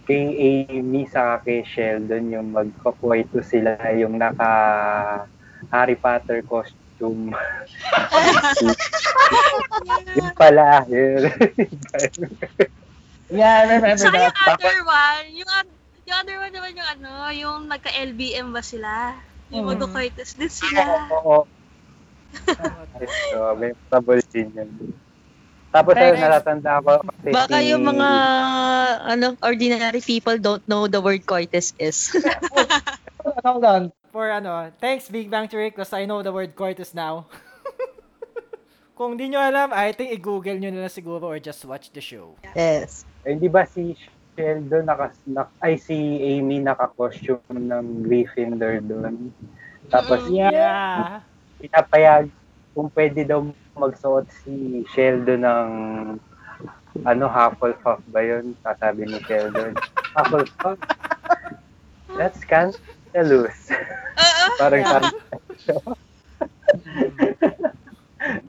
kay 0.08 0.32
Amy 0.72 1.04
sa 1.10 1.42
kay 1.44 1.66
Sheldon 1.68 2.32
yung 2.32 2.56
magkakwaito 2.56 3.42
sila 3.42 3.74
yung 3.98 4.16
naka 4.16 4.48
Harry 5.74 5.98
Potter 6.00 6.46
costume. 6.48 7.34
yun 10.16 10.32
pala. 10.38 10.86
Yun. 10.88 11.28
yeah, 13.36 13.66
I 13.66 13.76
remember 13.76 14.00
Saka 14.00 14.16
that. 14.16 14.32
yung 14.32 14.38
other 14.48 14.80
one, 14.86 15.28
yung, 15.34 15.66
yung 16.06 16.18
other 16.24 16.38
one 16.40 16.54
naman 16.54 16.72
yung 16.78 16.90
ano, 16.96 17.12
yung 17.36 17.60
nagka-LBM 17.68 18.54
ba 18.56 18.64
sila? 18.64 19.12
Yung 19.52 19.66
Mhm. 19.68 19.72
magkakaitas 19.76 20.40
din 20.40 20.54
sila. 20.54 21.12
Oo. 21.20 21.44
So, 23.32 23.56
memorable 23.58 24.22
din 24.32 24.48
yun. 24.56 24.70
Tapos 25.76 25.92
Pero- 25.92 26.16
ayun, 26.16 26.22
natatanda 26.22 26.74
ko. 26.80 26.94
kasi 27.04 27.30
Baka 27.30 27.58
si- 27.60 27.68
yung 27.70 27.84
mga 27.84 28.10
ano 29.06 29.26
ordinary 29.42 30.00
people 30.00 30.38
don't 30.38 30.64
know 30.66 30.88
the 30.88 30.98
word 30.98 31.20
coitus 31.22 31.76
is. 31.76 32.16
Hold 33.44 33.68
on. 33.68 33.84
For 34.10 34.32
ano, 34.32 34.72
thanks 34.80 35.12
Big 35.12 35.28
Bang 35.28 35.46
Theory 35.46 35.68
because 35.68 35.92
I 35.92 36.08
know 36.08 36.24
the 36.24 36.32
word 36.32 36.56
coitus 36.56 36.96
now. 36.96 37.28
Kung 38.96 39.20
di 39.20 39.28
nyo 39.28 39.44
alam, 39.44 39.70
I 39.70 39.92
think 39.92 40.16
i-google 40.16 40.56
nyo 40.56 40.72
na 40.72 40.88
siguro 40.88 41.28
or 41.28 41.36
just 41.38 41.60
watch 41.66 41.92
the 41.92 42.00
show. 42.00 42.40
yes. 42.56 43.04
Eh, 43.22 43.36
di 43.36 43.52
ba 43.52 43.68
si 43.68 43.92
Sheldon 44.32 44.86
naka, 44.86 45.12
na, 45.26 45.52
ay 45.60 45.76
si 45.76 45.96
Amy 46.22 46.60
naka-costume 46.60 47.44
ng 47.52 47.86
Gryffindor 48.02 48.80
doon. 48.80 49.36
Tapos 49.86 50.24
Mm. 50.26 50.48
Yeah. 50.48 51.20
pinapayag 51.58 52.32
kung 52.72 52.88
pwede 52.90 53.24
daw 53.26 53.44
magsuot 53.76 54.28
si 54.44 54.84
Sheldon 54.96 55.44
ng 55.44 55.70
ano, 57.04 57.26
Hufflepuff 57.28 58.00
ba 58.08 58.24
yun? 58.24 58.56
Sasabi 58.64 59.04
ni 59.04 59.20
Sheldon. 59.28 59.76
Hufflepuff? 60.16 60.80
That's 62.16 62.40
scandalous. 62.40 63.60
Parang 64.56 64.82
parang 64.88 65.14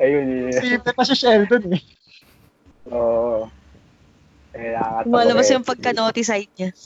Ayun 0.00 0.26
yun. 0.30 0.54
Simple 0.54 0.94
pa 0.94 1.02
si 1.02 1.14
Sheldon 1.18 1.74
eh. 1.74 1.82
Oo. 2.94 3.50
Eh, 4.56 4.72
nakakatawa 4.72 5.04
Lumalabas 5.04 5.52
yung 5.52 5.66
pagka-naughty 5.66 6.22
side 6.24 6.52
niya. 6.56 6.70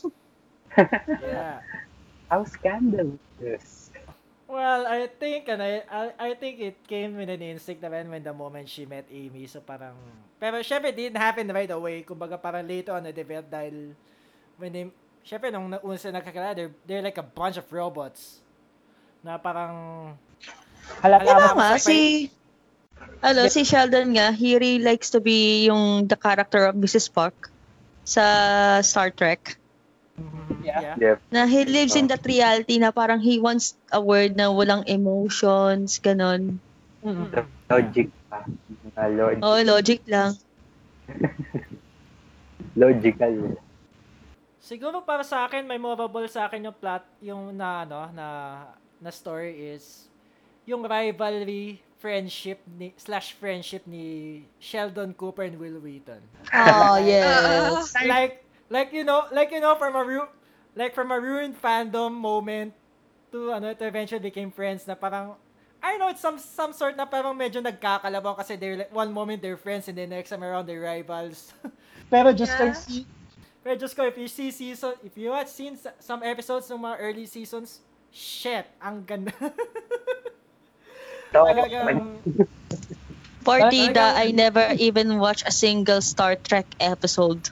Yeah. 1.20 1.59
How 2.31 2.46
scandalous. 2.46 3.80
Well, 4.50 4.82
I 4.82 5.06
think 5.06 5.46
and 5.46 5.62
I, 5.62 5.86
I 5.86 6.04
I 6.18 6.30
think 6.34 6.58
it 6.58 6.82
came 6.90 7.14
with 7.14 7.30
an 7.30 7.38
instinct 7.38 7.86
naman 7.86 8.10
when 8.10 8.26
the 8.26 8.34
moment 8.34 8.66
she 8.66 8.82
met 8.82 9.06
Amy. 9.06 9.46
So 9.46 9.62
parang 9.62 9.94
pero 10.42 10.58
syempre 10.66 10.90
it 10.90 10.98
didn't 10.98 11.22
happen 11.22 11.46
right 11.54 11.70
away. 11.70 12.02
Kumbaga 12.02 12.34
parang 12.34 12.66
later 12.66 12.98
on 12.98 13.06
na 13.06 13.14
develop 13.14 13.46
dahil 13.46 13.94
when 14.58 14.70
they 14.74 14.90
syempre 15.22 15.54
nung 15.54 15.70
una 15.70 15.96
sila 15.96 16.18
nagkakilala, 16.18 16.58
they're, 16.58 16.74
they're 16.82 17.06
like 17.06 17.22
a 17.22 17.22
bunch 17.22 17.62
of 17.62 17.66
robots. 17.70 18.42
Na 19.22 19.38
parang 19.38 20.18
Halata 20.98 21.30
mo. 21.30 21.54
nga, 21.54 21.78
si 21.78 22.26
ano, 23.22 23.46
si 23.46 23.62
Sheldon 23.62 24.18
nga, 24.18 24.34
he 24.34 24.58
really 24.58 24.82
likes 24.82 25.14
to 25.14 25.22
be 25.22 25.70
yung 25.70 26.10
the 26.10 26.18
character 26.18 26.66
of 26.66 26.74
Mrs. 26.74 27.06
Spock 27.06 27.54
sa 28.02 28.82
Star 28.82 29.14
Trek. 29.14 29.60
Yeah. 30.64 30.94
Yep. 30.96 31.18
Na 31.33 31.46
he 31.46 31.64
lives 31.64 31.96
in 31.96 32.07
that 32.09 32.25
reality 32.25 32.79
na 32.79 32.92
parang 32.92 33.20
he 33.20 33.40
wants 33.40 33.75
a 33.92 34.01
world 34.01 34.37
na 34.37 34.53
walang 34.53 34.85
emotions, 34.87 35.99
ganon. 36.01 36.61
Mm. 37.01 37.33
Logic 37.70 38.09
pa. 38.29 38.44
Ah, 38.96 39.09
logic. 39.09 39.40
Oo, 39.40 39.59
logic 39.64 40.01
lang. 40.05 40.37
Logical. 42.81 43.57
Siguro 44.61 45.03
para 45.03 45.25
sa 45.27 45.49
akin, 45.49 45.66
memorable 45.66 46.29
sa 46.31 46.46
akin 46.46 46.70
yung 46.70 46.77
plot, 46.77 47.03
yung 47.18 47.51
na, 47.57 47.83
ano, 47.83 48.01
na, 48.14 48.27
na 49.01 49.11
story 49.11 49.75
is, 49.75 50.07
yung 50.68 50.85
rivalry, 50.87 51.83
friendship, 51.99 52.62
ni, 52.79 52.94
slash 52.94 53.35
friendship 53.35 53.83
ni 53.88 54.44
Sheldon 54.62 55.16
Cooper 55.16 55.49
and 55.49 55.59
Will 55.59 55.83
Wheaton. 55.83 56.23
Oh, 56.53 57.01
yes. 57.03 57.90
Like, 58.07 58.44
Like 58.70 58.94
you 58.94 59.03
know, 59.03 59.27
like 59.35 59.51
you 59.51 59.59
know 59.59 59.75
from 59.75 59.99
a 59.99 60.07
like 60.74 60.94
from 60.94 61.11
a 61.11 61.18
ruined 61.18 61.54
fandom 61.59 62.12
moment 62.14 62.74
to 63.33 63.52
ano 63.52 63.74
to 63.74 63.85
eventually 63.87 64.22
became 64.22 64.50
friends 64.50 64.87
na 64.87 64.94
parang 64.94 65.35
I 65.80 65.96
know 65.96 66.12
it's 66.12 66.20
some 66.20 66.37
some 66.37 66.76
sort 66.76 66.96
na 66.96 67.09
parang 67.09 67.33
medyo 67.33 67.64
nagkakalabaw 67.64 68.37
kasi 68.37 68.61
they're 68.61 68.76
like, 68.85 68.92
one 68.92 69.12
moment 69.16 69.40
they're 69.40 69.56
friends 69.56 69.88
and 69.88 69.96
then 69.96 70.12
next 70.12 70.28
time 70.28 70.44
around 70.44 70.68
they're 70.68 70.83
rivals. 70.83 71.56
Pero 72.12 72.37
just 72.37 72.52
Yeah. 72.52 72.76
see, 72.76 73.09
Pero 73.64 73.76
just 73.76 73.96
ko 73.96 74.04
if 74.04 74.16
you 74.20 74.28
see 74.28 74.52
season 74.52 74.92
if 75.00 75.16
you 75.16 75.33
watch 75.33 75.48
seen 75.48 75.80
some 76.00 76.20
episodes 76.20 76.68
ng 76.68 76.80
mga 76.80 76.96
early 77.00 77.24
seasons, 77.24 77.80
shit, 78.12 78.68
ang 78.80 79.09
ganda. 79.09 79.33
Talagang 81.33 82.20
Partida, 83.40 84.12
I 84.20 84.37
never 84.37 84.76
even 84.76 85.16
watched 85.16 85.48
a 85.48 85.52
single 85.52 86.04
Star 86.04 86.37
Trek 86.37 86.66
episode. 86.76 87.48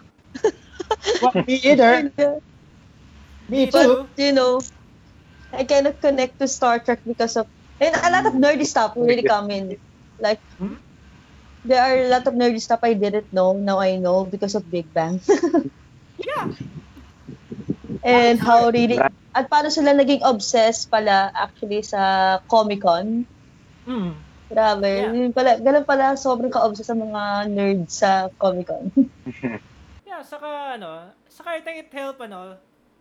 well, 1.25 1.33
me 1.49 1.57
either. 1.65 2.13
Me 3.49 3.67
too. 3.67 3.73
But, 3.73 4.21
you 4.21 4.33
know, 4.33 4.61
I 5.53 5.65
cannot 5.65 6.01
connect 6.01 6.39
to 6.39 6.49
Star 6.49 6.79
Trek 6.79 7.01
because 7.07 7.37
of, 7.37 7.49
and 7.81 7.97
a 7.97 8.11
lot 8.13 8.27
of 8.27 8.35
nerdy 8.37 8.67
stuff 8.67 8.93
really 8.97 9.25
come 9.25 9.51
in. 9.51 9.81
Like, 10.21 10.41
there 11.65 11.81
are 11.81 11.97
a 11.97 12.09
lot 12.09 12.27
of 12.27 12.35
nerdy 12.35 12.61
stuff 12.61 12.81
I 12.83 12.93
didn't 12.93 13.33
know, 13.33 13.57
now 13.57 13.81
I 13.81 13.97
know 13.97 14.25
because 14.25 14.55
of 14.55 14.71
Big 14.71 14.93
Bang. 14.93 15.21
yeah. 16.19 16.53
And 18.05 18.39
how 18.39 18.69
really, 18.69 19.01
at 19.01 19.49
paano 19.49 19.73
sila 19.73 19.97
naging 19.97 20.21
obsessed 20.23 20.91
pala 20.91 21.33
actually 21.35 21.83
sa 21.83 22.39
Comic-Con. 22.47 23.25
Mm. 23.89 24.13
Grabe. 24.49 24.93
Yeah. 24.93 25.13
Yun 25.13 25.33
pala, 25.33 25.61
ganun 25.61 25.85
pala 25.85 26.17
sobrang 26.17 26.53
ka-obsessed 26.53 26.93
sa 26.93 26.97
mga 26.97 27.53
nerds 27.53 27.93
sa 27.97 28.29
Comic-Con. 28.37 28.93
Yeah, 30.09 30.27
saka 30.27 30.75
ano, 30.75 31.15
saka 31.31 31.55
I 31.55 31.61
think 31.63 31.87
it 31.87 31.95
help 31.95 32.19
ano, 32.19 32.59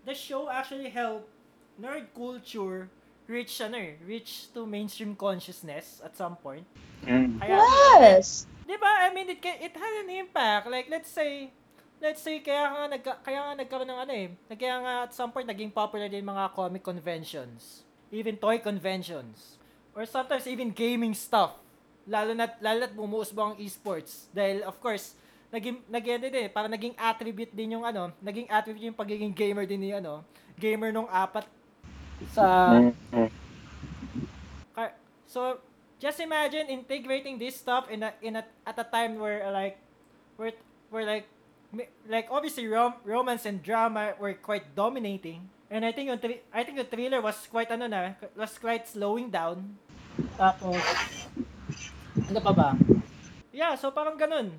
the 0.07 0.15
show 0.15 0.47
actually 0.47 0.87
help 0.87 1.27
nerd 1.75 2.07
culture 2.15 2.87
reach 3.27 3.59
ano 3.59 3.75
eh, 3.75 3.99
reach 4.07 4.47
to 4.55 4.63
mainstream 4.63 5.11
consciousness 5.19 5.99
at 5.99 6.15
some 6.15 6.39
point. 6.39 6.63
Mm. 7.03 7.43
Kaya, 7.43 7.59
yes! 7.99 8.47
di 8.63 8.79
ba? 8.79 9.03
I 9.03 9.11
mean, 9.11 9.27
it, 9.27 9.43
it 9.43 9.75
had 9.75 9.93
an 10.03 10.09
impact. 10.11 10.71
Like, 10.71 10.87
let's 10.87 11.11
say, 11.11 11.51
let's 11.99 12.23
say, 12.23 12.39
kaya 12.39 12.71
nga, 12.71 12.83
nagka, 12.87 13.11
kaya 13.19 13.39
nga 13.43 13.53
nagkaroon 13.59 13.91
ng 13.91 13.99
ano 13.99 14.13
eh, 14.15 14.27
kaya 14.55 14.79
nga 14.79 14.93
at 15.07 15.11
some 15.11 15.31
point 15.35 15.43
naging 15.43 15.75
popular 15.75 16.07
din 16.07 16.23
mga 16.23 16.55
comic 16.55 16.83
conventions. 16.87 17.83
Even 18.07 18.39
toy 18.39 18.63
conventions. 18.63 19.59
Or 19.91 20.07
sometimes 20.07 20.47
even 20.47 20.71
gaming 20.71 21.11
stuff. 21.11 21.59
Lalo 22.07 22.31
na, 22.31 22.47
lalo 22.63 22.87
na't 22.87 22.95
bumuusbo 22.95 23.39
ang 23.43 23.55
esports. 23.59 24.31
Dahil, 24.31 24.63
of 24.63 24.79
course, 24.79 25.19
naging, 25.53 25.77
naging, 25.87 26.13
ano 26.19 26.25
din 26.27 26.47
parang 26.51 26.71
naging 26.71 26.95
attribute 26.97 27.53
din 27.55 27.75
yung 27.79 27.85
ano, 27.87 28.11
naging 28.19 28.47
attribute 28.51 28.87
yung 28.87 28.97
pagiging 28.97 29.33
gamer 29.33 29.65
din 29.65 29.81
ni 29.81 29.91
ano, 29.95 30.23
gamer 30.59 30.91
nung 30.91 31.07
apat 31.07 31.45
sa, 32.33 32.81
So, 35.27 35.59
just 35.99 36.23
imagine 36.23 36.71
integrating 36.71 37.35
this 37.35 37.59
stuff 37.59 37.91
in 37.91 37.99
a 38.01 38.15
in 38.23 38.39
a 38.39 38.43
at 38.63 38.79
a 38.79 38.87
time 38.87 39.19
where 39.19 39.43
like 39.51 39.75
where 40.39 40.55
where 40.87 41.03
like 41.03 41.27
like 42.07 42.31
obviously 42.31 42.63
rom- 42.63 43.03
romance 43.03 43.43
and 43.43 43.59
drama 43.59 44.15
were 44.15 44.33
quite 44.33 44.71
dominating. 44.71 45.43
And 45.67 45.83
I 45.83 45.91
think 45.91 46.07
yung 46.07 46.23
I 46.55 46.63
think 46.63 46.79
the 46.79 46.87
thriller 46.87 47.19
was 47.19 47.35
quite 47.51 47.67
ano 47.75 47.91
na 47.91 48.15
was 48.39 48.55
quite 48.55 48.87
slowing 48.87 49.27
down. 49.27 49.75
Tapos 50.39 50.79
ano 52.23 52.39
pa 52.39 52.51
ba? 52.55 52.69
Yeah, 53.51 53.75
so 53.75 53.91
parang 53.91 54.15
ganun. 54.15 54.55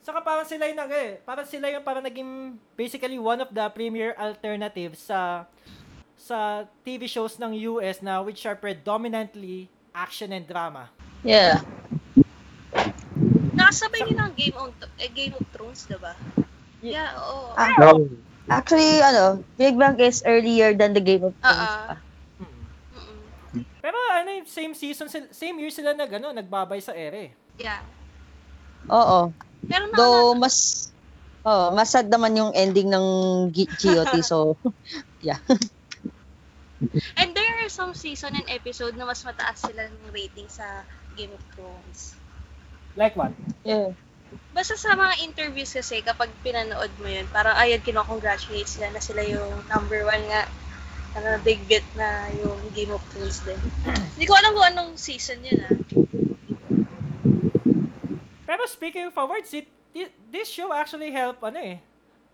Saka 0.00 0.24
parang 0.24 0.48
sila 0.48 0.64
yung 0.64 0.80
nag 0.80 0.92
eh, 0.96 1.20
parang 1.28 1.44
sila 1.44 1.68
yung 1.68 1.84
parang 1.84 2.04
naging 2.04 2.56
basically 2.72 3.20
one 3.20 3.40
of 3.44 3.52
the 3.52 3.68
premier 3.76 4.16
alternatives 4.16 5.04
sa 5.04 5.44
sa 6.16 6.64
TV 6.84 7.04
shows 7.04 7.36
ng 7.36 7.52
US 7.76 8.00
na 8.00 8.24
which 8.24 8.48
are 8.48 8.56
predominantly 8.56 9.68
action 9.92 10.32
and 10.32 10.48
drama. 10.48 10.88
Yeah. 11.20 11.60
Nakasabay 13.52 14.08
din 14.08 14.16
ang 14.16 14.32
Game 14.32 14.56
of, 14.56 14.72
eh, 14.96 15.10
Game 15.12 15.36
of 15.36 15.44
Thrones, 15.52 15.84
diba? 15.84 16.16
Yeah, 16.80 17.12
oo. 17.20 17.52
Ah, 17.56 17.76
No. 17.76 18.08
Actually, 18.50 18.98
ano, 19.04 19.44
Big 19.54 19.78
Bang 19.78 19.94
is 20.00 20.24
earlier 20.26 20.74
than 20.74 20.96
the 20.96 21.04
Game 21.04 21.22
of 21.28 21.36
Thrones. 21.38 22.00
Mm-mm. 22.40 23.64
Pero 23.84 23.96
ano 24.16 24.28
same 24.48 24.72
season, 24.72 25.06
same 25.12 25.56
year 25.60 25.70
sila 25.70 25.92
nag, 25.92 26.08
ano, 26.08 26.32
nagbabay 26.32 26.80
sa 26.80 26.96
ere. 26.96 27.36
Yeah. 27.60 27.84
Oo. 28.88 29.30
Pero 29.66 29.84
na, 29.90 29.96
Though, 29.96 30.32
mas, 30.38 30.56
oh, 31.44 31.72
mas 31.74 31.90
sad 31.92 32.08
naman 32.08 32.36
yung 32.36 32.52
ending 32.56 32.88
ng 32.88 33.06
G- 33.52 33.70
GOT, 33.80 34.20
so, 34.24 34.56
yeah. 35.24 35.40
and 37.20 37.36
there 37.36 37.54
are 37.60 37.72
some 37.72 37.92
season 37.92 38.32
and 38.32 38.48
episode 38.48 38.96
na 38.96 39.04
mas 39.04 39.20
mataas 39.20 39.60
sila 39.60 39.84
ng 39.84 40.12
rating 40.16 40.48
sa 40.48 40.84
Game 41.16 41.32
of 41.34 41.42
Thrones. 41.52 42.16
Like 42.96 43.14
what? 43.14 43.36
yeah. 43.62 43.92
Basta 44.54 44.78
sa 44.78 44.94
mga 44.94 45.26
interviews 45.26 45.74
kasi, 45.74 46.02
kapag 46.02 46.30
pinanood 46.42 46.90
mo 47.02 47.10
yun, 47.10 47.26
parang 47.34 47.54
ayun, 47.58 47.82
kinocongratulate 47.82 48.66
sila 48.66 48.90
na 48.94 49.02
sila 49.02 49.22
yung 49.26 49.62
number 49.66 50.06
one 50.06 50.22
nga 50.30 50.46
ano, 51.18 51.38
big 51.42 51.58
bit 51.66 51.82
na 51.98 52.30
yung 52.38 52.58
Game 52.70 52.94
of 52.94 53.02
Thrones 53.10 53.42
din. 53.42 53.58
Hindi 54.14 54.26
ko 54.26 54.34
alam 54.38 54.54
kung 54.54 54.66
anong 54.70 54.92
season 54.94 55.42
yun 55.42 55.60
ah. 55.66 55.74
Pero 58.50 58.66
speaking 58.66 59.06
of 59.06 59.14
awards, 59.14 59.54
it, 59.54 59.70
thi- 59.94 60.10
this 60.26 60.50
show 60.50 60.74
actually 60.74 61.14
help 61.14 61.38
ano 61.38 61.62
eh, 61.62 61.78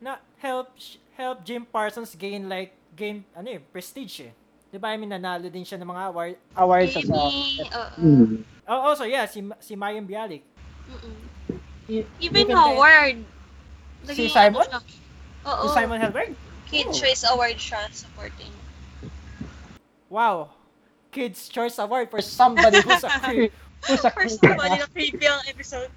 na 0.01 0.17
help 0.41 0.73
help 1.13 1.45
Jim 1.45 1.69
Parsons 1.69 2.17
gain 2.17 2.49
like 2.49 2.73
gain 2.97 3.21
ano 3.37 3.53
eh, 3.53 3.61
prestige 3.61 4.25
eh. 4.25 4.33
'Di 4.73 4.81
ba? 4.81 4.93
I 4.93 4.97
mean 4.97 5.13
nanalo 5.13 5.53
din 5.53 5.61
siya 5.61 5.77
ng 5.77 5.85
mga 5.85 6.03
award 6.09 6.35
awards 6.57 6.97
sa 6.97 7.05
Amy, 7.05 7.61
oo. 7.61 7.89
Mm. 8.01 8.35
Oh, 8.65 8.81
also 8.91 9.05
yeah, 9.05 9.29
si 9.29 9.45
si 9.61 9.77
Mayim 9.77 10.09
Bialik. 10.09 10.41
Mm-mm. 10.89 11.17
E- 11.87 12.09
Even, 12.19 12.49
the- 12.49 12.57
Howard. 12.57 13.21
Si 14.09 14.33
Simon? 14.33 14.65
siya. 14.65 14.81
Oo. 15.45 15.69
Si 15.69 15.69
Simon 15.71 16.01
Helberg? 16.01 16.33
Kid 16.67 16.89
Choice 16.91 17.23
Award 17.29 17.61
siya 17.61 17.87
supporting. 17.93 18.51
Wow. 20.09 20.51
Kids 21.13 21.49
Choice 21.49 21.79
Award 21.79 22.11
for 22.11 22.19
somebody 22.21 22.81
who's 22.81 23.05
a 23.05 23.13
creep. 23.23 23.53
Who's 23.87 24.03
a 24.03 24.11
First 24.11 24.41
creep? 24.41 24.59
of 24.59 24.65
all, 24.65 24.75
yung 24.75 24.91
creepy 24.91 25.27
ang 25.27 25.45
episode. 25.47 25.91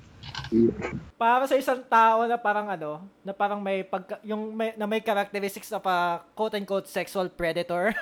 Para 1.16 1.46
sa 1.46 1.56
isang 1.56 1.82
tao 1.86 2.26
na 2.26 2.36
parang 2.36 2.66
ano, 2.66 3.06
na 3.22 3.32
parang 3.32 3.62
may 3.62 3.84
pagka, 3.84 4.18
yung 4.24 4.50
may, 4.52 4.74
na 4.74 4.86
may 4.86 5.00
characteristics 5.00 5.70
of 5.70 5.86
a 5.86 6.22
quote 6.34 6.56
unquote 6.56 6.88
sexual 6.88 7.30
predator. 7.30 7.94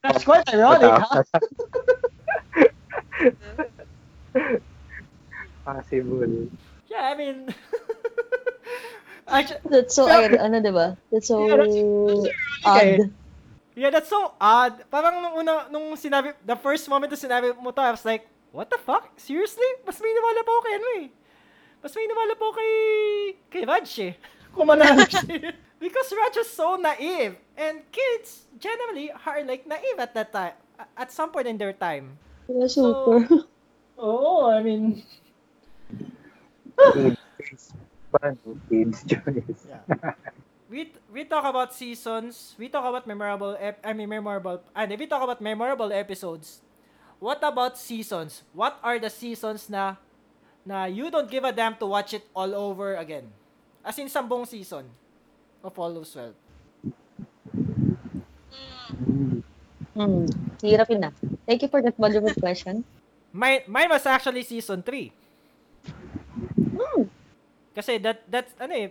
That's 0.00 0.24
quite 0.24 0.46
ironic, 0.48 0.94
huh? 0.94 1.22
Possible. 5.64 6.48
yeah, 6.88 7.12
I 7.12 7.14
mean 7.14 7.36
Actu- 9.28 9.60
That's 9.68 9.92
so, 9.92 10.08
ir- 10.08 10.40
ano, 10.40 10.56
diba? 10.64 10.96
That's 11.12 11.28
so 11.28 11.44
Yeah, 11.44 11.60
that's- 11.60 11.76
odd. 12.64 13.12
Yeah, 13.76 13.90
that's 13.92 14.08
so 14.08 14.32
odd. 14.40 14.88
Parang 14.88 15.20
nung 15.20 15.34
una, 15.36 15.68
nung 15.68 15.92
sinabi, 15.94 16.32
the 16.40 16.56
first 16.56 16.88
moment 16.88 17.12
na 17.12 17.20
sinabi 17.20 17.52
mo 17.60 17.68
to, 17.70 17.78
I 17.84 17.92
was 17.92 18.08
like, 18.08 18.24
what 18.52 18.70
the 18.70 18.78
fuck? 18.78 19.12
Seriously? 19.16 19.66
Mas 19.84 20.00
may 20.00 20.12
nawala 20.12 20.40
pa 20.44 20.50
ako 20.52 20.60
kay 20.64 20.74
ano 20.76 20.88
eh. 21.04 21.06
Mas 21.82 21.92
may 21.94 22.06
nawala 22.08 22.34
pa 22.34 22.44
ako 22.44 22.52
kay, 22.56 22.72
kay 23.50 23.62
Raj 23.64 23.88
eh. 24.02 24.12
Kumanalo 24.54 25.04
Because 25.82 26.10
Raj 26.10 26.34
was 26.34 26.50
so 26.50 26.74
naive. 26.74 27.38
And 27.54 27.86
kids 27.94 28.50
generally 28.58 29.14
are 29.14 29.42
like 29.46 29.66
naive 29.66 29.98
at 29.98 30.14
that 30.14 30.30
time. 30.32 30.56
At 30.96 31.10
some 31.14 31.30
point 31.30 31.46
in 31.46 31.58
their 31.58 31.72
time. 31.72 32.18
Yeah, 32.48 32.66
super. 32.66 33.26
Oh, 33.98 34.46
I 34.46 34.62
mean. 34.62 35.02
Yeah. 38.70 39.82
we 40.70 40.94
we 41.10 41.26
talk 41.26 41.44
about 41.44 41.74
seasons. 41.74 42.54
We 42.54 42.70
talk 42.70 42.86
about 42.86 43.10
memorable. 43.10 43.58
Ep- 43.58 43.82
I 43.82 43.92
mean 43.92 44.08
memorable. 44.08 44.62
And 44.70 44.94
if 44.94 45.02
we 45.02 45.10
talk 45.10 45.26
about 45.26 45.42
memorable 45.42 45.90
episodes, 45.90 46.62
what 47.20 47.42
about 47.42 47.78
seasons? 47.78 48.42
What 48.54 48.78
are 48.82 48.98
the 48.98 49.10
seasons 49.10 49.68
na 49.70 49.96
na 50.66 50.86
you 50.86 51.10
don't 51.10 51.30
give 51.30 51.44
a 51.44 51.52
damn 51.52 51.76
to 51.78 51.86
watch 51.86 52.14
it 52.14 52.24
all 52.34 52.54
over 52.54 52.96
again? 52.96 53.30
As 53.84 53.98
in 53.98 54.08
sambong 54.08 54.46
season 54.46 54.86
of 55.62 55.78
All 55.78 55.94
Those 55.94 56.14
Well. 56.16 56.34
Mm. 58.98 59.42
Hmm. 59.98 60.26
Hirap 60.62 60.88
yun 60.90 61.00
na. 61.02 61.10
Thank 61.42 61.66
you 61.66 61.70
for 61.70 61.82
that 61.82 61.98
wonderful 61.98 62.34
question. 62.44 62.86
Mine, 63.34 63.66
mine 63.66 63.90
was 63.90 64.06
actually 64.06 64.42
season 64.42 64.82
3. 64.82 65.10
Hmm. 66.78 67.02
Kasi 67.74 67.98
that 67.98 68.22
that's 68.30 68.54
ano 68.62 68.74
eh. 68.74 68.90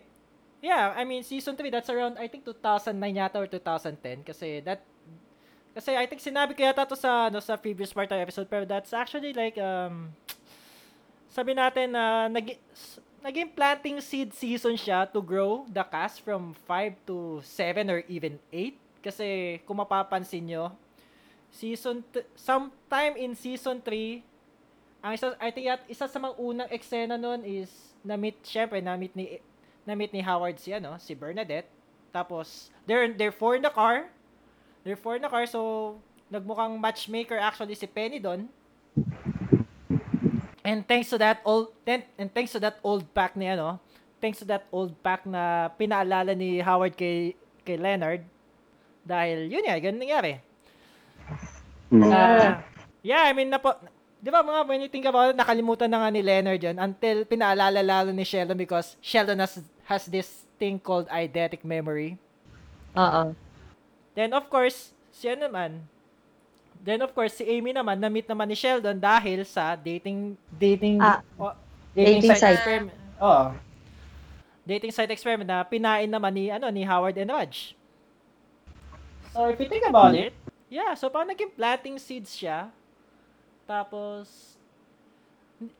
Yeah, 0.59 0.91
I 0.95 1.05
mean 1.07 1.23
season 1.23 1.55
3 1.55 1.69
that's 1.69 1.87
around 1.87 2.19
I 2.19 2.27
think 2.27 2.43
2009 2.43 2.97
yata 3.15 3.37
or 3.39 3.47
2010 3.47 4.25
kasi 4.25 4.59
that 4.65 4.83
kasi 5.77 5.93
I 5.93 6.09
think 6.09 6.25
sinabi 6.25 6.57
ko 6.57 6.65
yata 6.65 6.89
to 6.89 6.97
sa 6.97 7.29
ano 7.29 7.37
sa 7.37 7.53
previous 7.53 7.93
part 7.93 8.09
ng 8.09 8.17
episode 8.17 8.49
pero 8.49 8.65
that's 8.65 8.97
actually 8.97 9.29
like 9.37 9.61
um 9.61 10.09
sabi 11.37 11.53
natin 11.53 11.93
na 11.93 12.25
nag 12.25 12.57
naging 13.27 13.51
planting 13.51 13.99
seed 13.99 14.31
season 14.31 14.79
siya 14.79 15.03
to 15.03 15.19
grow 15.19 15.67
the 15.67 15.83
cast 15.83 16.23
from 16.23 16.55
5 16.63 16.95
to 17.03 17.43
7 17.43 17.91
or 17.91 17.99
even 18.07 18.39
8. 18.55 19.03
Kasi 19.03 19.59
kung 19.67 19.83
mapapansin 19.83 20.47
nyo, 20.47 20.71
season 21.51 22.07
t- 22.07 22.23
sometime 22.39 23.19
in 23.19 23.35
season 23.35 23.83
3, 23.83 24.23
ang 25.03 25.11
isa, 25.11 25.35
I 25.43 25.51
think 25.51 25.67
at 25.67 25.83
isa 25.91 26.07
sa 26.07 26.19
mga 26.19 26.39
unang 26.39 26.69
eksena 26.71 27.19
nun 27.19 27.43
is 27.43 27.69
na-meet, 27.99 28.39
syempre, 28.47 28.79
na-meet 28.79 29.11
ni, 29.11 29.43
na-meet 29.83 30.15
ni 30.15 30.23
Howard 30.23 30.55
si, 30.63 30.71
ano, 30.71 30.95
si 30.95 31.11
Bernadette. 31.11 31.67
Tapos, 32.15 32.71
they're, 32.87 33.11
they're 33.11 33.35
four 33.35 33.59
in 33.59 33.63
the 33.63 33.71
car. 33.71 34.07
They're 34.88 34.95
four 34.95 35.19
in 35.19 35.21
the 35.21 35.28
car, 35.28 35.43
so, 35.43 36.00
nagmukhang 36.32 36.80
matchmaker 36.80 37.36
actually 37.36 37.76
si 37.76 37.88
Penny 37.91 38.23
doon. 38.23 38.47
And 40.63 40.84
thanks 40.88 41.12
to 41.12 41.19
that 41.19 41.43
old 41.43 41.76
and, 41.84 42.04
and 42.19 42.28
thanks 42.32 42.56
to 42.56 42.60
that 42.63 42.80
old 42.84 43.04
pack 43.12 43.36
ni 43.36 43.47
ano, 43.52 43.84
thanks 44.23 44.39
to 44.43 44.47
that 44.47 44.67
old 44.71 44.91
pack 45.00 45.23
na 45.28 45.71
pinaalala 45.76 46.36
ni 46.36 46.60
Howard 46.63 46.95
kay 46.95 47.36
kay 47.63 47.76
Leonard 47.80 48.23
dahil 49.08 49.47
yun 49.47 49.63
nga, 49.63 49.80
ganun 49.80 50.00
nangyari. 50.04 50.43
Mm. 51.88 52.12
Ah, 52.12 52.60
yeah, 53.00 53.28
I 53.28 53.32
mean, 53.32 53.47
napo, 53.47 53.80
di 54.19 54.28
ba 54.28 54.43
mga 54.43 54.67
when 54.67 54.84
you 54.84 54.91
think 54.91 55.08
about 55.08 55.32
it, 55.32 55.39
nakalimutan 55.39 55.88
na 55.88 56.04
nga 56.04 56.12
ni 56.12 56.19
Leonard 56.19 56.60
yun 56.60 56.76
until 56.76 57.23
pinaalala 57.23 57.80
lalo 57.80 58.12
ni 58.12 58.28
Sheldon 58.28 58.60
because 58.60 59.00
Sheldon 59.00 59.39
has, 59.39 59.63
has 59.88 60.04
this 60.12 60.47
thing 60.60 60.80
called 60.80 61.08
eidetic 61.08 61.63
memory. 61.63 62.19
Oo. 63.00 63.46
Then 64.17 64.34
of 64.34 64.49
course, 64.49 64.89
siya 65.13 65.38
naman, 65.38 65.86
then 66.82 67.06
of 67.06 67.13
course, 67.13 67.38
si 67.38 67.45
Amy 67.45 67.69
naman, 67.69 68.01
na-meet 68.01 68.25
naman 68.25 68.49
ni 68.49 68.58
Sheldon 68.58 68.97
dahil 68.97 69.45
sa 69.45 69.77
dating, 69.77 70.34
dating, 70.49 70.97
Ah, 70.97 71.21
o- 71.38 71.53
dating 71.93 72.25
site. 72.34 72.58
experiment. 72.58 72.97
Oo. 73.21 73.53
Dating 74.65 74.89
site 74.89 75.13
experiment 75.13 75.45
na 75.45 75.62
pinain 75.62 76.10
naman 76.10 76.34
ni, 76.34 76.49
ano, 76.49 76.65
ni 76.73 76.82
Howard 76.82 77.13
and 77.13 77.30
Raj. 77.30 77.77
So, 79.38 79.45
if 79.53 79.62
you 79.62 79.69
think 79.69 79.86
about 79.86 80.17
it, 80.17 80.34
yeah, 80.65 80.97
so 80.97 81.13
parang 81.13 81.30
naging 81.30 81.53
planting 81.53 82.01
seeds 82.01 82.34
siya. 82.34 82.73
Tapos, 83.69 84.57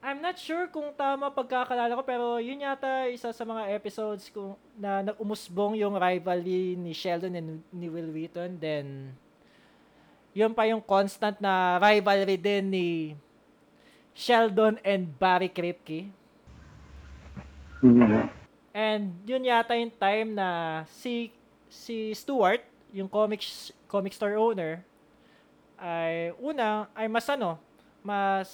I'm 0.02 0.26
not 0.26 0.42
sure 0.42 0.66
kung 0.74 0.90
tama 0.98 1.30
pagkakalala 1.30 1.94
ko, 1.94 2.02
pero 2.02 2.26
yun 2.42 2.66
yata 2.66 3.06
isa 3.14 3.30
sa 3.30 3.46
mga 3.46 3.70
episodes 3.78 4.34
kung, 4.34 4.58
na 4.74 5.06
nag-umusbong 5.06 5.78
yung 5.78 5.94
rivalry 5.94 6.74
ni 6.74 6.98
Sheldon 6.98 7.38
and 7.38 7.62
ni 7.70 7.86
Will 7.86 8.10
Wheaton. 8.10 8.58
Then, 8.58 9.14
yun 10.34 10.58
pa 10.58 10.66
yung 10.66 10.82
constant 10.82 11.38
na 11.38 11.78
rivalry 11.78 12.42
din 12.42 12.74
ni 12.74 12.88
Sheldon 14.18 14.82
and 14.82 15.14
Barry 15.14 15.54
Kripke. 15.54 16.10
Mm. 17.86 18.34
And 18.74 19.14
yun 19.30 19.46
yata 19.46 19.78
yung 19.78 19.94
time 19.94 20.34
na 20.34 20.82
si 20.90 21.30
si 21.70 22.18
Stuart, 22.18 22.66
yung 22.90 23.06
comic 23.06 23.46
comic 23.86 24.18
store 24.18 24.42
owner, 24.42 24.82
ay 25.78 26.34
una 26.42 26.90
ay 26.98 27.06
mas 27.06 27.30
ano, 27.30 27.62
mas 28.02 28.50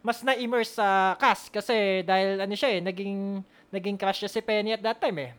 mas 0.00 0.24
na-immerse 0.24 0.72
sa 0.74 1.12
cast 1.20 1.52
kasi 1.52 2.00
dahil 2.02 2.40
ano 2.40 2.54
siya 2.56 2.76
eh, 2.76 2.80
naging 2.80 3.44
naging 3.68 3.96
crush 4.00 4.24
siya 4.24 4.30
si 4.32 4.40
Penny 4.40 4.72
at 4.72 4.82
that 4.82 4.96
time 4.96 5.18
eh. 5.20 5.32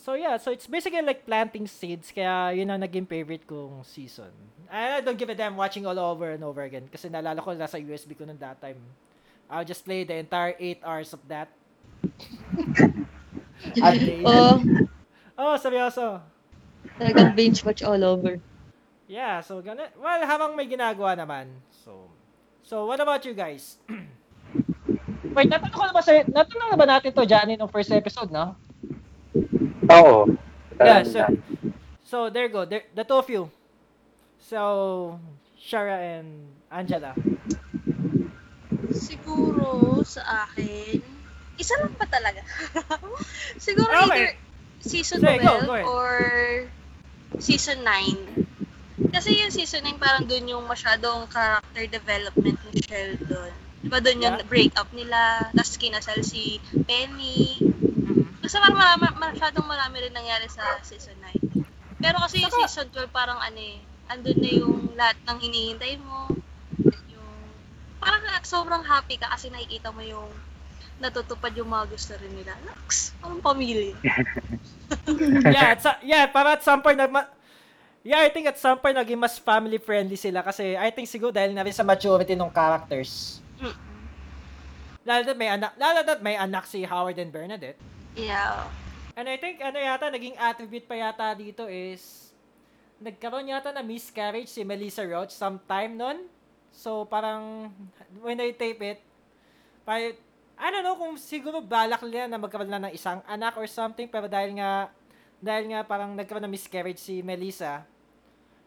So 0.00 0.16
yeah, 0.16 0.36
so 0.40 0.50
it's 0.50 0.66
basically 0.66 1.04
like 1.04 1.28
planting 1.28 1.68
seeds 1.68 2.08
kaya 2.10 2.56
yun 2.56 2.72
ang 2.72 2.80
naging 2.80 3.04
favorite 3.06 3.44
kong 3.44 3.84
season. 3.84 4.32
I 4.70 5.02
don't 5.02 5.18
give 5.18 5.28
a 5.28 5.34
damn 5.36 5.56
watching 5.58 5.84
all 5.84 5.98
over 5.98 6.30
and 6.32 6.42
over 6.46 6.62
again 6.62 6.88
kasi 6.88 7.10
naalala 7.10 7.42
ko 7.42 7.52
nasa 7.52 7.76
USB 7.76 8.16
ko 8.16 8.24
nung 8.24 8.38
that 8.40 8.60
time. 8.62 8.80
I'll 9.50 9.66
just 9.66 9.82
play 9.84 10.06
the 10.06 10.14
entire 10.22 10.54
8 10.56 10.80
hours 10.86 11.10
of 11.12 11.20
that. 11.28 11.48
Oh, 14.24 14.56
Oh, 15.36 15.54
seryoso. 15.60 16.20
talagang 16.96 17.36
binge 17.36 17.60
watch 17.64 17.84
all 17.84 18.00
over. 18.00 18.40
Yeah, 19.04 19.40
so 19.44 19.60
ganun. 19.60 19.88
Well, 20.00 20.20
habang 20.24 20.56
may 20.56 20.64
ginagawa 20.68 21.12
naman. 21.16 21.48
So, 22.70 22.86
what 22.86 23.02
about 23.02 23.26
you 23.26 23.34
guys? 23.34 23.82
Wait, 25.34 25.50
natanong 25.50 25.74
ko 25.74 25.90
na 25.90 25.90
ba 25.90 26.06
sa, 26.06 26.22
natanong 26.22 26.70
na 26.70 26.78
ba 26.78 26.86
natin 26.86 27.10
to, 27.10 27.26
Johnny, 27.26 27.58
nung 27.58 27.66
first 27.66 27.90
episode, 27.90 28.30
no? 28.30 28.54
Oo. 29.90 30.38
Yeah, 30.78 31.02
so, 31.02 31.26
so 32.06 32.16
there 32.30 32.46
you 32.46 32.54
go. 32.54 32.62
There, 32.62 32.86
the 32.94 33.02
two 33.02 33.18
of 33.18 33.26
you. 33.26 33.50
So, 34.38 35.18
Shara 35.58 36.22
and 36.22 36.46
Angela. 36.70 37.18
Siguro 38.94 40.06
sa 40.06 40.46
akin, 40.46 41.02
isa 41.58 41.74
lang 41.74 41.98
pa 41.98 42.06
talaga. 42.06 42.38
Siguro 43.66 43.90
Okay. 44.06 44.30
either 44.30 44.38
season 44.78 45.18
Sige, 45.18 45.42
12 45.42 45.42
go, 45.42 45.54
go 45.66 45.74
or 45.90 46.14
season 47.42 47.82
9. 47.82 48.46
Kasi 49.10 49.42
yung 49.42 49.50
season 49.50 49.82
9 49.84 49.98
parang 49.98 50.24
dun 50.24 50.46
yung 50.46 50.64
masyadong 50.64 51.26
character 51.28 51.84
development 51.86 52.58
ni 52.70 52.80
Sheldon. 52.80 53.52
Diba 53.80 53.98
dun 53.98 54.22
yung 54.22 54.38
Yeah. 54.38 54.46
breakup 54.46 54.88
nila, 54.92 55.50
tapos 55.50 55.76
kinasal 55.76 56.20
si 56.22 56.60
Penny. 56.84 57.58
Kasi 58.40 58.54
parang 58.56 58.78
marami, 58.78 59.04
masyadong 59.18 59.66
marami 59.66 59.96
rin 60.04 60.14
nangyari 60.14 60.46
sa 60.46 60.62
season 60.80 61.16
9. 61.22 61.66
Pero 62.00 62.16
kasi 62.20 62.40
yung 62.40 62.52
season 62.52 62.88
12 62.92 63.10
parang 63.10 63.40
ano 63.40 63.60
eh, 63.60 63.80
andun 64.08 64.38
na 64.40 64.50
yung 64.50 64.76
lahat 64.96 65.16
ng 65.26 65.38
hinihintay 65.38 65.94
mo. 66.00 66.28
Yung, 67.08 67.30
parang 67.98 68.22
sobrang 68.42 68.84
happy 68.84 69.16
ka 69.16 69.30
kasi 69.30 69.48
nakikita 69.48 69.92
mo 69.92 70.02
yung 70.02 70.28
natutupad 71.00 71.52
yung 71.56 71.72
mga 71.72 71.88
gusto 71.88 72.12
rin 72.20 72.32
nila. 72.36 72.52
Naks, 72.60 73.16
parang 73.16 73.40
pamilya. 73.40 73.96
yeah, 75.56 75.72
at 75.72 75.80
sa, 75.80 75.96
yeah, 76.04 76.28
para 76.28 76.60
at 76.60 76.62
some 76.62 76.84
point, 76.84 77.00
nagma- 77.00 77.28
yeah, 78.02 78.20
I 78.24 78.28
think 78.32 78.48
at 78.48 78.56
some 78.56 78.80
point, 78.80 78.96
naging 78.96 79.20
mas 79.20 79.36
family 79.36 79.76
friendly 79.76 80.16
sila 80.16 80.40
kasi 80.40 80.76
I 80.76 80.88
think 80.92 81.08
siguro 81.08 81.32
dahil 81.32 81.52
na 81.52 81.64
rin 81.64 81.74
sa 81.74 81.84
maturity 81.84 82.32
ng 82.32 82.52
characters. 82.52 83.40
Mm. 83.60 83.76
Lalo 85.04 85.22
na 85.24 85.34
may 85.36 85.48
anak, 85.48 85.72
lalo 85.80 86.00
na 86.04 86.14
may 86.20 86.36
anak 86.36 86.64
si 86.68 86.84
Howard 86.84 87.16
and 87.16 87.32
Bernadette. 87.32 87.80
Yeah. 88.16 88.68
And 89.16 89.26
I 89.28 89.36
think, 89.36 89.60
ano 89.60 89.76
yata, 89.76 90.08
naging 90.08 90.36
attribute 90.38 90.86
pa 90.86 90.96
yata 90.96 91.34
dito 91.36 91.68
is, 91.68 92.32
nagkaroon 93.00 93.52
yata 93.52 93.72
na 93.72 93.84
miscarriage 93.84 94.48
si 94.48 94.64
Melissa 94.64 95.04
Roach 95.04 95.34
sometime 95.34 95.96
nun. 95.96 96.24
So, 96.70 97.04
parang, 97.04 97.68
when 98.22 98.38
I 98.40 98.54
tape 98.54 98.80
it, 98.80 99.02
parang, 99.84 100.14
I 100.60 100.66
don't 100.68 100.84
know 100.84 100.96
kung 100.96 101.16
siguro 101.16 101.64
balak 101.64 102.04
nila 102.04 102.28
na 102.28 102.38
magkaroon 102.40 102.70
na 102.70 102.88
ng 102.88 102.92
isang 102.92 103.24
anak 103.24 103.56
or 103.56 103.64
something, 103.64 104.06
pero 104.08 104.28
dahil 104.28 104.56
nga, 104.60 104.92
dahil 105.40 105.72
nga 105.72 105.80
parang 105.82 106.12
nagkaroon 106.14 106.44
ng 106.46 106.54
miscarriage 106.54 107.00
si 107.00 107.24
Melissa, 107.24 107.82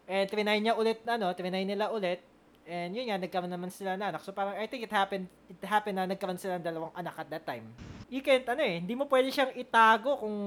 and 0.10 0.28
trinay 0.28 0.60
niya 0.60 0.76
ulit, 0.76 1.00
ano, 1.08 1.32
trinay 1.32 1.64
nila 1.64 1.94
ulit, 1.94 2.20
and 2.68 2.92
yun 2.98 3.08
nga, 3.08 3.22
nagkaroon 3.22 3.54
naman 3.54 3.72
sila 3.72 3.96
ng 3.96 4.14
anak. 4.14 4.22
So, 4.26 4.36
parang, 4.36 4.58
I 4.60 4.68
think 4.68 4.84
it 4.84 4.92
happened, 4.92 5.32
it 5.48 5.62
happened 5.64 6.02
na 6.02 6.10
nagkaroon 6.10 6.42
sila 6.42 6.60
ng 6.60 6.66
dalawang 6.66 6.94
anak 6.98 7.16
at 7.22 7.30
that 7.32 7.46
time 7.48 7.72
you 8.14 8.22
can't, 8.22 8.46
ano 8.46 8.62
eh, 8.62 8.78
hindi 8.78 8.94
mo 8.94 9.10
pwede 9.10 9.34
siyang 9.34 9.58
itago 9.58 10.22
kung 10.22 10.38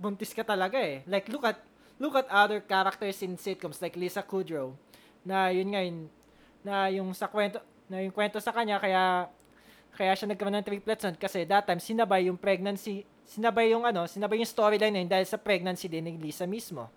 buntis 0.00 0.32
ka 0.32 0.40
talaga 0.40 0.80
eh. 0.80 1.04
Like, 1.04 1.28
look 1.28 1.44
at, 1.44 1.60
look 2.00 2.16
at 2.16 2.24
other 2.32 2.64
characters 2.64 3.20
in 3.20 3.36
sitcoms 3.36 3.76
like 3.84 3.92
Lisa 3.92 4.24
Kudrow, 4.24 4.72
na 5.20 5.52
yun 5.52 5.68
nga 5.68 5.84
yun, 5.84 6.08
na 6.64 6.88
yung 6.88 7.12
sa 7.12 7.28
kwento, 7.28 7.60
na 7.92 8.00
yung 8.00 8.16
kwento 8.16 8.40
sa 8.40 8.56
kanya, 8.56 8.80
kaya, 8.80 9.28
kaya 10.00 10.16
siya 10.16 10.32
nagkaroon 10.32 10.64
ng 10.64 10.64
triplets 10.64 11.04
nun, 11.04 11.16
kasi 11.20 11.44
that 11.44 11.68
time, 11.68 11.76
sinabay 11.76 12.24
yung 12.24 12.40
pregnancy, 12.40 13.04
sinabay 13.30 13.70
yung 13.70 13.86
ano, 13.86 14.10
sinabay 14.10 14.42
yung 14.42 14.50
storyline 14.50 14.90
na 14.90 15.00
yun 15.06 15.10
dahil 15.10 15.26
sa 15.30 15.38
pregnancy 15.38 15.86
din 15.86 16.02
ni 16.02 16.18
Lisa 16.18 16.50
mismo. 16.50 16.90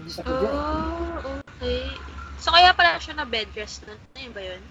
Lisa 0.00 0.24
Kudrow. 0.24 0.48
Oh, 0.48 1.44
okay. 1.44 1.92
So, 2.40 2.48
kaya 2.50 2.72
pala 2.72 2.96
siya 2.96 3.20
na 3.20 3.28
bed 3.28 3.52
rest 3.52 3.84
nun. 3.84 4.00
Ano 4.16 4.32
ba 4.32 4.40
yun? 4.40 4.62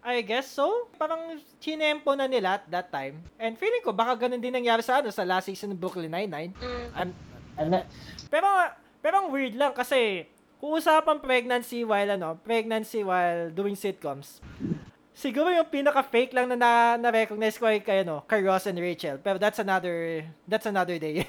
I 0.00 0.24
guess 0.24 0.48
so. 0.48 0.88
Parang 0.96 1.36
chinempo 1.60 2.16
na 2.16 2.24
nila 2.24 2.56
at 2.56 2.64
that 2.72 2.88
time. 2.88 3.20
And 3.36 3.60
feeling 3.60 3.84
ko, 3.84 3.92
baka 3.92 4.26
ganun 4.26 4.40
din 4.40 4.56
nangyari 4.56 4.80
sa 4.80 5.04
ano, 5.04 5.12
sa 5.12 5.28
last 5.28 5.52
season 5.52 5.76
ng 5.76 5.80
Brooklyn 5.80 6.08
Nine-Nine. 6.08 6.56
Mm. 6.56 6.86
I'm, 6.96 7.10
I'm 7.60 7.68
not- 7.68 7.88
pero 8.32 8.48
pero 9.04 9.20
ang 9.20 9.28
weird 9.28 9.56
lang 9.56 9.76
kasi 9.76 10.24
kung 10.56 10.76
usapan 10.76 11.20
pregnancy 11.20 11.84
while 11.84 12.16
ano, 12.16 12.40
pregnancy 12.40 13.04
while 13.04 13.52
doing 13.52 13.76
sitcoms. 13.76 14.40
Siguro 15.20 15.52
yung 15.52 15.68
pinaka 15.68 16.00
fake 16.00 16.32
lang 16.32 16.48
na 16.48 16.56
na, 16.56 16.70
na-recognize 16.96 17.60
ko 17.60 17.68
ay 17.68 17.84
kay 17.84 18.08
ano, 18.08 18.24
kay 18.24 18.40
Ross 18.40 18.64
and 18.64 18.80
Rachel. 18.80 19.20
Pero 19.20 19.36
that's 19.36 19.60
another 19.60 20.24
that's 20.48 20.64
another 20.64 20.96
day. 20.96 21.28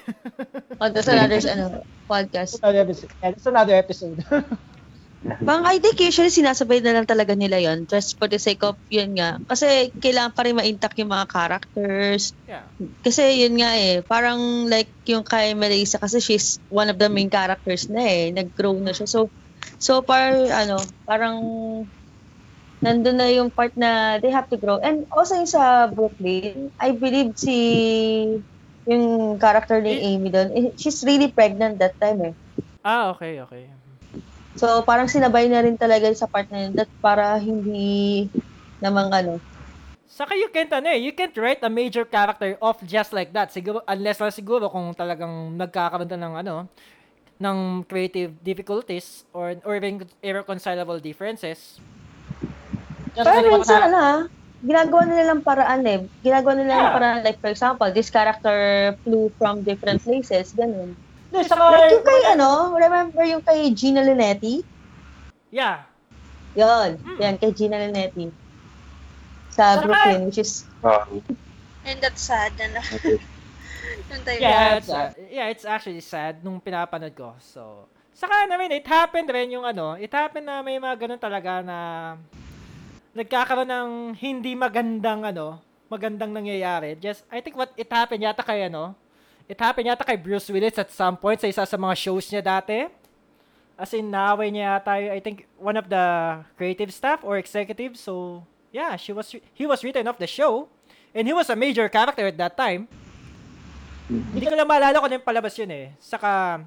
Oh, 0.82 0.90
that's 0.90 1.06
another 1.06 1.38
ano, 1.46 1.86
podcast. 2.10 2.58
Another 2.58 2.82
episode. 2.82 3.12
Yeah, 3.22 3.30
That's 3.30 3.46
another 3.46 3.76
episode. 3.78 4.18
Bang 5.46 5.62
I 5.62 5.78
think 5.78 6.02
usually 6.02 6.34
sinasabay 6.34 6.82
na 6.82 6.98
lang 6.98 7.06
talaga 7.06 7.38
nila 7.38 7.62
yon 7.62 7.86
just 7.86 8.18
for 8.18 8.26
the 8.26 8.42
sake 8.42 8.66
of 8.66 8.74
yun 8.90 9.14
nga. 9.14 9.38
Kasi 9.46 9.94
kailangan 9.94 10.34
pa 10.34 10.42
rin 10.42 10.58
ma-intact 10.58 10.98
yung 10.98 11.14
mga 11.14 11.30
characters. 11.30 12.34
yeah. 12.50 12.66
Kasi 13.06 13.46
yun 13.46 13.62
nga 13.62 13.78
eh, 13.78 14.02
parang 14.02 14.66
like 14.66 14.90
yung 15.06 15.22
kay 15.22 15.54
Melissa 15.54 16.02
kasi 16.02 16.18
she's 16.18 16.58
one 16.66 16.90
of 16.90 16.98
the 16.98 17.06
main 17.06 17.30
characters 17.30 17.86
na 17.86 18.02
eh. 18.02 18.34
Nag-grow 18.34 18.74
na 18.82 18.90
siya. 18.90 19.06
So, 19.06 19.30
so 19.78 20.02
par, 20.02 20.34
ano, 20.50 20.82
parang 21.06 21.38
nandun 22.82 23.16
na 23.16 23.30
yung 23.30 23.48
part 23.48 23.72
na 23.78 24.18
they 24.18 24.28
have 24.34 24.50
to 24.50 24.58
grow. 24.58 24.82
And 24.82 25.06
also 25.14 25.38
yung 25.38 25.48
sa 25.50 25.88
Brooklyn, 25.88 26.74
I 26.82 26.92
believe 26.98 27.38
si 27.38 27.56
yung 28.84 29.38
character 29.38 29.78
ni 29.78 29.94
Amy 30.14 30.34
doon, 30.34 30.50
eh, 30.58 30.66
she's 30.74 31.06
really 31.06 31.30
pregnant 31.30 31.78
that 31.78 31.94
time 32.02 32.18
eh. 32.26 32.34
Ah, 32.82 33.14
okay, 33.14 33.38
okay. 33.38 33.70
So, 34.58 34.82
parang 34.82 35.06
sinabay 35.08 35.46
na 35.48 35.62
rin 35.62 35.78
talaga 35.78 36.10
sa 36.12 36.26
part 36.26 36.50
na 36.50 36.66
yun 36.66 36.74
that 36.76 36.90
para 36.98 37.38
hindi 37.38 38.26
namang 38.82 39.14
ano. 39.14 39.34
Saka 40.12 40.36
you 40.36 40.52
can't, 40.52 40.68
ano 40.74 40.92
eh, 40.92 41.00
you 41.00 41.14
can't 41.16 41.32
write 41.40 41.62
a 41.64 41.72
major 41.72 42.04
character 42.04 42.58
off 42.60 42.82
just 42.84 43.16
like 43.16 43.32
that. 43.32 43.48
Siguro, 43.48 43.80
unless 43.88 44.20
lang 44.20 44.34
siguro 44.34 44.68
kung 44.68 44.92
talagang 44.92 45.56
nagkakaroon 45.56 46.10
na 46.10 46.18
ng 46.20 46.34
ano, 46.44 46.54
ng 47.40 47.58
creative 47.88 48.36
difficulties 48.44 49.24
or 49.34 49.56
or 49.66 49.80
irreconcilable 50.22 51.00
differences. 51.00 51.80
Pero 53.14 53.48
minsan 53.50 53.80
ano 53.84 53.98
ha, 53.98 54.14
ginagawa 54.62 55.02
nila 55.04 55.24
lang 55.34 55.40
paraan 55.42 55.82
eh. 55.84 55.98
Ginagawa 56.22 56.52
nila 56.56 56.70
lang 56.70 56.80
Yeah. 56.82 56.94
paraan 56.94 57.18
like 57.22 57.38
for 57.38 57.50
example, 57.50 57.88
this 57.90 58.08
character 58.08 58.56
flew 59.02 59.28
from 59.36 59.60
different 59.60 60.00
places, 60.00 60.54
ganun. 60.54 60.96
Hindi, 61.28 61.40
saka, 61.44 61.64
Like 61.66 61.92
yung 61.92 62.04
kay 62.04 62.20
ano, 62.30 62.50
remember 62.72 63.24
yung 63.24 63.42
kay 63.42 63.72
Gina 63.72 64.00
Linetti? 64.00 64.60
Yeah. 65.48 65.84
Yun, 66.52 67.00
Hmm. 67.00 67.18
yan, 67.18 67.34
kay 67.36 67.52
Gina 67.52 67.76
Linetti. 67.78 68.28
Sa 69.50 69.76
Saka- 69.76 69.84
Brooklyn, 69.84 70.28
which 70.28 70.40
is, 70.40 70.64
Oh, 70.80 71.04
And 71.82 71.98
that's 71.98 72.22
sad 72.22 72.54
na 72.54 72.78
time 72.80 73.22
Yeah. 74.38 74.38
Yeah, 74.38 74.76
it's, 74.76 74.88
uh, 74.88 75.10
yeah, 75.28 75.46
it's 75.48 75.64
actually 75.64 75.98
sad 76.00 76.40
nung 76.40 76.60
pinapanood 76.60 77.10
ko. 77.12 77.34
So, 77.40 77.88
saka 78.14 78.46
naman, 78.46 78.70
it 78.70 78.86
happened 78.86 79.26
rin 79.26 79.50
yung 79.50 79.66
ano, 79.66 79.96
it 79.96 80.12
happened 80.12 80.46
na 80.46 80.62
may 80.62 80.78
mga 80.78 80.94
ganun 80.96 81.18
talaga 81.18 81.58
na 81.58 81.78
nagkakaroon 83.12 83.68
ng 83.68 83.90
hindi 84.16 84.56
magandang 84.56 85.28
ano, 85.28 85.60
magandang 85.92 86.32
nangyayari. 86.32 86.96
Just, 86.96 87.28
I 87.28 87.44
think 87.44 87.56
what 87.56 87.72
it 87.76 87.88
happened 87.88 88.24
yata 88.24 88.40
kay 88.40 88.66
ano, 88.68 88.96
it 89.44 89.60
happened 89.60 89.88
yata 89.92 90.04
kay 90.04 90.16
Bruce 90.16 90.48
Willis 90.48 90.80
at 90.80 90.88
some 90.88 91.16
point 91.20 91.40
sa 91.40 91.48
isa 91.48 91.64
sa 91.68 91.76
mga 91.76 91.94
shows 91.96 92.28
niya 92.32 92.40
dati. 92.40 92.88
As 93.76 93.92
in, 93.92 94.08
naaway 94.08 94.48
niya 94.48 94.80
yata, 94.80 94.92
I 94.96 95.20
think, 95.20 95.48
one 95.60 95.76
of 95.76 95.88
the 95.88 96.04
creative 96.56 96.92
staff 96.92 97.24
or 97.24 97.36
executives. 97.36 98.00
So, 98.00 98.44
yeah, 98.70 98.96
she 98.96 99.12
was, 99.12 99.32
he 99.52 99.64
was 99.66 99.84
written 99.84 100.08
off 100.08 100.20
the 100.20 100.28
show. 100.28 100.68
And 101.12 101.28
he 101.28 101.36
was 101.36 101.52
a 101.52 101.56
major 101.56 101.88
character 101.92 102.24
at 102.24 102.36
that 102.40 102.56
time. 102.56 102.88
Hindi 104.08 104.48
ko 104.48 104.56
lang 104.56 104.68
maalala 104.68 104.96
kung 104.96 105.08
ano 105.12 105.16
yung 105.20 105.28
palabas 105.28 105.52
yun 105.60 105.68
eh. 105.72 105.86
Saka, 106.00 106.62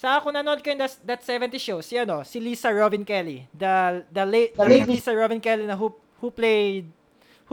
sa 0.00 0.16
ako 0.16 0.32
nanood 0.32 0.64
ko 0.64 0.72
yung 0.72 0.80
that, 0.80 0.96
that 1.04 1.20
70 1.20 1.60
show, 1.60 1.84
si 1.84 2.00
ano, 2.00 2.24
si 2.24 2.40
Lisa 2.40 2.72
Robin 2.72 3.04
Kelly. 3.04 3.44
The, 3.52 4.00
the 4.08 4.24
late, 4.24 4.56
The 4.56 4.64
late. 4.64 4.88
Lisa 4.88 5.12
Robin 5.12 5.36
Kelly 5.36 5.68
na 5.68 5.76
who, 5.76 5.92
who 6.24 6.32
played, 6.32 6.88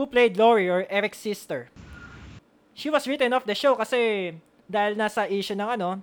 who 0.00 0.08
played 0.08 0.40
Lori 0.40 0.64
or 0.64 0.88
Eric's 0.88 1.20
sister. 1.20 1.68
She 2.72 2.88
was 2.88 3.04
written 3.04 3.36
off 3.36 3.44
the 3.44 3.52
show 3.52 3.76
kasi 3.76 4.32
dahil 4.64 4.96
nasa 4.96 5.28
issue 5.28 5.52
ng 5.60 5.76
ano, 5.76 6.00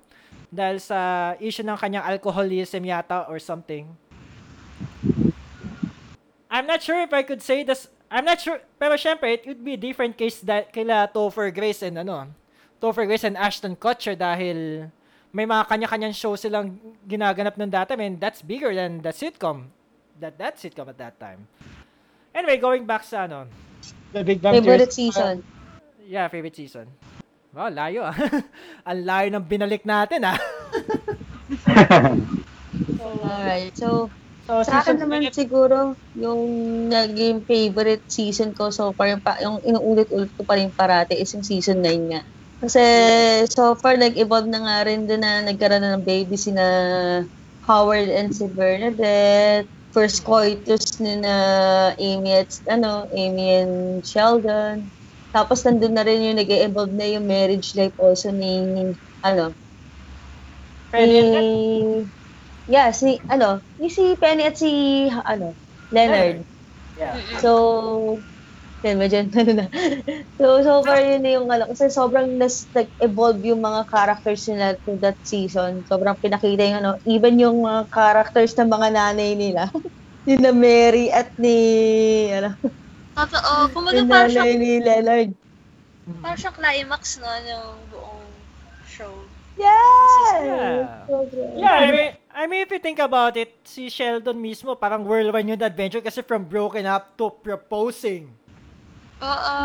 dahil 0.53 0.77
sa 0.77 1.33
issue 1.41 1.65
ng 1.65 1.81
kanyang 1.81 2.05
alcoholism 2.05 2.85
yata 2.85 3.25
or 3.25 3.41
something. 3.41 3.89
I'm 6.45 6.69
not 6.69 6.85
sure 6.85 7.01
if 7.01 7.09
I 7.09 7.25
could 7.25 7.41
say 7.41 7.65
this. 7.65 7.89
I'm 8.13 8.21
not 8.23 8.37
sure. 8.37 8.61
Pero 8.77 8.93
syempre, 9.01 9.33
it 9.33 9.49
would 9.49 9.65
be 9.65 9.81
different 9.81 10.13
case 10.13 10.45
that 10.45 10.69
kila 10.69 11.09
Topher 11.09 11.49
Grace 11.49 11.81
and 11.81 11.97
ano, 11.97 12.29
Topher 12.77 13.09
Grace 13.09 13.25
and 13.25 13.33
Ashton 13.33 13.73
Kutcher 13.73 14.13
dahil 14.13 14.93
may 15.36 15.43
mga 15.43 15.67
kanya-kanyang 15.67 16.15
show 16.15 16.39
silang 16.39 16.79
ginaganap 17.03 17.59
ng 17.59 17.67
dati. 17.67 17.91
I 17.91 17.99
mean, 17.99 18.15
that's 18.23 18.39
bigger 18.39 18.71
than 18.71 19.03
the 19.03 19.11
sitcom. 19.11 19.67
That 20.23 20.39
that 20.39 20.55
sitcom 20.55 20.88
at 20.88 20.95
that 20.95 21.19
time. 21.19 21.43
Anyway, 22.31 22.55
going 22.55 22.88
back 22.88 23.03
sa 23.03 23.27
ano, 23.27 23.51
the 24.15 24.23
Big 24.23 24.39
Bang 24.39 24.55
favorite 24.55 24.95
Theory. 24.95 25.11
season. 25.11 25.43
yeah, 26.07 26.31
favorite 26.31 26.55
season. 26.55 26.88
Wow, 27.51 27.67
layo 27.67 28.07
ah. 28.07 28.15
Ang 28.88 29.03
layo 29.03 29.27
ng 29.36 29.43
binalik 29.43 29.83
natin 29.83 30.23
ah. 30.23 30.39
Alright, 33.23 33.75
so, 33.75 34.07
So, 34.45 34.61
sa 34.61 34.86
akin 34.86 35.01
season 35.01 35.09
naman 35.09 35.25
siguro, 35.33 35.97
yung 36.13 36.41
naging 36.93 37.41
favorite 37.49 38.05
season 38.05 38.53
ko 38.53 38.69
so 38.69 38.93
far, 38.93 39.09
yung, 39.09 39.17
pa, 39.17 39.41
yung 39.41 39.57
inuulit-ulit 39.65 40.29
ko 40.38 40.45
pa 40.45 40.53
rin 40.53 40.69
parati 40.69 41.17
is 41.17 41.33
yung 41.33 41.41
season 41.41 41.81
9 41.81 42.13
nga. 42.13 42.21
Kasi 42.66 42.82
so 43.53 43.78
far, 43.78 43.93
nag-evolve 43.97 44.49
na 44.49 44.59
nga 44.66 44.78
rin 44.89 45.05
doon 45.05 45.22
na 45.22 45.32
nagkaroon 45.45 45.82
na 45.86 45.93
ng 45.95 46.05
baby 46.05 46.34
sina 46.34 46.66
Howard 47.70 48.09
and 48.09 48.34
si 48.34 48.45
Bernadette. 48.49 49.70
First 49.93 50.26
coitus 50.28 50.99
ni 50.99 51.16
na 51.24 51.36
Amy 51.95 52.32
at, 52.43 52.51
ano, 52.68 53.07
Amy 53.16 53.45
and 53.63 54.03
Sheldon. 54.03 54.91
Tapos 55.32 55.63
nandun 55.63 55.93
na 55.95 56.03
rin 56.03 56.26
yung 56.26 56.39
nag-evolve 56.41 56.91
na 56.95 57.07
yung 57.07 57.28
marriage 57.30 57.78
life 57.78 57.95
also 58.01 58.34
ni, 58.34 58.66
ano, 59.24 59.55
ni- 60.93 62.11
Yeah, 62.66 62.89
si 62.97 63.22
ano, 63.30 63.61
ni 63.78 63.93
si 63.93 64.18
Penny 64.18 64.41
at 64.49 64.57
si 64.57 65.05
ano, 65.11 65.53
Leonard. 65.93 66.49
Yeah. 66.97 67.22
So, 67.38 68.26
yun, 68.86 68.97
medyo 69.01 69.17
ano 69.25 69.51
na. 69.57 69.65
So, 70.39 70.61
so 70.61 70.73
far 70.86 71.01
yun 71.01 71.25
na 71.25 71.31
yung 71.39 71.47
ano, 71.49 71.65
kasi 71.71 71.89
sobrang 71.89 72.38
nas, 72.38 72.69
nag-evolve 72.75 73.41
yung 73.49 73.63
mga 73.63 73.89
characters 73.89 74.45
nila 74.45 74.77
to 74.86 74.99
that 75.01 75.17
season. 75.25 75.81
Sobrang 75.89 76.13
pinakita 76.19 76.61
yung 76.61 76.79
ano, 76.86 76.91
even 77.09 77.41
yung 77.41 77.65
mga 77.65 77.89
characters 77.89 78.53
ng 78.55 78.69
mga 78.69 78.88
nanay 78.93 79.31
nila. 79.33 79.71
Ni 80.25 80.41
na 80.41 80.49
Mary 80.49 81.13
at 81.13 81.29
ni, 81.38 81.57
ano, 82.33 82.57
Totoo. 83.15 83.51
Kumbaga 83.73 83.97
yung 84.01 84.09
parang 84.09 84.33
nanay 84.33 84.53
siyang, 84.53 84.61
ni 84.61 84.73
Leonard. 84.81 85.29
parang 86.21 86.39
siyang 86.39 86.57
climax 86.57 87.01
no, 87.17 87.29
yung 87.45 87.77
buong 87.89 88.25
show. 88.86 89.13
Yeah! 89.55 90.43
Yeah. 90.43 90.75
Yeah, 91.55 91.77
I 91.79 91.91
mean, 91.91 92.11
I 92.36 92.43
mean, 92.51 92.61
if 92.67 92.69
you 92.75 92.81
think 92.83 92.99
about 92.99 93.39
it, 93.39 93.55
si 93.63 93.88
Sheldon 93.88 94.36
mismo 94.36 94.75
parang 94.75 95.07
whirlwind 95.07 95.47
yung 95.47 95.63
adventure 95.63 96.03
kasi 96.03 96.19
from 96.19 96.43
broken 96.43 96.83
up 96.83 97.15
to 97.15 97.31
proposing. 97.31 98.36
Oo. 99.18 99.55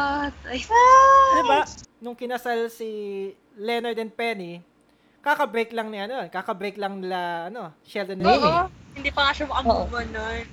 Ay, 0.46 0.58
Di 0.60 1.42
ba? 1.42 1.60
Nung 1.98 2.14
kinasal 2.14 2.68
si 2.68 2.88
Leonard 3.54 3.98
and 3.98 4.10
Penny, 4.10 4.62
kaka-break 5.20 5.70
lang 5.70 5.90
ni 5.90 5.98
ano, 5.98 6.22
kaka-break 6.26 6.74
lang 6.74 6.98
nila 6.98 7.48
ano, 7.48 7.74
Sheldon 7.82 8.16
and 8.16 8.26
Amy. 8.26 8.40
Oo. 8.40 8.62
Hindi 8.90 9.10
pa 9.10 9.20
nga 9.24 9.32
siya 9.32 9.46
makamove 9.46 9.92
on 9.92 10.08
nun. 10.08 10.44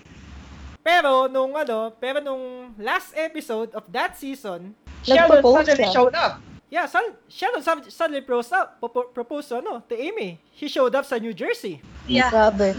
Pero 0.81 1.11
nung 1.27 1.51
ano, 1.51 1.91
pero 1.93 2.19
nung 2.19 2.43
last 2.77 3.11
episode 3.13 3.71
of 3.73 3.83
that 3.89 4.15
season, 4.15 4.71
Sheldon 5.03 5.43
suddenly 5.43 5.83
siya. 5.83 5.93
showed 5.93 6.15
up. 6.15 6.39
yeah, 6.67 6.83
Sal- 6.85 7.15
Sheldon 7.27 7.59
sud- 7.61 7.87
suddenly 7.89 8.21
proposed 8.21 8.51
up, 8.51 8.75
popo- 8.77 9.07
proposed 9.09 9.47
to, 9.47 9.59
ano, 9.59 9.79
to 9.81 9.95
Amy. 9.95 10.35
He 10.51 10.67
showed 10.67 10.95
up 10.95 11.03
sa 11.03 11.15
New 11.15 11.31
Jersey. 11.31 11.79
Yeah. 12.05 12.27
Grabe. 12.27 12.75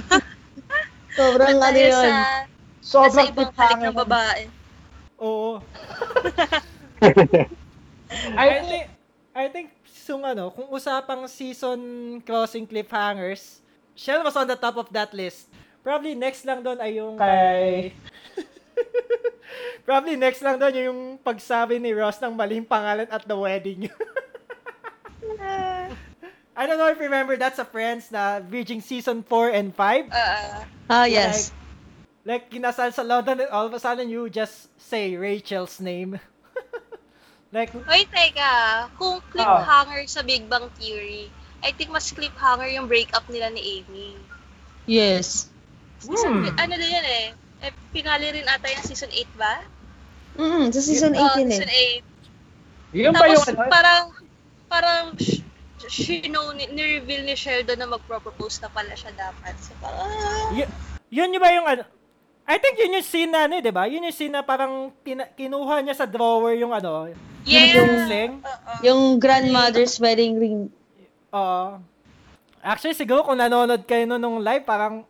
Sobrang 1.17 1.51
ano 1.51 1.63
Dahil 1.65 1.89
yun. 1.89 2.05
sa, 2.05 2.13
Sobrang 2.79 3.27
ibang 3.27 3.51
halik 3.51 3.81
ng 3.83 3.97
babae. 3.97 4.43
Oo. 5.19 5.59
I 8.35 8.49
think 8.65 8.85
I 9.35 9.45
think 9.49 9.69
sung 9.87 10.25
ano, 10.25 10.51
kung 10.51 10.67
usapang 10.69 11.29
season 11.29 11.79
crossing 12.23 12.65
cliffhangers, 12.65 13.61
Shell 13.93 14.25
was 14.25 14.35
on 14.35 14.47
the 14.47 14.57
top 14.57 14.79
of 14.79 14.89
that 14.91 15.13
list. 15.13 15.51
Probably 15.83 16.15
next 16.15 16.43
lang 16.43 16.63
doon 16.63 16.79
ay 16.79 16.99
yung 16.99 17.15
Kay- 17.17 17.93
Probably 19.87 20.15
next 20.15 20.41
lang 20.41 20.59
doon 20.59 20.75
yung 20.75 21.01
pagsabi 21.19 21.79
ni 21.79 21.93
Ross 21.93 22.19
ng 22.19 22.35
maling 22.35 22.65
pangalan 22.65 23.09
at 23.09 23.25
the 23.25 23.35
wedding. 23.35 23.89
I 26.59 26.67
don't 26.67 26.77
know 26.77 26.91
if 26.91 26.99
you 26.99 27.07
remember 27.07 27.39
that's 27.39 27.59
a 27.59 27.65
Friends 27.65 28.11
na 28.11 28.43
Virgin 28.43 28.83
season 28.83 29.23
4 29.23 29.55
and 29.55 29.71
5. 29.71 30.11
Ah, 30.11 30.67
Ah, 30.91 31.07
yes. 31.07 31.49
Like 31.49 31.68
kinasal 32.37 32.93
sa 32.93 33.01
London 33.01 33.41
and 33.41 33.49
all 33.49 33.65
of 33.65 33.73
a 33.73 33.81
sudden 33.81 34.13
you 34.13 34.29
just 34.29 34.69
say 34.77 35.17
Rachel's 35.17 35.81
name. 35.81 36.21
like 37.57 37.73
Wait, 37.89 38.13
teka. 38.13 38.85
Kung 39.01 39.25
cliffhanger 39.33 40.05
sa 40.05 40.21
Big 40.21 40.45
Bang 40.45 40.69
Theory, 40.77 41.33
I 41.65 41.73
think 41.73 41.89
mas 41.89 42.13
cliffhanger 42.13 42.69
yung 42.69 42.85
breakup 42.85 43.25
nila 43.33 43.49
ni 43.49 43.81
Amy. 43.81 44.13
Yes. 44.85 45.49
Season, 45.99 46.45
Hmm. 46.45 46.53
Ano 46.55 46.75
din 46.77 46.93
yan 46.93 47.07
eh. 47.07 47.27
eh 47.59 47.73
finale 47.91 48.31
rin 48.31 48.47
ata 48.47 48.69
yung 48.69 48.85
season 48.85 49.09
8 49.11 49.25
ba? 49.35 49.55
Mm, 50.39 50.71
sa 50.71 50.79
season 50.79 51.13
Oo, 51.17 51.25
18 51.35 51.49
eh. 51.49 51.51
season 51.51 51.73
8. 52.93 52.95
Yun 52.95 53.13
pa 53.13 53.27
yung 53.27 53.43
Tapos 53.43 53.49
ano, 53.51 53.67
parang, 53.67 54.05
parang, 54.69 55.05
sh- 55.19 55.43
sh- 55.89 56.23
you 56.23 56.31
know, 56.31 56.53
ni- 56.53 56.71
ni-reveal 56.71 57.25
ni 57.25 57.35
Sheldon 57.35 57.81
na 57.81 57.89
magpropose 57.89 58.61
na 58.61 58.71
pala 58.71 58.93
siya 58.95 59.11
dapat. 59.17 59.57
So 59.59 59.73
parang, 59.81 60.07
ah, 60.07 60.55
Y- 60.55 60.71
yun 61.11 61.33
yung 61.33 61.43
ba 61.43 61.51
yung 61.51 61.67
ano? 61.67 61.85
I 62.49 62.57
think 62.57 62.81
yun 62.81 62.97
yung 62.97 63.05
scene 63.05 63.29
na 63.29 63.45
ano, 63.45 63.61
eh, 63.61 63.63
'di 63.63 63.73
ba? 63.73 63.85
Yun 63.85 64.09
yung 64.09 64.17
scene 64.17 64.33
na 64.33 64.41
parang 64.41 64.89
tina- 65.05 65.29
kinuha 65.37 65.85
niya 65.85 65.93
sa 65.93 66.09
drawer 66.09 66.57
yung 66.57 66.73
ano, 66.73 67.13
yeah. 67.45 67.77
yung 67.77 67.93
sing. 68.09 68.31
Oo. 68.41 68.73
Yung 68.81 69.01
grandmother's 69.21 70.01
wedding 70.01 70.41
ring. 70.41 70.61
Oo. 71.29 71.77
actually 72.65 72.97
siguro 72.97 73.23
kung 73.23 73.39
nanonood 73.39 73.85
kayo 73.85 74.09
nun 74.09 74.19
nung 74.19 74.41
live, 74.41 74.65
parang 74.65 75.05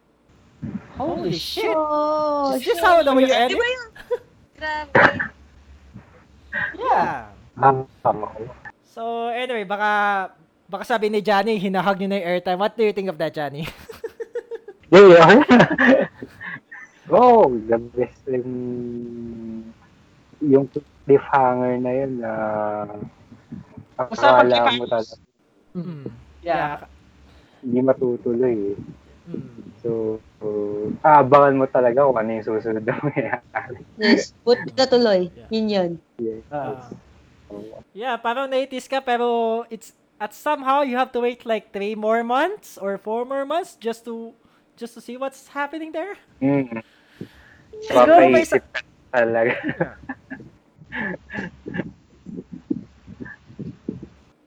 Holy 0.99 1.31
shit! 1.31 1.71
Oh, 1.71 2.59
Is 2.59 2.67
this 2.67 2.83
how 2.83 2.99
the 3.07 3.15
way 3.15 3.23
you 3.23 3.31
Di 3.31 3.39
edit? 3.39 3.55
ba 3.55 3.67
yun? 3.71 3.89
Grabe. 4.59 4.91
Yeah. 6.75 7.31
Ah. 7.55 7.79
So, 8.83 9.31
anyway, 9.31 9.63
baka 9.63 9.91
baka 10.67 10.83
sabi 10.83 11.07
ni 11.07 11.23
Johnny, 11.23 11.55
hinahag 11.55 12.03
niyo 12.03 12.11
na 12.11 12.19
yung 12.19 12.29
airtime. 12.35 12.59
What 12.59 12.75
do 12.75 12.83
you 12.83 12.91
think 12.91 13.07
of 13.07 13.19
that, 13.23 13.31
Johnny? 13.31 13.63
Yeah, 14.89 15.45
oh, 17.11 17.49
the 17.69 17.79
best 17.95 18.21
yung 18.29 18.53
yung 20.39 20.67
cliffhanger 21.05 21.75
na 21.83 21.93
yun 21.93 22.13
na 22.23 22.33
Usapan 23.99 24.47
akala 24.47 24.79
mo 24.79 24.85
talaga 24.87 25.15
Mm. 25.77 26.11
Yeah. 26.43 26.89
hindi 27.61 27.81
matutuloy. 27.85 28.73
eh. 28.73 28.79
Mm. 29.29 29.61
So, 29.85 30.19
uh, 30.41 30.89
aabangan 31.05 31.61
mo 31.61 31.67
talaga 31.69 32.09
kung 32.09 32.17
ano 32.19 32.31
yung 32.35 32.47
susunod 32.47 32.83
na 32.83 32.97
mangyayari. 33.05 33.79
Yes, 34.01 34.33
put 34.43 34.59
na 34.75 34.89
tuloy. 34.89 35.29
Yun 35.53 35.67
yun. 35.69 35.91
Yes. 36.19 36.43
Ah. 36.51 36.89
So, 37.47 37.85
Yeah, 37.93 38.17
parang 38.17 38.49
naitis 38.51 38.89
ka 38.89 39.05
pero 39.05 39.63
it's 39.71 39.93
at 40.19 40.35
somehow 40.35 40.83
you 40.83 40.99
have 40.99 41.15
to 41.15 41.21
wait 41.23 41.47
like 41.47 41.71
three 41.71 41.95
more 41.95 42.25
months 42.27 42.75
or 42.81 42.99
four 42.99 43.23
more 43.29 43.47
months 43.47 43.79
just 43.79 44.03
to 44.09 44.35
just 44.75 44.95
to 44.95 45.01
see 45.03 45.15
what's 45.19 45.51
happening 45.55 45.91
there. 45.95 46.19
mm. 46.43 46.83
Papaisip 47.87 48.65
ka 48.75 48.83
talaga. 49.15 49.55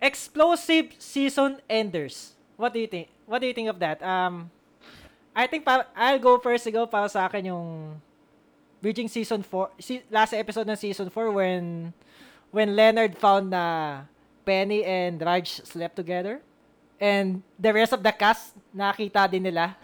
Explosive 0.01 0.97
season 0.97 1.61
enders. 1.69 2.33
What 2.57 2.73
do 2.73 2.79
you 2.81 2.89
think? 2.89 3.07
What 3.29 3.39
do 3.39 3.47
you 3.47 3.53
think 3.53 3.69
of 3.69 3.79
that? 3.79 4.03
Um 4.03 4.51
I 5.31 5.47
think 5.47 5.63
pa 5.63 5.87
I'll 5.95 6.19
go 6.19 6.35
first 6.43 6.67
go 6.67 6.83
para 6.89 7.07
sa 7.07 7.29
akin 7.31 7.55
yung 7.55 7.95
Bridging 8.81 9.07
season 9.07 9.45
4, 9.45 9.69
si, 9.77 10.01
last 10.09 10.33
episode 10.33 10.65
ng 10.65 10.73
season 10.73 11.13
4 11.13 11.29
when 11.29 11.93
when 12.49 12.73
Leonard 12.73 13.13
found 13.13 13.53
na 13.53 14.01
Penny 14.41 14.81
and 14.81 15.21
Raj 15.21 15.61
slept 15.61 15.93
together 15.93 16.41
and 16.97 17.45
the 17.61 17.69
rest 17.69 17.93
of 17.93 18.01
the 18.01 18.09
cast 18.09 18.57
nakita 18.73 19.29
din 19.29 19.45
nila. 19.45 19.77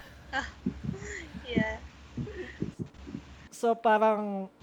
So 3.57 3.73
parang 3.73 4.53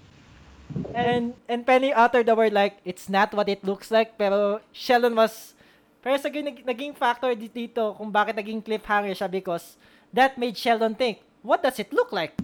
and 0.95 1.35
and 1.51 1.67
Penny 1.67 1.91
uttered 1.91 2.31
the 2.31 2.35
word 2.35 2.55
like 2.55 2.79
it's 2.87 3.11
not 3.11 3.35
what 3.35 3.51
it 3.51 3.59
looks 3.67 3.91
like. 3.91 4.15
Pero 4.15 4.63
Sheldon 4.71 5.11
was 5.19 5.51
pero 5.99 6.15
sa 6.15 6.31
naging, 6.31 6.63
naging 6.63 6.93
factor 6.95 7.35
di- 7.35 7.51
dito 7.51 7.91
kung 7.99 8.07
bakit 8.07 8.39
naging 8.39 8.63
cliffhanger 8.63 9.11
siya 9.11 9.27
because 9.27 9.75
that 10.15 10.39
made 10.39 10.55
Sheldon 10.55 10.95
think 10.95 11.19
what 11.43 11.59
does 11.59 11.75
it 11.75 11.91
look 11.91 12.15
like? 12.15 12.39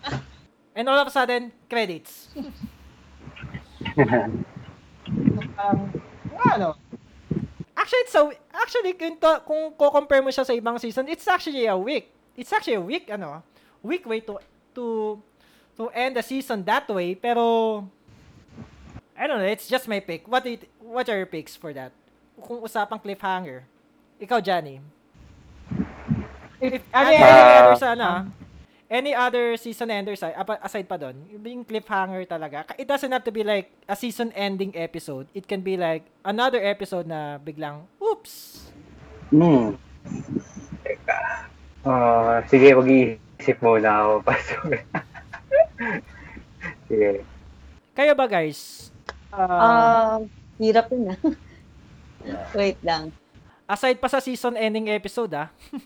And 0.76 0.88
all 0.88 0.96
of 0.96 1.08
a 1.08 1.12
sudden 1.12 1.52
credits. 1.68 2.32
Um, 5.56 6.02
ano? 6.50 6.74
actually 7.78 8.02
it's 8.02 8.12
so 8.12 8.34
actually 8.50 8.92
kung, 8.98 9.16
to, 9.22 9.40
kung 9.46 9.70
ko-compare 9.78 10.20
mo 10.20 10.34
siya 10.34 10.42
sa 10.42 10.52
ibang 10.52 10.76
season 10.82 11.06
it's 11.06 11.28
actually 11.30 11.64
a 11.70 11.78
week. 11.78 12.10
It's 12.34 12.52
actually 12.52 12.76
a 12.76 12.84
week 12.84 13.08
ano 13.08 13.46
week 13.86 14.04
way 14.04 14.20
to 14.26 14.42
to 14.74 15.16
to 15.76 15.88
end 15.92 16.16
the 16.16 16.24
season 16.24 16.64
that 16.64 16.88
way 16.88 17.14
pero 17.14 17.84
I 19.16 19.24
don't 19.26 19.40
know 19.40 19.48
it's 19.48 19.68
just 19.68 19.88
my 19.88 20.00
pick 20.00 20.24
what 20.26 20.44
th- 20.44 20.64
what 20.80 21.08
are 21.08 21.16
your 21.16 21.28
picks 21.28 21.56
for 21.56 21.72
that 21.72 21.92
kung 22.36 22.60
usapang 22.60 23.00
cliffhanger 23.00 23.64
ikaw 24.16 24.40
Johnny 24.40 24.80
If, 26.56 26.80
ano 26.88 27.04
ano 27.04 27.12
any, 27.12 27.20
any 27.20 27.20
Ah. 27.20 27.60
other 27.60 27.76
sana 27.76 28.08
any 28.88 29.12
other 29.12 29.58
season 29.58 29.90
enders 29.90 30.22
aside, 30.22 30.36
aside 30.62 30.86
pa 30.88 30.96
doon 30.96 31.16
yung 31.28 31.64
cliffhanger 31.64 32.24
talaga 32.24 32.64
it 32.76 32.88
doesn't 32.88 33.12
have 33.12 33.24
to 33.24 33.32
be 33.32 33.44
like 33.44 33.68
a 33.84 33.96
season 33.96 34.32
ending 34.32 34.72
episode 34.72 35.28
it 35.36 35.44
can 35.44 35.60
be 35.60 35.76
like 35.76 36.08
another 36.24 36.62
episode 36.62 37.04
na 37.04 37.36
biglang 37.36 37.84
oops 38.00 38.64
Hmm. 39.26 39.74
Teka. 40.86 41.50
Ah, 41.82 42.38
sige, 42.46 42.78
mag-iisip 42.78 43.58
muna 43.58 43.90
ako. 44.06 44.12
Pasok. 44.30 44.70
sige. 46.88 47.24
Kayo 47.96 48.12
ba 48.12 48.26
guys? 48.28 48.90
Ah, 49.32 49.48
Ah, 49.48 50.16
hirap 50.60 50.88
yun 50.92 51.12
ah. 51.12 51.18
Wait 52.56 52.80
lang. 52.82 53.12
Aside 53.66 53.98
pa 53.98 54.08
sa 54.08 54.22
season 54.22 54.56
ending 54.56 54.88
episode 54.90 55.32
ah. 55.36 55.48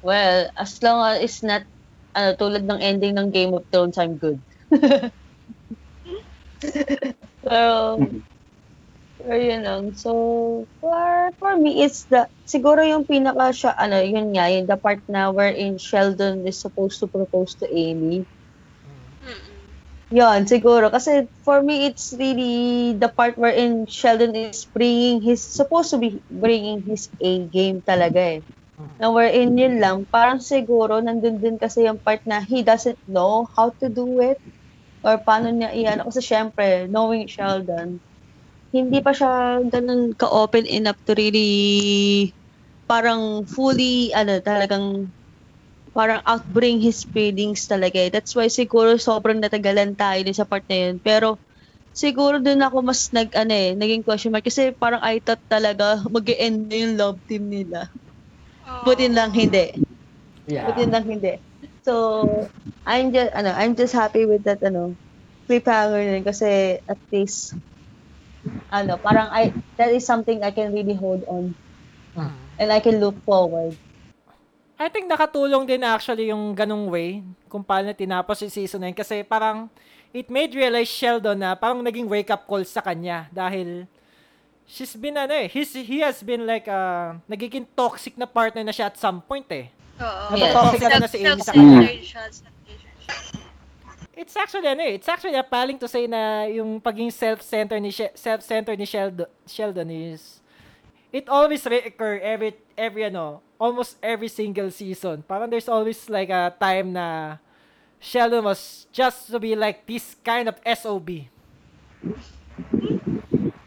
Well, 0.00 0.48
as 0.56 0.80
long 0.80 1.04
as 1.04 1.20
it's 1.20 1.40
not 1.44 1.68
ano, 2.16 2.32
tulad 2.34 2.64
ng 2.64 2.80
ending 2.80 3.20
ng 3.20 3.28
Game 3.28 3.52
of 3.52 3.68
Thrones, 3.68 4.00
I'm 4.00 4.16
good. 4.16 4.40
pero 9.20 9.36
yun 9.36 9.60
lang. 9.62 9.92
So, 9.92 10.64
for, 10.80 11.30
for 11.36 11.52
me, 11.60 11.84
it's 11.84 12.08
the, 12.08 12.26
siguro 12.48 12.80
yung 12.80 13.04
pinaka 13.04 13.52
siya, 13.52 13.76
ano, 13.76 14.00
yun 14.00 14.32
nga, 14.32 14.48
yung 14.48 14.66
the 14.66 14.76
part 14.80 15.04
na 15.06 15.28
wherein 15.28 15.76
Sheldon 15.76 16.48
is 16.48 16.56
supposed 16.56 16.98
to 17.04 17.06
propose 17.06 17.52
to 17.60 17.68
Amy. 17.68 18.24
Yun, 20.10 20.42
siguro. 20.50 20.90
Kasi 20.90 21.30
for 21.46 21.62
me, 21.62 21.86
it's 21.86 22.10
really 22.18 22.98
the 22.98 23.06
part 23.06 23.38
wherein 23.38 23.86
Sheldon 23.86 24.34
is 24.34 24.66
bringing 24.66 25.22
his, 25.22 25.38
supposed 25.46 25.94
to 25.94 26.02
be 26.02 26.18
bringing 26.26 26.82
his 26.82 27.14
A 27.22 27.46
game 27.46 27.78
talaga 27.86 28.18
eh. 28.18 28.40
Na 28.98 29.10
wherein 29.14 29.54
yun 29.58 29.78
lang, 29.82 30.06
parang 30.10 30.42
siguro 30.42 30.98
nandun 31.02 31.38
din 31.42 31.58
kasi 31.58 31.86
yung 31.86 32.02
part 32.02 32.22
na 32.26 32.42
he 32.42 32.62
doesn't 32.66 32.98
know 33.06 33.46
how 33.54 33.70
to 33.82 33.90
do 33.90 34.18
it 34.22 34.38
or 35.06 35.18
paano 35.22 35.50
niya 35.54 35.70
iyan. 35.74 36.02
Kasi 36.06 36.22
syempre, 36.22 36.86
knowing 36.90 37.26
Sheldon, 37.30 38.02
hindi 38.74 38.98
pa 39.02 39.14
siya 39.14 39.62
ganun 39.66 40.14
ka-open 40.18 40.66
enough 40.66 40.98
to 41.06 41.14
really 41.14 42.32
parang 42.90 43.46
fully, 43.46 44.10
ano, 44.14 44.38
talagang 44.42 45.10
parang 45.90 46.22
outbring 46.22 46.78
his 46.78 47.02
feelings 47.02 47.66
talaga 47.66 47.98
eh. 47.98 48.10
That's 48.10 48.34
why 48.34 48.46
siguro 48.46 48.94
sobrang 48.94 49.42
natagalan 49.42 49.98
tayo 49.98 50.22
din 50.22 50.36
sa 50.36 50.46
part 50.46 50.62
na 50.70 50.90
yun. 50.90 51.02
Pero 51.02 51.38
siguro 51.90 52.38
dun 52.38 52.62
ako 52.62 52.86
mas 52.86 53.10
nag, 53.10 53.34
ano 53.34 53.50
eh, 53.50 53.74
naging 53.74 54.06
question 54.06 54.30
mark. 54.30 54.46
Kasi 54.46 54.70
parang 54.70 55.02
I 55.02 55.18
thought 55.18 55.42
talaga 55.50 55.98
mag 56.14 56.26
end 56.30 56.70
na 56.70 56.76
yung 56.78 56.94
love 56.94 57.18
team 57.26 57.50
nila. 57.50 57.90
Oh. 58.62 58.86
Butin 58.86 59.18
lang 59.18 59.34
hindi. 59.34 59.74
yeah. 60.46 60.70
Butin 60.70 60.94
lang 60.94 61.04
hindi. 61.06 61.42
So, 61.82 62.24
I'm 62.86 63.10
just, 63.10 63.32
ano, 63.34 63.50
I'm 63.50 63.74
just 63.74 63.96
happy 63.96 64.28
with 64.28 64.46
that, 64.46 64.62
ano, 64.62 64.94
cliffhanger 65.50 66.06
din 66.06 66.22
kasi 66.22 66.78
at 66.86 67.00
least, 67.10 67.56
ano, 68.70 68.94
parang 69.02 69.26
I, 69.34 69.50
that 69.74 69.90
is 69.90 70.06
something 70.06 70.46
I 70.46 70.54
can 70.54 70.70
really 70.70 70.94
hold 70.94 71.26
on. 71.26 71.50
And 72.60 72.68
I 72.68 72.78
can 72.78 73.00
look 73.00 73.16
forward. 73.24 73.74
I 74.80 74.88
think 74.88 75.04
nakatulong 75.12 75.68
din 75.68 75.84
actually 75.84 76.32
yung 76.32 76.56
ganung 76.56 76.88
way 76.88 77.20
kung 77.52 77.60
paano 77.60 77.92
tinapos 77.92 78.40
yung 78.40 78.48
season 78.48 78.80
9 78.80 78.96
kasi 78.96 79.20
parang 79.20 79.68
it 80.08 80.32
made 80.32 80.56
realize 80.56 80.88
Sheldon 80.88 81.36
na 81.36 81.52
parang 81.52 81.84
naging 81.84 82.08
wake 82.08 82.32
up 82.32 82.48
call 82.48 82.64
sa 82.64 82.80
kanya 82.80 83.28
dahil 83.28 83.84
she's 84.64 84.96
been 84.96 85.20
ano 85.20 85.36
eh, 85.36 85.52
he's, 85.52 85.76
he 85.76 86.00
has 86.00 86.24
been 86.24 86.48
like 86.48 86.64
uh, 86.64 87.12
nagiging 87.28 87.68
toxic 87.76 88.16
na 88.16 88.24
partner 88.24 88.64
na 88.64 88.72
siya 88.72 88.88
at 88.88 88.96
some 88.96 89.20
point 89.20 89.44
eh. 89.52 89.68
Oo. 90.00 90.32
Yes. 90.40 90.52
Toxic 90.56 90.88
na 90.88 90.96
na 90.96 91.08
si 91.12 91.18
Amy 91.20 91.42
sa 91.44 91.52
kanya. 91.52 91.88
It's 94.16 94.36
actually 94.36 94.68
ano 94.68 94.80
eh, 94.80 94.96
it's 94.96 95.08
actually 95.12 95.36
appealing 95.36 95.76
to 95.76 95.88
say 95.92 96.08
na 96.08 96.48
yung 96.48 96.80
pagiging 96.80 97.12
self-centered 97.12 97.84
ni 97.84 97.92
She- 97.92 98.16
self-centered 98.16 98.80
ni 98.80 98.88
Sheldon, 98.88 99.28
Sheldon 99.44 99.92
is 99.92 100.40
it 101.12 101.28
always 101.28 101.60
reoccur 101.68 102.16
every 102.24 102.56
every 102.80 103.04
ano, 103.04 103.44
almost 103.60 104.00
every 104.00 104.32
single 104.32 104.72
season. 104.72 105.20
Parang 105.28 105.52
there's 105.52 105.68
always 105.68 106.08
like 106.08 106.32
a 106.32 106.56
time 106.56 106.96
na 106.96 107.36
Sheldon 108.00 108.40
was 108.40 108.88
just 108.88 109.28
to 109.28 109.36
be 109.36 109.52
like 109.52 109.84
this 109.84 110.16
kind 110.24 110.48
of 110.48 110.56
SOB. 110.64 111.28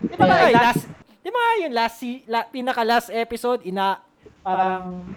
Di 0.10 0.16
ba 0.18 0.50
yung 0.50 0.58
last, 0.58 0.90
di 1.22 1.30
ba 1.30 1.42
yung 1.62 1.74
last, 1.78 2.02
la, 2.26 2.42
pinaka 2.50 2.82
last 2.82 3.14
episode, 3.14 3.62
ina, 3.62 4.02
parang, 4.42 5.14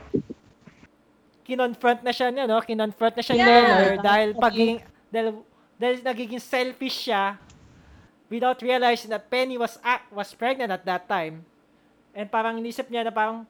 kinonfront 1.48 2.04
na 2.04 2.12
siya 2.12 2.28
niya, 2.28 2.44
no? 2.44 2.60
Kinonfront 2.60 3.16
na 3.16 3.24
siya 3.24 3.36
Yeah. 3.40 3.48
Leonard 3.48 3.98
dahil 4.04 4.28
pagiging, 4.36 4.78
dahil, 5.08 5.28
dahil 5.80 5.96
nagiging 6.04 6.42
selfish 6.42 7.08
siya 7.08 7.40
without 8.28 8.60
realizing 8.60 9.08
that 9.08 9.24
Penny 9.32 9.56
was 9.56 9.80
act, 9.80 10.12
was 10.12 10.36
pregnant 10.36 10.68
at 10.68 10.84
that 10.84 11.08
time. 11.08 11.40
And 12.12 12.28
parang 12.28 12.60
inisip 12.60 12.92
niya 12.92 13.08
na 13.08 13.14
parang, 13.14 13.48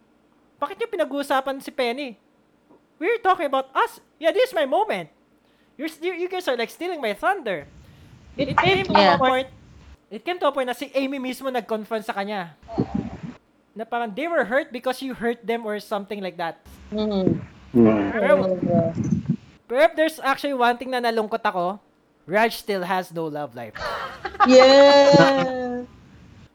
bakit 0.56 0.80
niyo 0.80 0.88
pinag-uusapan 0.88 1.60
si 1.60 1.70
Penny? 1.70 2.16
We're 2.96 3.20
talking 3.20 3.46
about 3.46 3.68
us. 3.76 4.00
Yeah, 4.16 4.32
this 4.32 4.48
is 4.48 4.54
my 4.56 4.64
moment. 4.64 5.12
You're, 5.76 5.92
you, 6.00 6.24
you 6.24 6.28
guys 6.28 6.48
are 6.48 6.56
like 6.56 6.72
stealing 6.72 7.00
my 7.00 7.12
thunder. 7.12 7.68
It 8.36 8.56
came 8.56 8.84
to 8.88 8.92
a 8.92 9.00
Yeah. 9.00 9.16
point, 9.20 9.48
it 10.08 10.24
came 10.24 10.40
to 10.40 10.48
a 10.48 10.52
point 10.52 10.68
na 10.68 10.76
si 10.76 10.88
Amy 10.96 11.20
mismo 11.20 11.52
nag-confront 11.52 12.04
sa 12.04 12.12
kanya. 12.16 12.56
Na 13.76 13.84
parang 13.84 14.08
they 14.08 14.24
were 14.24 14.44
hurt 14.44 14.72
because 14.72 15.04
you 15.04 15.12
hurt 15.12 15.44
them 15.44 15.68
or 15.68 15.76
something 15.80 16.24
like 16.24 16.40
that. 16.40 16.64
Mm. 16.88 17.40
Hmm. 17.76 18.08
Pero, 18.12 18.32
Pero 19.68 19.80
if 19.84 19.92
there's 19.92 20.16
actually 20.24 20.56
one 20.56 20.80
thing 20.80 20.88
na 20.88 21.00
nalungkot 21.04 21.44
ako, 21.44 21.76
Raj 22.24 22.56
still 22.56 22.80
has 22.82 23.12
no 23.12 23.28
love 23.28 23.52
life. 23.52 23.76
Yeah. 24.48 25.84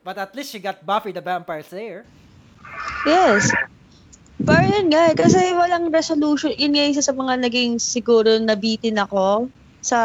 But 0.04 0.18
at 0.18 0.34
least 0.34 0.50
she 0.50 0.60
got 0.60 0.82
Buffy 0.82 1.14
the 1.14 1.22
Vampire 1.22 1.62
Slayer. 1.62 2.06
Yes. 3.06 3.54
Pero 4.48 4.64
yun 4.66 4.88
nga, 4.92 5.02
eh, 5.12 5.16
kasi 5.18 5.40
walang 5.54 5.94
resolution. 5.94 6.52
Yun 6.58 6.74
nga 6.76 6.90
isa 6.92 7.04
sa 7.06 7.14
mga 7.16 7.34
naging 7.46 7.78
siguro 7.78 8.38
nabitin 8.42 8.98
ako 9.00 9.54
sa 9.82 10.00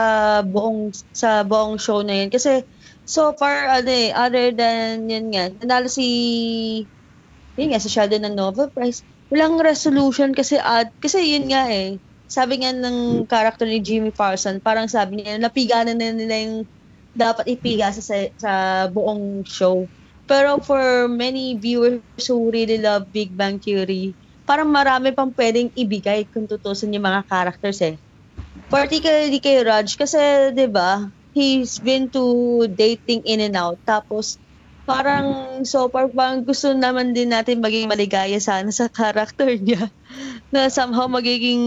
buong 0.45 0.93
sa 1.12 1.45
buong 1.45 1.76
show 1.80 2.01
na 2.05 2.14
yun. 2.24 2.30
Kasi 2.32 2.64
so 3.05 3.32
far, 3.41 3.68
ano 3.80 3.91
eh, 3.91 4.12
other 4.12 4.53
than 4.53 5.09
yun 5.09 5.26
nga, 5.32 5.45
nanalo 5.61 5.89
si 5.89 6.07
yun 7.57 7.68
nga, 7.72 7.80
si 7.82 7.89
Sheldon 7.93 8.22
ng 8.28 8.37
Nobel 8.37 8.68
Prize. 8.72 9.03
Walang 9.32 9.59
resolution 9.59 10.30
kasi 10.37 10.61
at 10.61 10.93
kasi 11.03 11.34
yun 11.34 11.49
nga 11.51 11.66
eh. 11.72 11.99
Sabi 12.26 12.61
nga 12.62 12.70
ng 12.74 13.24
character 13.30 13.66
ni 13.66 13.78
Jimmy 13.82 14.11
Parson, 14.11 14.59
parang 14.61 14.91
sabi 14.91 15.22
niya, 15.22 15.39
napiganan 15.39 15.99
na 15.99 16.11
nila 16.11 16.37
yung 16.43 16.59
dapat 17.16 17.47
ipiga 17.49 17.91
sa, 17.95 18.03
sa 18.37 18.53
buong 18.91 19.47
show. 19.47 19.89
Pero 20.26 20.59
for 20.59 21.07
many 21.07 21.55
viewers 21.59 22.03
who 22.26 22.51
really 22.51 22.78
love 22.82 23.09
Big 23.14 23.30
Bang 23.39 23.62
Theory, 23.62 24.18
parang 24.47 24.70
marami 24.70 25.11
pang 25.12 25.34
pwedeng 25.34 25.74
ibigay 25.74 26.30
kung 26.30 26.47
tutusin 26.47 26.94
yung 26.94 27.05
mga 27.05 27.26
characters 27.26 27.82
eh. 27.82 27.99
Particularly 28.70 29.42
kay 29.42 29.61
Raj, 29.66 29.99
kasi 29.99 30.18
'di 30.55 30.66
ba 30.70 31.05
he's 31.36 31.76
been 31.84 32.09
to 32.09 32.64
dating 32.72 33.20
in 33.28 33.44
and 33.44 33.59
out. 33.61 33.76
Tapos, 33.84 34.40
parang 34.88 35.61
so 35.68 35.92
far, 35.92 36.09
parang 36.09 36.40
gusto 36.47 36.72
naman 36.72 37.12
din 37.12 37.28
natin 37.28 37.61
maging 37.61 37.92
maligaya 37.92 38.40
sana 38.40 38.72
sa 38.72 38.88
character 38.88 39.53
niya. 39.61 39.92
Na 40.49 40.72
somehow 40.72 41.05
magiging 41.11 41.61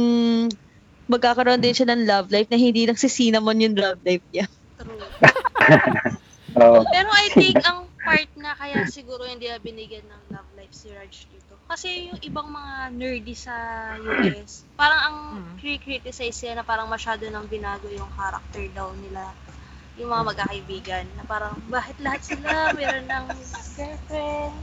magkakaroon 1.06 1.62
din 1.62 1.78
siya 1.78 1.94
ng 1.94 2.10
love 2.10 2.34
life 2.34 2.50
na 2.50 2.58
hindi 2.58 2.90
lang 2.90 2.98
si 2.98 3.06
Cinnamon 3.12 3.62
yung 3.62 3.78
love 3.78 4.02
life 4.02 4.26
niya. 4.34 4.50
True. 4.82 4.98
Oo. 6.58 6.82
Pero 6.90 7.10
I 7.14 7.28
think 7.38 7.62
ang 7.62 7.94
part 8.02 8.30
na 8.38 8.58
kaya 8.58 8.90
siguro 8.90 9.26
hindi 9.26 9.46
na 9.46 9.62
binigyan 9.62 10.10
ng 10.10 10.24
love 10.34 10.50
life 10.58 10.74
si 10.74 10.90
Raj. 10.90 11.14
Kasi 11.70 12.10
yung 12.10 12.18
ibang 12.26 12.50
mga 12.50 12.74
nerdy 12.98 13.36
sa 13.38 13.54
US, 14.02 14.66
parang 14.74 15.02
ang 15.06 15.18
Mhm. 15.38 15.78
criticize 15.86 16.34
sila 16.34 16.58
na 16.58 16.66
parang 16.66 16.90
masyado 16.90 17.22
nang 17.30 17.46
binago 17.46 17.86
yung 17.94 18.10
character 18.18 18.66
daw 18.74 18.90
nila 18.98 19.30
yung 20.02 20.10
mga 20.10 20.34
magkakaibigan 20.34 21.06
na 21.14 21.24
parang 21.30 21.54
bakit 21.70 21.94
lahat 22.02 22.24
sila 22.26 22.72
meron 22.74 23.06
ng 23.06 23.26
girlfriend 23.76 24.56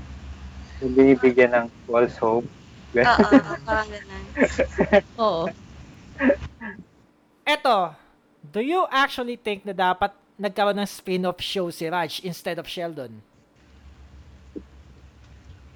Binibigyan 0.82 1.52
ng 1.54 1.66
false 1.86 2.16
hope. 2.18 2.48
oo 2.96 3.38
parang 3.68 3.88
ganun 3.88 4.26
Oo. 5.20 5.44
Eto, 7.46 7.94
do 8.42 8.59
you 8.59 8.82
actually 8.90 9.36
think 9.38 9.62
na 9.62 9.76
dapat 9.76 10.11
nagkaroon 10.36 10.76
ng 10.82 10.88
spin-off 10.88 11.38
show 11.38 11.70
si 11.70 11.86
Raj 11.86 12.18
instead 12.26 12.59
of 12.59 12.66
Sheldon? 12.66 13.22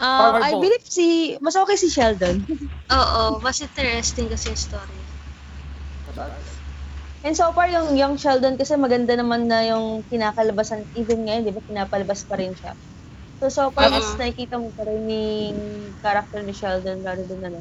Or 0.01 0.41
I 0.41 0.57
believe 0.57 0.85
si, 0.85 1.37
mas 1.45 1.57
okay 1.57 1.77
si 1.77 1.89
Sheldon. 1.93 2.45
oo 2.99 3.39
mas 3.45 3.61
interesting 3.61 4.27
kasi 4.33 4.51
yung 4.51 4.59
story 4.61 5.01
And 7.21 7.37
so 7.37 7.53
far, 7.53 7.69
yung 7.69 7.93
young 8.01 8.17
Sheldon 8.17 8.57
kasi 8.57 8.81
maganda 8.81 9.13
naman 9.13 9.45
na 9.45 9.61
yung 9.69 10.09
kinakalabasan, 10.09 10.89
even 10.97 11.29
ngayon, 11.29 11.45
di 11.45 11.53
ba, 11.53 11.61
pinapalabas 11.61 12.25
pa 12.25 12.41
rin 12.41 12.57
siya. 12.57 12.73
So, 13.45 13.53
so 13.53 13.65
far, 13.77 13.93
mas 13.93 14.17
Mhm. 14.17 14.17
nakikita 14.17 14.57
mo 14.57 14.73
pa 14.73 14.89
rin 14.89 15.05
yung 15.05 15.59
character 16.01 16.41
ni 16.41 16.57
Sheldon 16.57 17.05
rather 17.05 17.29
than 17.29 17.45
ano. 17.45 17.61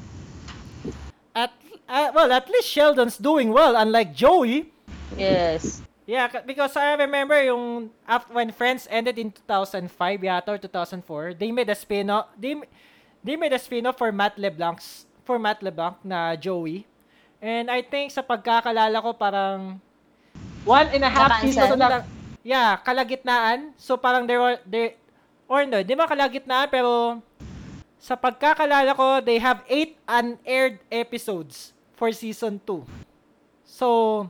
At, 1.35 1.51
uh, 1.91 2.11
well, 2.15 2.31
at 2.31 2.47
least 2.49 2.71
Sheldon's 2.71 3.17
doing 3.19 3.51
well, 3.51 3.75
unlike 3.75 4.15
Joey. 4.15 4.71
Yes. 5.19 5.83
Yeah, 6.09 6.25
because 6.41 6.73
I 6.73 6.97
remember 6.97 7.37
yung 7.37 7.93
after 8.09 8.33
when 8.33 8.49
Friends 8.49 8.89
ended 8.89 9.21
in 9.21 9.29
2005 9.29 9.93
yata 10.25 10.49
or 10.49 10.57
2004, 10.57 11.37
they 11.37 11.53
made 11.53 11.69
a 11.69 11.77
spin-off. 11.77 12.33
They 12.33 12.57
they 13.21 13.37
made 13.37 13.53
a 13.53 13.61
spin-off 13.61 14.01
for 14.01 14.09
Matt 14.09 14.33
LeBlanc's 14.41 15.05
for 15.21 15.37
Matt 15.37 15.61
LeBlanc 15.61 16.01
na 16.01 16.33
Joey. 16.33 16.89
And 17.37 17.69
I 17.69 17.85
think 17.85 18.09
sa 18.09 18.25
pagkakalala 18.25 18.97
ko 19.05 19.13
parang 19.13 19.77
One 20.65 20.89
and 20.89 21.05
a 21.05 21.11
half 21.13 21.45
season 21.45 21.69
so 21.69 21.77
lang. 21.77 22.01
lang, 22.01 22.03
yeah, 22.41 22.73
kalagitnaan. 22.81 23.77
So 23.77 23.93
parang 23.93 24.25
there 24.25 24.41
were 24.41 24.57
there 24.65 24.97
or 25.45 25.61
no, 25.69 25.85
di 25.85 25.93
ba 25.93 26.09
kalagitnaan 26.09 26.73
pero 26.73 27.21
sa 28.01 28.17
pagkakalala 28.17 28.97
ko, 28.97 29.21
they 29.21 29.37
have 29.37 29.61
eight 29.69 29.99
unaired 30.09 30.81
episodes 30.89 31.75
for 31.99 32.09
season 32.15 32.57
2. 32.63 32.81
So, 33.67 34.25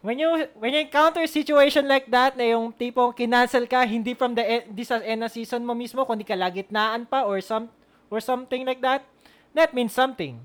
when 0.00 0.16
you 0.16 0.48
when 0.56 0.72
you 0.72 0.80
encounter 0.80 1.20
a 1.20 1.28
situation 1.28 1.84
like 1.84 2.08
that 2.08 2.32
na 2.36 2.56
yung 2.56 2.72
tipong 2.72 3.12
kinancel 3.12 3.68
ka 3.68 3.84
hindi 3.84 4.16
from 4.16 4.32
the 4.32 4.44
e- 4.44 4.66
hindi 4.68 4.84
sa 4.84 5.00
end 5.04 5.20
na 5.20 5.28
season 5.28 5.60
mo 5.60 5.76
mismo 5.76 6.04
kundi 6.08 6.24
kalagitnaan 6.24 7.04
pa 7.04 7.28
or 7.28 7.40
some 7.44 7.68
or 8.08 8.18
something 8.20 8.64
like 8.64 8.80
that 8.80 9.04
that 9.52 9.74
means 9.76 9.92
something. 9.92 10.40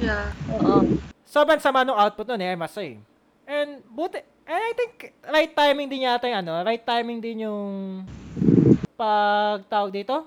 Yeah. 0.00 0.32
Oo. 0.58 0.98
sobrang 1.26 1.60
sama 1.60 1.82
ng 1.82 1.94
output 1.94 2.26
nun 2.30 2.40
eh 2.42 2.54
I 2.54 2.58
must 2.58 2.74
say 2.74 2.98
and 3.46 3.82
buti 3.90 4.22
and 4.46 4.62
I 4.62 4.72
think 4.74 5.14
right 5.26 5.50
timing 5.50 5.90
din 5.90 6.06
yata 6.06 6.26
yung 6.30 6.40
ano 6.46 6.62
right 6.66 6.82
timing 6.82 7.18
din 7.22 7.46
yung 7.46 8.02
pag 8.96 9.60
tawag 9.68 9.92
dito? 9.92 10.24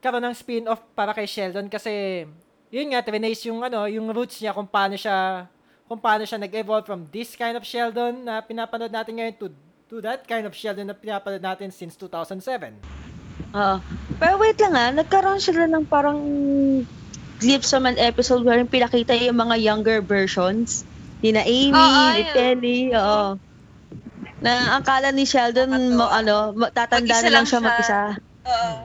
Karoon 0.00 0.24
ng 0.24 0.36
spin-off 0.36 0.80
para 0.96 1.12
kay 1.12 1.28
Sheldon 1.28 1.68
kasi 1.68 2.24
yun 2.72 2.88
nga 2.88 3.04
trinace 3.04 3.44
yung 3.50 3.60
ano 3.60 3.84
yung 3.86 4.08
roots 4.08 4.40
niya 4.40 4.56
kung 4.56 4.66
paano 4.66 4.96
siya 4.96 5.46
kung 5.88 5.98
paano 5.98 6.22
siya 6.22 6.36
nag-evolve 6.36 6.84
from 6.84 7.08
this 7.08 7.32
kind 7.32 7.56
of 7.56 7.64
Sheldon 7.64 8.22
na 8.22 8.38
pinapanood 8.38 8.92
natin 8.92 9.16
ngayon 9.16 9.34
to 9.34 9.46
to 9.88 9.98
that 9.98 10.22
kind 10.22 10.44
of 10.44 10.52
Sheldon 10.52 10.84
na 10.84 10.92
pinapanood 10.92 11.40
natin 11.40 11.72
since 11.72 11.96
2007. 11.96 12.76
Oo. 13.50 13.76
Pero 14.14 14.34
wait 14.36 14.60
lang 14.60 14.74
ah, 14.74 14.92
nagkaroon 14.92 15.40
sila 15.40 15.64
ng 15.64 15.82
parang 15.82 16.20
glimpse 17.38 17.72
of 17.72 17.82
an 17.82 17.96
episode 17.96 18.44
wherein 18.44 18.66
pinakita 18.66 19.16
yung 19.16 19.38
mga 19.38 19.56
younger 19.56 19.98
versions. 19.98 20.84
Ni 21.18 21.32
na 21.32 21.40
Amy, 21.40 21.72
Oo, 21.72 22.04
ni 22.12 22.20
ayun. 22.20 22.30
Penny, 22.30 22.78
oo. 22.92 23.40
Na 24.38 24.50
ang 24.70 24.84
akala 24.84 25.08
ni 25.08 25.24
Sheldon, 25.24 25.66
Nakakatuwa. 25.66 25.96
mo, 25.96 26.06
ano, 26.06 26.34
ma- 26.54 26.70
tatanda 26.70 27.08
Mag-isa 27.08 27.18
na 27.18 27.32
lang 27.32 27.32
lang 27.32 27.44
siya 27.44 27.56
siya. 27.56 27.64
mag-isa. 27.64 28.00
oo 28.44 28.76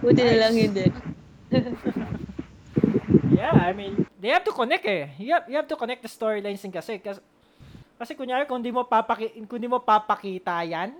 Buti 0.00 0.22
na 0.22 0.36
lang 0.38 0.54
hindi. 0.54 0.86
Yeah, 3.30 3.54
I 3.54 3.70
mean, 3.72 4.06
they 4.18 4.34
have 4.34 4.42
to 4.44 4.54
connect 4.54 4.84
eh. 4.84 5.14
You 5.16 5.38
have, 5.38 5.46
you 5.46 5.56
have 5.56 5.70
to 5.70 5.78
connect 5.78 6.02
the 6.02 6.10
storylines 6.10 6.60
din 6.60 6.74
kasi. 6.74 6.98
Kasi, 6.98 7.22
kasi 7.96 8.12
kunyari, 8.18 8.44
kung 8.44 8.58
di 8.58 8.74
mo, 8.74 8.82
papaki, 8.82 9.30
kung 9.46 9.60
di 9.62 9.70
mo 9.70 9.78
papakita 9.78 10.66
yan, 10.66 10.90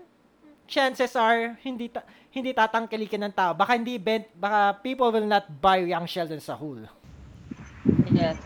chances 0.70 1.18
are, 1.18 1.58
hindi 1.66 1.90
ta, 1.90 2.06
hindi 2.30 2.54
tatangkilikin 2.54 3.26
ng 3.26 3.34
tao. 3.34 3.50
Baka 3.52 3.74
hindi 3.74 3.98
bent, 3.98 4.30
baka 4.38 4.78
people 4.78 5.10
will 5.10 5.26
not 5.26 5.50
buy 5.58 5.82
Young 5.82 6.06
Sheldon 6.06 6.38
sa 6.38 6.54
whole. 6.54 6.86
Yes. 8.14 8.38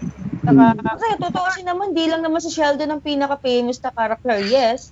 Saka, 0.45 0.77
kasi 0.77 1.05
totoo 1.21 1.45
kasi 1.45 1.61
naman, 1.65 1.93
di 1.93 2.09
lang 2.09 2.25
naman 2.25 2.41
si 2.41 2.49
Sheldon 2.49 2.89
ang 2.89 3.05
pinaka-famous 3.05 3.81
na 3.85 3.93
character. 3.93 4.41
Yes, 4.41 4.91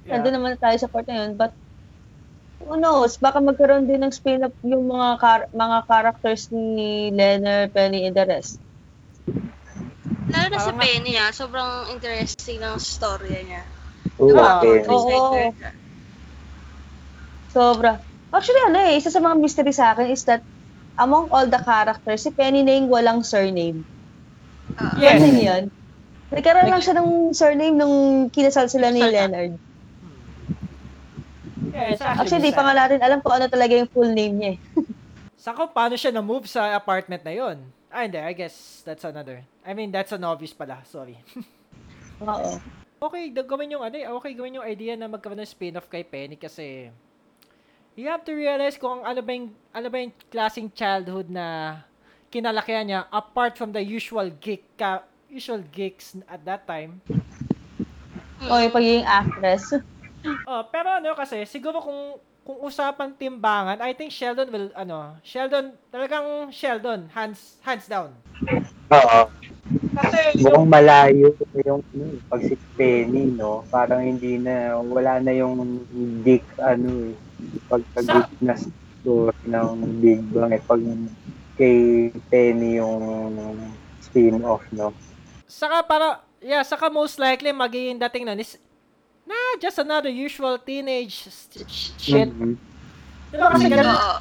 Yeah. 0.00 0.16
nandun 0.16 0.40
naman 0.40 0.56
tayo 0.56 0.72
sa 0.80 0.88
part 0.88 1.04
na 1.04 1.28
yun. 1.28 1.36
But, 1.36 1.52
who 2.60 2.76
knows, 2.78 3.16
baka 3.18 3.40
magkaroon 3.40 3.88
din 3.88 4.00
ng 4.04 4.12
spin-off 4.12 4.54
yung 4.62 4.84
mga 4.86 5.08
char- 5.18 5.50
mga 5.52 5.78
characters 5.88 6.42
ni 6.52 7.10
Leonard, 7.10 7.72
Penny, 7.74 8.06
and 8.06 8.14
the 8.16 8.24
rest. 8.28 8.60
lalo 10.30 10.46
na 10.52 10.58
si 10.62 10.72
Penny 10.78 11.12
ah 11.18 11.32
sobrang 11.34 11.90
interesting 11.90 12.62
ng 12.62 12.76
story 12.78 13.34
niya 13.48 13.62
Oo, 14.20 14.36
Ah, 14.36 14.60
okay. 14.60 14.84
oo. 14.86 15.50
Sobra. 17.50 17.98
Actually, 18.30 18.62
ano 18.70 18.78
eh, 18.86 18.94
isa 19.00 19.10
sa 19.10 19.18
mga 19.18 19.36
mystery 19.42 19.72
sa 19.74 19.90
akin 19.90 20.06
is 20.14 20.22
that 20.28 20.46
among 20.94 21.32
all 21.34 21.48
the 21.50 21.58
characters, 21.58 22.22
si 22.22 22.30
Penny 22.30 22.62
na 22.62 22.78
yung 22.78 22.86
walang 22.86 23.26
surname. 23.26 23.82
Ah, 24.78 24.94
Yes. 24.94 25.18
Ano 25.18 25.26
yun? 25.34 25.64
Nagkaroon 26.30 26.70
lang 26.70 26.82
siya 26.84 26.94
ng 26.94 27.10
surname 27.34 27.74
nung 27.74 27.96
kinasal 28.30 28.70
sila 28.70 28.94
ni 28.94 29.02
Leonard. 29.02 29.58
Yeah, 31.70 31.94
it's 31.94 32.02
Actually, 32.02 32.50
di 32.50 32.56
pa 32.56 32.66
nga 32.66 32.74
natin 32.74 32.98
alam 32.98 33.18
kung 33.22 33.34
ano 33.38 33.46
talaga 33.46 33.72
yung 33.78 33.90
full 33.90 34.10
name 34.10 34.34
niya 34.36 34.50
eh. 34.54 34.58
Sa 35.42 35.56
kung 35.56 35.72
paano 35.72 35.96
siya 35.96 36.12
na-move 36.12 36.44
sa 36.44 36.76
apartment 36.76 37.24
na 37.24 37.32
yon. 37.32 37.64
Ah, 37.88 38.04
hindi. 38.04 38.20
I 38.20 38.36
guess 38.36 38.84
that's 38.84 39.08
another. 39.08 39.40
I 39.64 39.72
mean, 39.72 39.88
that's 39.88 40.12
an 40.12 40.20
obvious 40.20 40.52
pala. 40.52 40.84
Sorry. 40.84 41.16
Oo. 42.20 42.60
okay, 43.00 43.32
gawin 43.32 43.72
yung 43.72 43.80
ano 43.80 43.96
eh, 43.96 44.04
okay 44.04 44.36
gawin 44.36 44.60
yung 44.60 44.66
idea 44.68 44.92
na 44.92 45.08
magkaroon 45.08 45.40
ng 45.40 45.48
spin-off 45.48 45.88
kay 45.88 46.04
Penny 46.04 46.36
kasi 46.36 46.92
you 47.96 48.06
have 48.12 48.20
to 48.28 48.36
realize 48.36 48.76
kung 48.76 49.00
ano 49.00 49.24
ba 49.24 49.32
yung, 49.32 49.48
ano 49.72 49.88
ba 49.88 49.96
yung 49.96 50.12
klaseng 50.28 50.68
childhood 50.68 51.32
na 51.32 51.80
kinalakihan 52.28 52.84
niya 52.84 53.00
apart 53.08 53.56
from 53.56 53.72
the 53.72 53.80
usual 53.80 54.28
geek 54.44 54.68
ka, 54.76 55.00
usual 55.32 55.64
geeks 55.72 56.20
at 56.28 56.44
that 56.44 56.68
time. 56.68 57.00
O 58.44 58.60
yung 58.60 58.72
pagiging 58.72 59.08
actress. 59.08 59.80
Oh, 60.44 60.62
pero 60.68 61.00
ano 61.00 61.16
kasi 61.16 61.48
siguro 61.48 61.80
kung 61.80 62.20
kung 62.40 62.66
usapan 62.66 63.12
timbangan, 63.14 63.78
I 63.84 63.92
think 63.92 64.10
Sheldon 64.10 64.48
will, 64.48 64.68
ano, 64.72 65.20
Sheldon, 65.20 65.76
talagang 65.92 66.48
Sheldon, 66.50 67.06
hands, 67.12 67.60
hands 67.60 67.86
down. 67.86 68.16
Oo. 68.90 69.20
Kasi 69.94 70.40
yung, 70.40 70.66
Mukhang 70.66 70.70
malayo 70.72 71.28
yung 71.62 71.84
ano, 71.94 72.04
pag 72.26 72.42
si 72.42 72.56
Penny, 72.74 73.30
no? 73.36 73.62
Parang 73.68 74.02
hindi 74.02 74.40
na, 74.40 74.80
wala 74.80 75.20
na 75.20 75.30
yung 75.36 75.84
dick, 76.24 76.42
ano 76.58 77.12
eh. 77.12 77.14
Pagka-dick 77.70 78.32
na 78.42 78.56
story 78.56 79.36
ng 79.46 80.00
Big 80.02 80.20
Bang. 80.32 80.50
Eh, 80.50 80.62
pag 80.64 80.80
kay 81.54 82.08
Penny 82.32 82.80
yung 82.80 83.28
spin-off, 84.00 84.64
no? 84.72 84.96
Saka 85.44 85.84
para, 85.84 86.24
yeah, 86.40 86.64
saka 86.64 86.88
most 86.88 87.20
likely 87.20 87.52
magiging 87.52 88.00
dating 88.00 88.24
nun 88.26 88.40
is, 88.40 88.56
nah, 89.30 89.50
just 89.56 89.78
another 89.78 90.10
usual 90.10 90.58
teenage 90.58 91.22
st- 91.22 91.62
sh- 91.64 91.94
shit. 91.96 92.26
Mhm. 92.28 92.58
Di 93.30 93.36
ba 93.36 93.54
kasi 93.54 93.70
ganun? 93.70 93.86
Oo. 93.88 94.18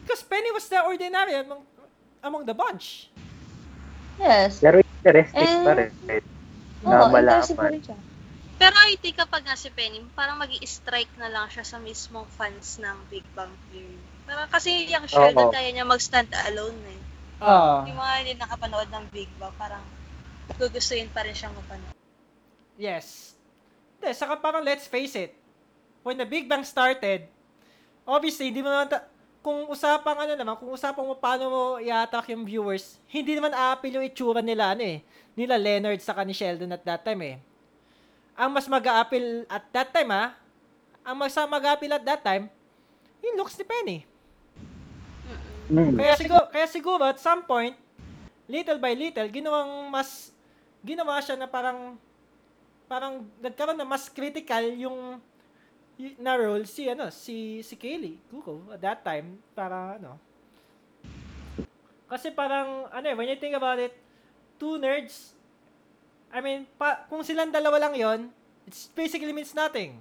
Because 0.00 0.22
Penny 0.22 0.50
was 0.50 0.68
the 0.68 0.78
ordinary 0.78 1.34
among, 1.34 1.66
among 2.22 2.42
the 2.44 2.54
bunch. 2.54 3.10
Yes. 4.14 4.62
Pero 4.62 4.78
interesting 4.78 5.42
Eh, 5.42 5.66
pa 5.66 5.72
rin. 5.74 5.90
Oo, 6.84 6.86
Na 6.86 7.10
interesting 7.10 7.58
pa 7.58 7.66
malaman. 7.66 7.74
rin 7.74 7.82
siya. 7.82 7.98
Pero 8.54 8.76
I 8.80 8.94
think 8.94 9.18
kapag 9.18 9.42
nga 9.42 9.58
si 9.58 9.68
Penny, 9.68 9.98
parang 10.14 10.38
mag 10.38 10.52
strike 10.54 11.10
na 11.18 11.26
lang 11.26 11.50
siya 11.50 11.66
sa 11.66 11.82
mismong 11.82 12.30
fans 12.30 12.78
ng 12.78 12.96
Big 13.10 13.26
Bang 13.34 13.50
Theory. 13.68 13.98
Parang 14.24 14.46
kasi 14.46 14.86
yung 14.86 15.04
Sheldon, 15.04 15.50
Oo. 15.50 15.52
kaya 15.52 15.68
niya 15.68 15.82
mag-stand 15.82 16.30
alone 16.46 16.78
eh. 16.86 17.00
Ah. 17.42 17.82
Yung 17.82 17.98
mga 17.98 18.12
hindi 18.22 18.32
nakapanood 18.38 18.88
ng 18.88 19.04
Big 19.10 19.28
Bang, 19.36 19.52
parang 19.58 19.82
gugustuhin 20.54 21.10
pa 21.10 21.26
rin 21.26 21.34
siyang 21.34 21.52
mapanood. 21.52 21.98
Yes. 22.78 23.33
Hindi, 24.04 24.20
saka 24.20 24.36
parang 24.36 24.60
let's 24.60 24.84
face 24.84 25.16
it. 25.16 25.32
When 26.04 26.20
the 26.20 26.28
Big 26.28 26.44
Bang 26.44 26.60
started, 26.60 27.24
obviously, 28.04 28.52
hindi 28.52 28.60
mo 28.60 28.68
naman, 28.68 28.92
ta- 28.92 29.08
kung 29.40 29.64
usapang 29.72 30.20
ano 30.20 30.36
naman, 30.36 30.60
kung 30.60 30.68
usapang 30.76 31.08
mo 31.08 31.16
paano 31.16 31.44
mo 31.48 31.62
i-attack 31.80 32.36
yung 32.36 32.44
viewers, 32.44 33.00
hindi 33.08 33.32
naman 33.32 33.56
aapil 33.56 33.96
yung 33.96 34.04
itsura 34.04 34.44
nila, 34.44 34.76
ano 34.76 34.84
eh, 34.84 35.00
nila 35.32 35.56
Leonard 35.56 36.04
saka 36.04 36.20
ni 36.20 36.36
Sheldon 36.36 36.76
at 36.76 36.84
that 36.84 37.00
time 37.00 37.20
eh. 37.24 37.36
Ang 38.36 38.52
mas 38.52 38.68
mag-aapil 38.68 39.48
at 39.48 39.64
that 39.72 39.88
time 39.88 40.12
ah, 40.12 40.36
ang 41.00 41.16
mas 41.16 41.32
mag-aapil 41.32 41.92
at 41.96 42.04
that 42.04 42.20
time, 42.20 42.52
yung 43.24 43.40
looks 43.40 43.56
ni 43.56 43.64
Penny. 43.64 43.98
Mm. 45.72 45.96
Kaya 45.96 46.14
siguro, 46.20 46.44
kaya 46.52 46.66
siguro 46.68 47.02
at 47.08 47.16
some 47.16 47.40
point, 47.44 47.72
little 48.44 48.76
by 48.76 48.92
little, 48.92 49.28
ginawang 49.32 49.88
mas, 49.88 50.28
ginawa 50.84 51.20
siya 51.24 51.40
na 51.40 51.48
parang, 51.48 51.96
parang 52.86 53.24
nagkaroon 53.40 53.78
na 53.78 53.88
mas 53.88 54.08
critical 54.08 54.64
yung, 54.76 55.20
y- 55.96 56.16
na 56.20 56.36
role 56.36 56.64
si, 56.68 56.88
ano, 56.88 57.08
si, 57.08 57.60
si 57.64 57.74
Kaylee, 57.74 58.20
Kuko, 58.30 58.70
at 58.72 58.80
that 58.80 59.00
time, 59.04 59.40
para, 59.56 59.98
ano, 60.00 60.20
kasi 62.08 62.30
parang, 62.30 62.86
ano 62.92 63.06
eh, 63.08 63.16
when 63.16 63.28
you 63.28 63.38
think 63.40 63.56
about 63.56 63.80
it, 63.80 63.96
two 64.60 64.76
nerds, 64.78 65.34
I 66.34 66.42
mean, 66.42 66.66
pa, 66.74 67.06
kung 67.06 67.22
silang 67.22 67.54
dalawa 67.54 67.88
lang 67.88 67.94
yon 67.94 68.20
it 68.66 68.74
basically 68.96 69.32
means 69.32 69.54
nothing. 69.54 70.00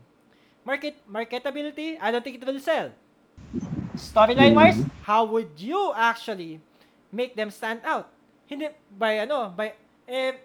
Market, 0.63 0.95
marketability, 1.05 1.99
I 1.99 2.09
don't 2.11 2.23
think 2.23 2.39
it 2.39 2.45
will 2.47 2.59
sell. 2.59 2.89
Storyline 3.93 4.55
wise, 4.55 4.79
how 5.03 5.27
would 5.27 5.59
you 5.59 5.91
actually 5.93 6.63
make 7.11 7.35
them 7.35 7.51
stand 7.51 7.83
out? 7.85 8.09
Hindi 8.47 8.71
by 8.89 9.27
ano, 9.27 9.51
by 9.53 9.75
eh 10.07 10.39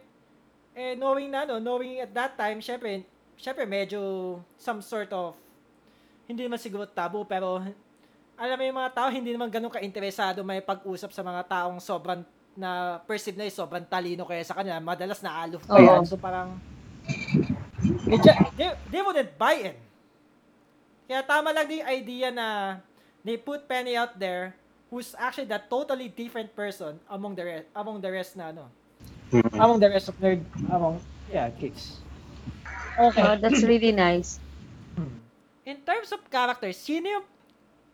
eh 0.79 0.95
knowing 0.95 1.27
na 1.27 1.43
ano, 1.43 1.59
knowing 1.59 1.99
at 1.99 2.15
that 2.15 2.33
time, 2.39 2.63
syempre, 2.63 3.03
syempre 3.35 3.67
medyo 3.67 4.39
some 4.55 4.79
sort 4.79 5.11
of 5.11 5.35
hindi 6.31 6.47
naman 6.47 6.61
siguro 6.63 6.87
tabu 6.87 7.27
pero 7.27 7.59
alam 8.39 8.55
mo 8.55 8.63
yung 8.63 8.79
mga 8.79 8.95
tao 8.95 9.09
hindi 9.11 9.35
naman 9.35 9.51
ganun 9.51 9.75
ka-interesado 9.75 10.47
may 10.47 10.63
pag-usap 10.63 11.11
sa 11.11 11.27
mga 11.27 11.43
taong 11.51 11.83
sobrang 11.83 12.23
na 12.55 13.03
perceive 13.07 13.39
na 13.39 13.47
eh, 13.47 13.55
sobrang 13.55 13.87
talino 13.87 14.27
kaya 14.27 14.43
sa 14.43 14.55
kanila. 14.55 14.83
Madalas 14.83 15.23
na 15.23 15.47
aloof 15.47 15.63
pa 15.63 15.79
yan. 15.79 16.03
So 16.07 16.19
parang 16.19 16.59
they, 18.07 18.19
they, 18.59 18.69
they 18.91 19.03
wouldn't 19.03 19.35
buy 19.39 19.75
in. 19.75 19.79
Kaya 21.07 21.23
tama 21.23 21.55
lang 21.55 21.67
din 21.71 21.83
yung 21.83 21.91
idea 21.91 22.29
na 22.35 22.47
they 23.23 23.39
put 23.39 23.67
Penny 23.67 23.95
out 23.95 24.15
there 24.19 24.55
who's 24.91 25.15
actually 25.19 25.47
that 25.47 25.71
totally 25.71 26.11
different 26.11 26.51
person 26.55 26.99
among 27.11 27.35
the 27.35 27.47
rest 27.47 27.67
among 27.75 27.99
the 28.03 28.11
rest 28.11 28.35
na 28.35 28.51
ano 28.51 28.67
Mhm. 29.29 29.59
among 29.61 29.79
the 29.81 29.89
rest 29.93 30.09
of 30.09 30.17
nerd 30.21 30.41
among 30.73 30.97
yeah 31.29 31.53
kids 31.61 32.01
okay. 32.97 33.23
Oh, 33.23 33.37
that's 33.37 33.63
really 33.63 33.93
nice. 33.93 34.41
in 35.69 35.77
terms 35.85 36.09
of 36.17 36.25
characters 36.33 36.81
sino 36.81 37.21
yung 37.21 37.27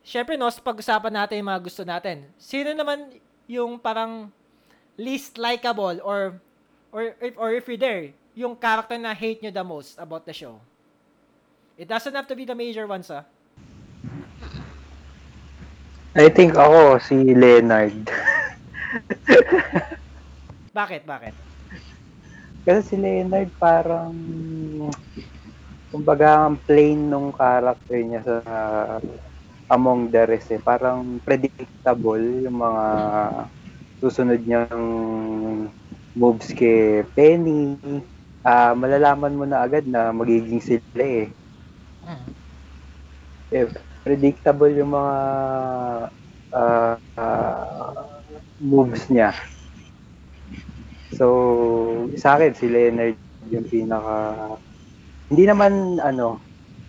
syempre 0.06 0.38
no 0.38 0.46
sa 0.46 0.62
pag-usapan 0.62 1.10
natin 1.10 1.42
yung 1.42 1.50
mga 1.50 1.62
gusto 1.66 1.82
natin 1.82 2.22
sino 2.38 2.70
naman 2.70 3.18
yung 3.50 3.82
parang 3.82 4.30
least 4.94 5.34
likable 5.42 5.98
or 6.06 6.38
or 6.94 7.18
if, 7.18 7.34
or 7.34 7.50
if 7.50 7.66
you're 7.66 7.80
there 7.80 8.14
yung 8.38 8.54
character 8.54 8.94
na 8.94 9.10
hate 9.10 9.42
nyo 9.42 9.50
the 9.50 9.66
most 9.66 9.98
about 9.98 10.22
the 10.22 10.30
show 10.30 10.62
it 11.74 11.90
doesn't 11.90 12.14
have 12.14 12.30
to 12.30 12.38
be 12.38 12.46
the 12.46 12.54
major 12.54 12.86
ones 12.86 13.10
ah 13.10 13.26
I 16.14 16.30
think 16.30 16.54
ako, 16.54 17.02
si 17.02 17.34
Leonard. 17.34 18.06
bakit 20.74 21.02
bakit 21.06 21.34
Kasi 22.64 22.80
si 22.82 22.96
Leonard 22.96 23.52
parang, 23.60 24.12
kumbaga, 25.92 26.48
ang 26.48 26.56
plain 26.64 26.96
nung 27.12 27.30
character 27.30 27.98
niya 28.00 28.20
sa 28.24 28.36
Among 29.68 30.12
the 30.12 30.22
Rest 30.28 30.52
eh. 30.52 30.60
Parang 30.60 31.20
predictable 31.24 32.20
yung 32.44 32.58
mga 32.60 32.84
susunod 34.00 34.40
niyang 34.44 34.84
moves 36.12 36.52
kay 36.52 37.04
Penny. 37.16 37.80
Ah, 38.44 38.76
malalaman 38.76 39.36
mo 39.36 39.44
na 39.48 39.64
agad 39.64 39.88
na 39.88 40.12
magiging 40.12 40.60
sila 40.60 41.04
eh. 41.04 41.32
eh, 43.54 43.70
predictable 44.02 44.74
yung 44.74 44.92
mga 44.98 45.16
ah, 46.54 46.96
ah, 47.16 48.04
moves 48.58 49.06
niya. 49.10 49.30
So, 51.14 51.26
sa 52.18 52.36
akin, 52.36 52.52
si 52.54 52.66
Leonard 52.66 53.18
yung 53.50 53.66
pinaka... 53.66 54.14
Hindi 55.30 55.44
naman, 55.48 56.02
ano, 56.02 56.38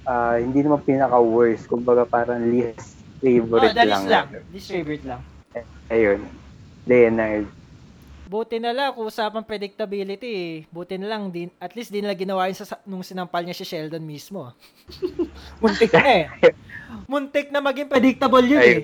ah, 0.06 0.38
hindi 0.38 0.62
naman 0.62 0.82
pinaka 0.86 1.18
worst. 1.18 1.70
Kumbaga 1.70 2.06
parang 2.06 2.50
least 2.50 2.98
oh, 2.98 3.24
favorite 3.26 3.74
that 3.74 3.88
lang. 3.90 4.04
is 4.04 4.12
lang 4.12 4.28
this 4.54 4.68
favorite 4.70 5.02
lang 5.08 5.22
Ayun. 5.90 6.26
Leonard. 6.86 7.46
Buti 8.26 8.58
na 8.58 8.74
lang 8.74 8.98
kung 8.98 9.06
usapang 9.06 9.46
predictability 9.46 10.30
eh. 10.34 10.54
Buti 10.74 10.98
na 10.98 11.14
lang, 11.14 11.30
din, 11.30 11.54
at 11.62 11.78
least 11.78 11.94
di 11.94 12.02
nila 12.02 12.18
ginawa 12.18 12.50
yun 12.50 12.58
sa, 12.58 12.82
nung 12.82 13.06
sinampal 13.06 13.46
niya 13.46 13.54
si 13.54 13.66
Sheldon 13.66 14.02
mismo. 14.02 14.50
Muntik 15.62 15.94
na 15.94 16.06
eh. 16.10 16.26
Muntik 17.12 17.54
na 17.54 17.62
maging 17.62 17.86
predictable 17.86 18.42
yun 18.42 18.62
eh. 18.66 18.78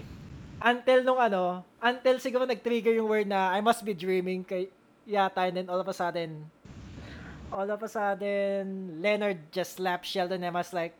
Until 0.61 1.01
nung 1.01 1.17
ano, 1.17 1.65
until 1.81 2.21
siguro 2.21 2.45
nag-trigger 2.45 2.93
yung 2.93 3.09
word 3.09 3.25
na 3.25 3.49
I 3.49 3.65
must 3.65 3.81
be 3.81 3.97
dreaming 3.97 4.45
kay 4.45 4.69
yata 5.07 5.47
and 5.47 5.57
then 5.57 5.67
all 5.69 5.79
of 5.79 5.87
a 5.87 5.93
sudden 5.93 6.49
all 7.51 7.67
of 7.69 7.81
a 7.83 7.89
sudden 7.89 8.99
Leonard 9.01 9.51
just 9.51 9.77
slapped 9.77 10.05
Sheldon 10.05 10.43
and 10.43 10.55
I 10.55 10.59
was 10.59 10.71
like 10.73 10.95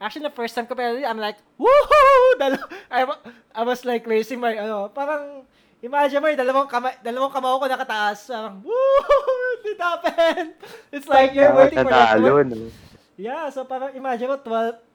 actually 0.00 0.28
the 0.28 0.36
first 0.36 0.54
time 0.54 0.66
ko 0.66 0.74
pero 0.74 0.98
I'm 1.00 1.18
like 1.18 1.38
woohoo 1.56 2.30
I, 2.90 3.06
I 3.54 3.62
was 3.62 3.84
like 3.84 4.06
raising 4.06 4.40
my 4.40 4.56
ano 4.56 4.88
parang 4.92 5.46
imagine 5.80 6.20
mo 6.20 6.28
yung 6.28 6.40
dalawang 6.40 6.68
kamay 6.68 6.94
dalawang 7.00 7.32
kamao 7.32 7.62
ko 7.62 7.66
nakataas 7.70 8.28
parang 8.28 8.60
woohoo 8.60 9.48
it 9.72 9.78
happened 9.80 10.52
it's 10.92 11.08
like 11.08 11.32
you're 11.32 11.54
waiting 11.54 11.80
for 11.80 11.90
that 11.90 12.20
no? 12.20 12.44
Yeah, 13.16 13.48
so 13.48 13.64
parang 13.64 13.96
imagine 13.96 14.28
mo 14.28 14.36
12 14.36 14.86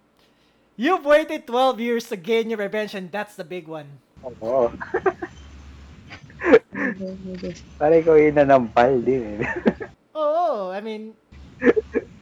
You've 0.82 1.06
waited 1.06 1.46
12 1.46 1.80
years 1.80 2.10
to 2.10 2.16
gain 2.16 2.50
your 2.50 2.58
revenge 2.58 2.96
and 2.96 3.12
that's 3.12 3.36
the 3.36 3.44
big 3.44 3.68
one. 3.68 4.00
Oo. 4.24 4.72
Parang 7.80 8.00
ikaw 8.02 8.16
yung 8.18 8.38
nanampal 8.38 8.92
din 9.02 9.38
eh. 9.38 9.40
Oo, 10.22 10.74
I 10.74 10.82
mean, 10.82 11.14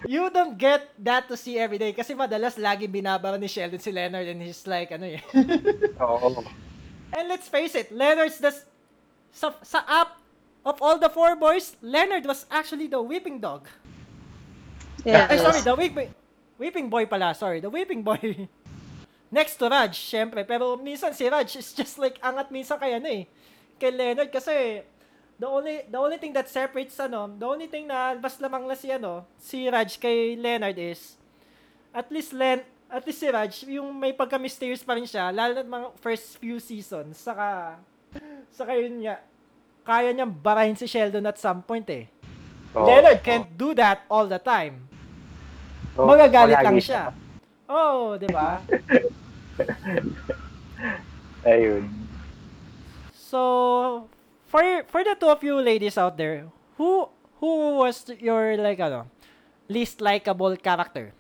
you 0.06 0.28
don't 0.30 0.58
get 0.60 0.92
that 1.00 1.28
to 1.32 1.36
see 1.40 1.58
every 1.58 1.80
day 1.80 1.96
kasi 1.96 2.14
madalas 2.14 2.60
lagi 2.60 2.86
binabara 2.86 3.40
ni 3.40 3.48
Sheldon 3.48 3.80
si 3.80 3.92
Leonard 3.92 4.28
and 4.28 4.44
he's 4.44 4.68
like, 4.68 4.92
ano 4.92 5.08
eh. 5.08 5.22
Oo. 6.04 6.44
and 7.16 7.26
let's 7.28 7.50
face 7.50 7.74
it, 7.74 7.90
Leonard's 7.90 8.38
the, 8.38 8.52
sa, 9.32 9.56
sa 9.64 9.82
app 9.88 10.20
of 10.66 10.78
all 10.82 11.00
the 11.00 11.10
four 11.10 11.36
boys, 11.36 11.76
Leonard 11.82 12.26
was 12.28 12.46
actually 12.52 12.88
the 12.88 13.02
whipping 13.02 13.40
dog. 13.40 13.68
Yes. 15.08 15.32
Ay, 15.32 15.38
sorry, 15.40 15.62
the 15.64 15.76
whipping, 15.76 16.12
whipping 16.60 16.88
boy 16.92 17.08
pala, 17.08 17.34
sorry, 17.34 17.64
the 17.64 17.72
whipping 17.72 18.04
boy. 18.04 18.48
Next 19.30 19.62
to 19.62 19.70
Raj, 19.70 19.94
syempre. 19.94 20.42
Pero 20.42 20.76
minsan 20.82 21.14
si 21.14 21.30
Raj 21.30 21.54
is 21.54 21.70
just 21.78 22.02
like 22.02 22.18
angat 22.26 22.50
minsan 22.50 22.82
kay 22.82 22.98
ano 22.98 23.08
eh. 23.08 23.24
Kay 23.80 23.96
Leonard 23.96 24.30
kasi 24.30 24.84
the 25.40 25.48
only 25.48 25.88
the 25.88 25.96
only 25.96 26.20
thing 26.20 26.36
that 26.36 26.52
separates 26.52 27.00
ano, 27.00 27.32
the 27.32 27.48
only 27.48 27.72
thing 27.72 27.88
na 27.88 28.12
mas 28.20 28.36
lamang 28.38 28.68
na 28.68 28.76
si 28.76 28.92
ano, 28.92 29.24
si 29.40 29.72
Raj 29.72 29.96
kay 29.96 30.36
Leonard 30.36 30.76
is 30.76 31.16
at 31.96 32.12
least 32.12 32.36
Len 32.36 32.60
at 32.90 33.06
least 33.06 33.22
si 33.22 33.30
Raj, 33.30 33.54
yung 33.70 33.94
may 33.94 34.18
pagka-mysterious 34.18 34.82
pa 34.82 34.98
rin 34.98 35.06
siya, 35.06 35.30
lalo 35.30 35.54
na 35.54 35.62
mga 35.62 35.94
first 36.02 36.42
few 36.42 36.58
seasons, 36.58 37.22
saka, 37.22 37.78
saka 38.50 38.74
yun 38.74 39.06
nga, 39.06 39.22
kaya 39.86 40.10
niyang 40.10 40.34
barahin 40.34 40.74
si 40.74 40.90
Sheldon 40.90 41.30
at 41.30 41.38
some 41.38 41.62
point 41.62 41.86
eh. 41.94 42.10
Oo. 42.74 42.90
Leonard 42.90 43.22
can't 43.22 43.46
do 43.54 43.78
that 43.78 44.10
all 44.10 44.26
the 44.26 44.42
time. 44.42 44.82
Oo, 46.02 46.10
Magagalit 46.10 46.66
lang 46.66 46.82
siya. 46.82 47.14
Oo, 47.70 48.18
oh, 48.18 48.18
di 48.18 48.26
ba? 48.34 48.58
Ayun. 51.46 52.09
So, 53.30 54.10
for 54.50 54.66
for 54.90 55.06
the 55.06 55.14
two 55.14 55.30
of 55.30 55.46
you 55.46 55.62
ladies 55.62 56.02
out 56.02 56.18
there, 56.18 56.50
who 56.82 57.06
who 57.38 57.78
was 57.78 58.10
your 58.18 58.58
like 58.58 58.82
ano, 58.82 59.06
least 59.70 60.02
likable 60.02 60.58
character? 60.58 61.14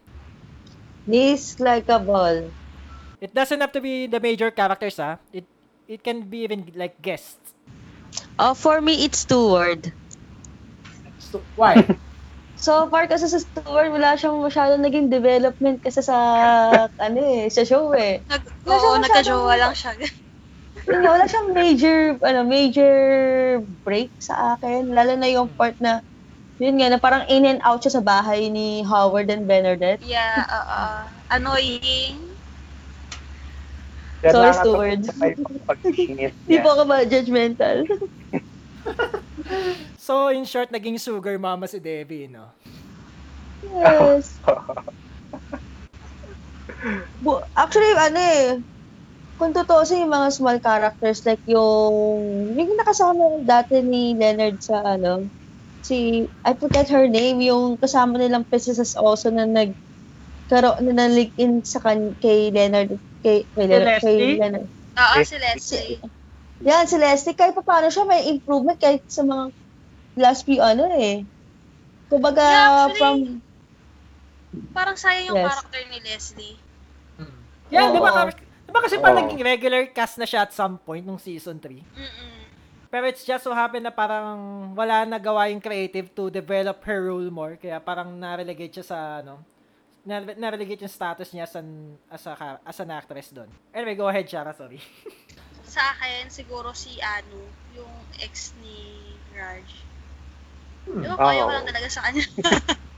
Least 1.05 1.61
likable. 1.61 2.49
It 3.21 3.37
doesn't 3.37 3.61
have 3.61 3.69
to 3.77 3.81
be 3.81 4.09
the 4.09 4.17
major 4.17 4.49
characters, 4.49 4.97
ah. 4.97 5.21
It 5.29 5.45
it 5.85 6.01
can 6.01 6.25
be 6.25 6.49
even 6.49 6.73
like 6.73 6.97
guests. 6.97 7.53
Uh, 8.41 8.57
for 8.57 8.81
me, 8.81 9.05
it's 9.05 9.21
Stewart. 9.21 9.93
So, 11.21 11.45
why? 11.53 11.85
So 12.59 12.91
far 12.91 13.07
kasi 13.07 13.23
sa 13.31 13.39
Stewart, 13.39 13.87
wala 13.87 14.19
siyang 14.19 14.43
masyadong 14.43 14.83
naging 14.83 15.07
development 15.07 15.79
kasi 15.79 16.03
sa, 16.03 16.17
ano 17.07 17.19
eh, 17.23 17.47
sa 17.47 17.63
show 17.63 17.95
eh. 17.95 18.19
Nag, 18.27 18.43
oo, 18.67 18.99
nagka-jowa 18.99 19.55
lang 19.55 19.71
siya. 19.71 19.95
Yun 20.89 21.05
nga, 21.05 21.13
wala 21.13 21.29
siyang 21.29 21.53
major, 21.53 22.17
ano, 22.25 22.41
major 22.49 22.93
break 23.85 24.09
sa 24.17 24.57
akin. 24.57 24.89
Lalo 24.89 25.13
na 25.13 25.29
yung 25.29 25.45
part 25.53 25.77
na, 25.77 26.01
yun 26.57 26.81
nga, 26.81 26.89
na 26.89 26.97
parang 26.97 27.29
in 27.29 27.45
and 27.45 27.61
out 27.61 27.85
siya 27.85 28.01
sa 28.01 28.03
bahay 28.03 28.49
ni 28.49 28.81
Howard 28.81 29.29
and 29.29 29.45
Bernadette. 29.45 30.01
yeah, 30.01 30.41
oo. 30.49 30.81
Annoying. 31.29 32.17
Kaya 34.19 34.33
Sorry, 34.33 34.51
Stuart. 34.57 35.01
Hindi 35.87 36.55
po 36.59 36.69
ako 36.73 36.83
ma-judgmental. 36.89 37.85
so, 40.09 40.33
in 40.33 40.43
short, 40.43 40.73
naging 40.73 40.99
sugar 40.99 41.37
mama 41.37 41.69
si 41.69 41.77
Debbie, 41.77 42.27
no? 42.27 42.49
yes. 43.63 44.35
Bu- 47.23 47.45
Actually, 47.55 47.95
ano 47.95 48.19
eh, 48.19 48.59
kung 49.39 49.55
totoo 49.55 49.87
yung 49.87 50.11
mga 50.11 50.29
small 50.35 50.59
characters, 50.59 51.23
like 51.23 51.39
yung, 51.47 51.95
yung 52.59 52.71
nakasama 52.75 53.39
dati 53.47 53.79
ni 53.79 54.13
Leonard 54.19 54.59
sa 54.59 54.83
ano, 54.83 55.31
si, 55.79 56.27
I 56.43 56.51
forget 56.59 56.91
her 56.91 57.07
name, 57.07 57.39
yung 57.39 57.79
kasama 57.79 58.19
nilang 58.19 58.43
princess 58.51 58.99
also 58.99 59.31
na 59.31 59.47
nag, 59.47 59.79
karo, 60.51 60.75
na 60.83 60.91
nalik 61.07 61.31
in 61.39 61.63
sa 61.63 61.79
kan, 61.79 62.19
kay 62.19 62.51
Leonard, 62.51 62.99
kay, 63.23 63.47
kay, 63.55 63.65
Leonard, 63.65 64.03
kay 64.03 64.15
Leslie? 64.19 64.35
Leonard. 64.35 64.67
Oo, 64.99 65.15
si 65.23 65.35
Leslie. 65.39 65.97
Yan, 66.59 66.83
si 66.91 66.99
Leslie, 66.99 67.37
kahit 67.39 67.55
pa 67.55 67.63
paano 67.63 67.87
siya, 67.87 68.03
may 68.03 68.27
improvement 68.27 68.75
kahit 68.75 69.07
sa 69.07 69.23
mga 69.23 69.55
last 70.19 70.43
few 70.43 70.59
ano 70.59 70.91
eh. 70.99 71.23
Kumbaga, 72.11 72.43
Yeah, 72.43 72.67
actually, 72.91 72.99
from, 72.99 73.17
Parang 74.75 74.97
sayang 74.99 75.25
yung 75.31 75.39
Yes. 75.39 75.47
character 75.47 75.81
ni 75.87 75.97
Leslie. 76.03 76.57
Yeah, 77.69 77.93
di 77.93 77.99
ba, 78.01 78.09
Oo. 78.09 78.17
ka- 78.17 78.33
di 78.33 78.45
ba 78.45 78.48
kasi 78.77 79.01
pa 79.01 79.09
Oo. 79.09 79.17
naging 79.17 79.41
regular 79.41 79.89
cast 79.89 80.21
na 80.21 80.29
siya 80.29 80.45
at 80.45 80.53
some 80.53 80.77
point 80.77 81.01
nung 81.01 81.17
season 81.17 81.57
3? 81.57 81.81
Mm-mm. 81.81 82.37
Pero 82.89 83.05
it's 83.05 83.25
just 83.25 83.45
so 83.45 83.53
happen 83.53 83.85
na 83.85 83.93
parang 83.93 84.73
wala 84.73 85.05
nagawa 85.05 85.49
yung 85.49 85.61
creative 85.61 86.09
to 86.13 86.29
develop 86.29 86.81
her 86.85 87.09
role 87.09 87.29
more. 87.29 87.57
Kaya 87.57 87.77
parang 87.77 88.17
na-relegate 88.17 88.81
siya 88.81 88.85
sa 88.85 88.97
ano, 89.21 89.41
na- 90.01 90.33
na-relegate 90.37 90.81
yung 90.81 90.89
status 90.89 91.29
niya 91.29 91.45
as 91.45 91.53
an, 91.53 91.93
as, 92.09 92.25
a, 92.25 92.33
as 92.65 92.77
an 92.81 92.89
actress 92.89 93.29
doon. 93.29 93.49
Anyway, 93.73 93.93
go 93.93 94.09
ahead, 94.09 94.25
Shara, 94.25 94.57
sorry. 94.57 94.81
Sa 95.69 95.85
akin, 95.93 96.33
siguro 96.33 96.73
si 96.73 96.97
Anu, 96.97 97.45
yung 97.77 97.93
ex 98.17 98.57
ni 98.57 99.13
Raj. 99.37 99.69
Hmm. 100.89 101.05
Ewan 101.05 101.17
ko, 101.21 101.29
ayaw 101.29 101.45
ko 101.45 101.51
Oo. 101.53 101.57
lang 101.61 101.67
talaga 101.69 101.87
sa 101.93 102.01
kanya. 102.09 102.25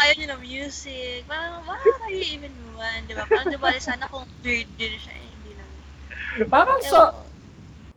ayaw 0.00 0.14
niya 0.16 0.28
ng 0.34 0.42
music. 0.42 1.24
Parang, 1.28 1.60
why 1.68 1.78
are 1.78 2.12
you 2.12 2.24
even 2.38 2.54
one? 2.74 3.00
Di 3.06 3.14
ba? 3.14 3.24
Parang 3.28 3.48
di 3.52 3.58
ba, 3.60 3.74
sana 3.82 4.08
kung 4.08 4.24
weird 4.40 4.68
din 4.80 4.94
siya, 4.96 5.14
eh, 5.14 5.28
hindi 5.28 5.52
lang. 5.56 5.70
Parang 6.48 6.80
so, 6.84 6.98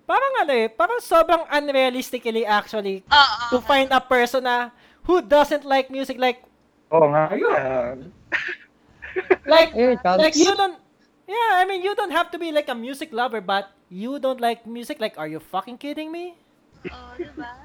parang 0.04 0.34
ano 0.44 0.52
eh, 0.52 0.68
parang 0.68 1.00
sobrang 1.00 1.48
unrealistically 1.48 2.44
actually 2.44 3.08
Oo, 3.08 3.56
to 3.56 3.58
find 3.64 3.88
a 3.96 4.04
person 4.04 4.44
na 4.44 4.68
who 5.08 5.24
doesn't 5.24 5.64
like 5.64 5.88
music 5.88 6.20
like 6.20 6.44
Oo 6.92 7.08
nga. 7.08 7.32
Ayun. 7.32 8.12
Like 9.48 9.72
comes. 10.04 10.20
like 10.20 10.36
you 10.36 10.52
don't 10.58 10.76
yeah 11.30 11.62
i 11.62 11.64
mean 11.64 11.86
you 11.86 11.94
don't 11.94 12.12
have 12.12 12.34
to 12.34 12.42
be 12.42 12.52
like 12.52 12.68
a 12.68 12.76
music 12.76 13.14
lover 13.14 13.40
but 13.40 13.72
you 13.88 14.18
don't 14.18 14.42
like 14.42 14.66
music 14.66 14.98
like 14.98 15.14
are 15.16 15.30
you 15.30 15.38
fucking 15.40 15.78
kidding 15.78 16.10
me 16.12 16.34
Oo, 16.92 17.12
di 17.16 17.32
ba? 17.40 17.64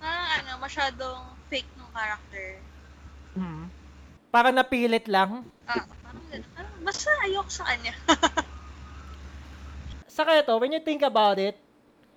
Parang 0.00 0.28
ano, 0.40 0.50
masyadong 0.64 1.20
fake 1.52 1.68
nung 1.76 1.92
character. 1.92 2.56
Hmm. 3.36 3.64
parang 4.32 4.56
napilit 4.56 5.04
lang 5.06 5.44
Ah, 5.68 5.84
parang. 5.84 6.20
Parang, 6.56 6.76
basta 6.82 7.10
ayoko 7.22 7.50
sa 7.50 7.64
kanya. 7.68 7.92
saka 10.16 10.40
ito 10.40 10.52
when 10.56 10.72
you 10.72 10.80
think 10.80 11.04
about 11.04 11.36
it 11.36 11.60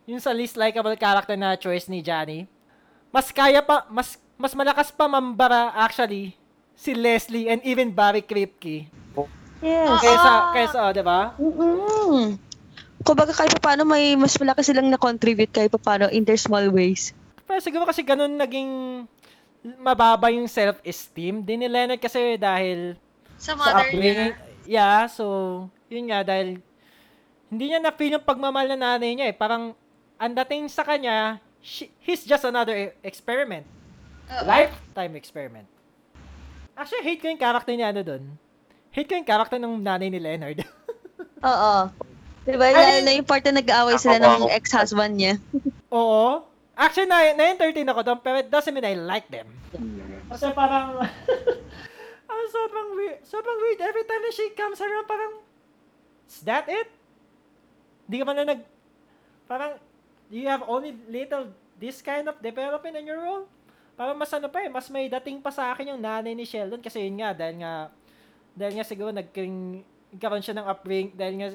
yung 0.07 0.24
sa 0.24 0.32
least 0.32 0.55
likable 0.55 0.95
character 0.95 1.36
na 1.36 1.59
choice 1.59 1.91
ni 1.91 1.99
Johnny 1.99 2.47
mas 3.11 3.28
kaya 3.30 3.59
pa 3.59 3.84
mas 3.91 4.15
mas 4.39 4.55
malakas 4.55 4.95
pa 4.95 5.11
mambara 5.11 5.76
actually 5.76 6.32
si 6.80 6.95
Leslie 6.95 7.51
and 7.51 7.59
even 7.67 7.91
Barry 7.91 8.24
Kripke 8.24 8.88
yes. 9.59 9.99
kaysa 9.99 10.32
Ah. 10.32 10.41
kaysa 10.55 10.78
oh, 10.80 10.91
'di 10.95 11.03
ba 11.03 11.36
Mm-mm. 11.36 12.39
Kumbaga 12.99 13.32
kahit 13.32 13.55
pa 13.55 13.72
paano 13.72 13.88
may 13.88 14.11
mas 14.20 14.36
malaki 14.36 14.59
silang 14.59 14.91
na-contribute 14.91 15.55
kahit 15.55 15.72
pa 15.72 15.80
paano 15.80 16.11
in 16.11 16.28
their 16.28 16.36
small 16.36 16.67
ways. 16.67 17.15
Pero 17.47 17.63
siguro 17.63 17.88
kasi 17.88 18.03
ganun 18.03 18.36
naging 18.36 18.67
mababa 19.62 20.30
yung 20.30 20.47
self-esteem 20.47 21.41
din 21.41 21.60
ni 21.60 21.68
Leonard 21.68 21.99
kasi 21.99 22.36
dahil 22.36 22.95
sa 23.36 23.51
sa 23.51 23.51
mother 23.53 23.88
upbringing. 23.88 24.34
niya. 24.34 24.47
Yeah, 24.66 25.01
so 25.05 25.26
yun 25.88 26.07
nga 26.07 26.24
dahil 26.24 26.62
hindi 27.49 27.66
niya 27.66 27.82
na-feel 27.82 28.16
yung 28.16 28.24
pagmamahal 28.24 28.70
ng 28.70 28.80
nanay 28.80 29.12
niya 29.14 29.28
eh. 29.28 29.36
Parang 29.36 29.74
ang 30.16 30.34
dating 30.38 30.68
sa 30.68 30.84
kanya, 30.84 31.41
she- 31.60 31.89
he's 31.97 32.22
just 32.22 32.43
another 32.43 32.74
e- 32.74 32.93
experiment. 33.01 33.66
Oo. 34.30 34.45
Lifetime 34.45 35.16
experiment. 35.16 35.66
Actually, 36.74 37.03
hate 37.03 37.20
ko 37.20 37.28
yung 37.28 37.41
character 37.41 37.74
niya 37.74 37.89
ano 37.89 38.01
dun. 38.01 38.24
Hate 38.89 39.05
ko 39.05 39.14
yung 39.14 39.28
character 39.28 39.57
ng 39.57 39.82
nanay 39.82 40.07
ni 40.07 40.20
Leonard. 40.20 40.62
Oo. 41.41 41.74
Diba? 42.45 42.66
Ay- 42.66 42.74
Lalo 42.74 42.99
na 43.03 43.14
yung 43.14 43.28
part 43.28 43.43
na 43.43 43.60
nag-aaway 43.60 43.95
sila 43.97 44.18
ng 44.18 44.47
ex-husband 44.53 45.14
niya. 45.14 45.34
Oo. 45.91 46.45
Actually, 46.80 47.11
na- 47.11 47.36
na-entertain 47.36 47.91
ako 47.91 48.01
doon, 48.07 48.19
pero 48.23 48.39
it 48.39 48.47
doesn't 48.47 48.71
mean 48.71 48.88
I 48.88 48.95
like 48.95 49.27
them. 49.27 49.51
Kasi 50.32 50.47
parang, 50.55 50.95
ah, 52.32 52.45
sobrang 52.47 52.95
weird. 52.95 53.19
Sobrang 53.27 53.59
weird. 53.59 53.84
Every 53.84 54.07
time 54.07 54.23
na 54.23 54.32
she 54.32 54.55
comes 54.55 54.80
around, 54.80 55.03
parang, 55.03 55.43
is 56.23 56.39
that 56.47 56.71
it? 56.71 56.88
Di 58.07 58.15
ka 58.15 58.23
man 58.23 58.39
na 58.39 58.55
nag, 58.55 58.63
parang, 59.43 59.75
you 60.32 60.47
have 60.47 60.63
only 60.71 60.95
little 61.11 61.51
this 61.75 61.99
kind 61.99 62.32
of 62.32 62.39
development 62.39 62.95
in 62.95 63.03
your 63.03 63.19
role? 63.27 63.43
Parang 63.99 64.15
mas 64.15 64.32
ano 64.32 64.47
pa 64.47 64.63
eh, 64.63 64.71
mas 64.71 64.88
may 64.88 65.11
dating 65.11 65.43
pa 65.43 65.51
sa 65.51 65.75
akin 65.75 65.91
yung 65.91 65.99
nanay 65.99 66.32
ni 66.32 66.47
Sheldon 66.47 66.80
kasi 66.80 67.03
yun 67.03 67.19
nga, 67.19 67.36
dahil 67.36 67.59
nga, 67.59 67.91
dahil 68.55 68.80
nga 68.80 68.88
siguro 68.88 69.11
nagkaroon 69.11 70.39
siya 70.39 70.55
ng 70.55 70.67
upbringing, 70.71 71.11
dahil 71.11 71.36
nga, 71.36 71.47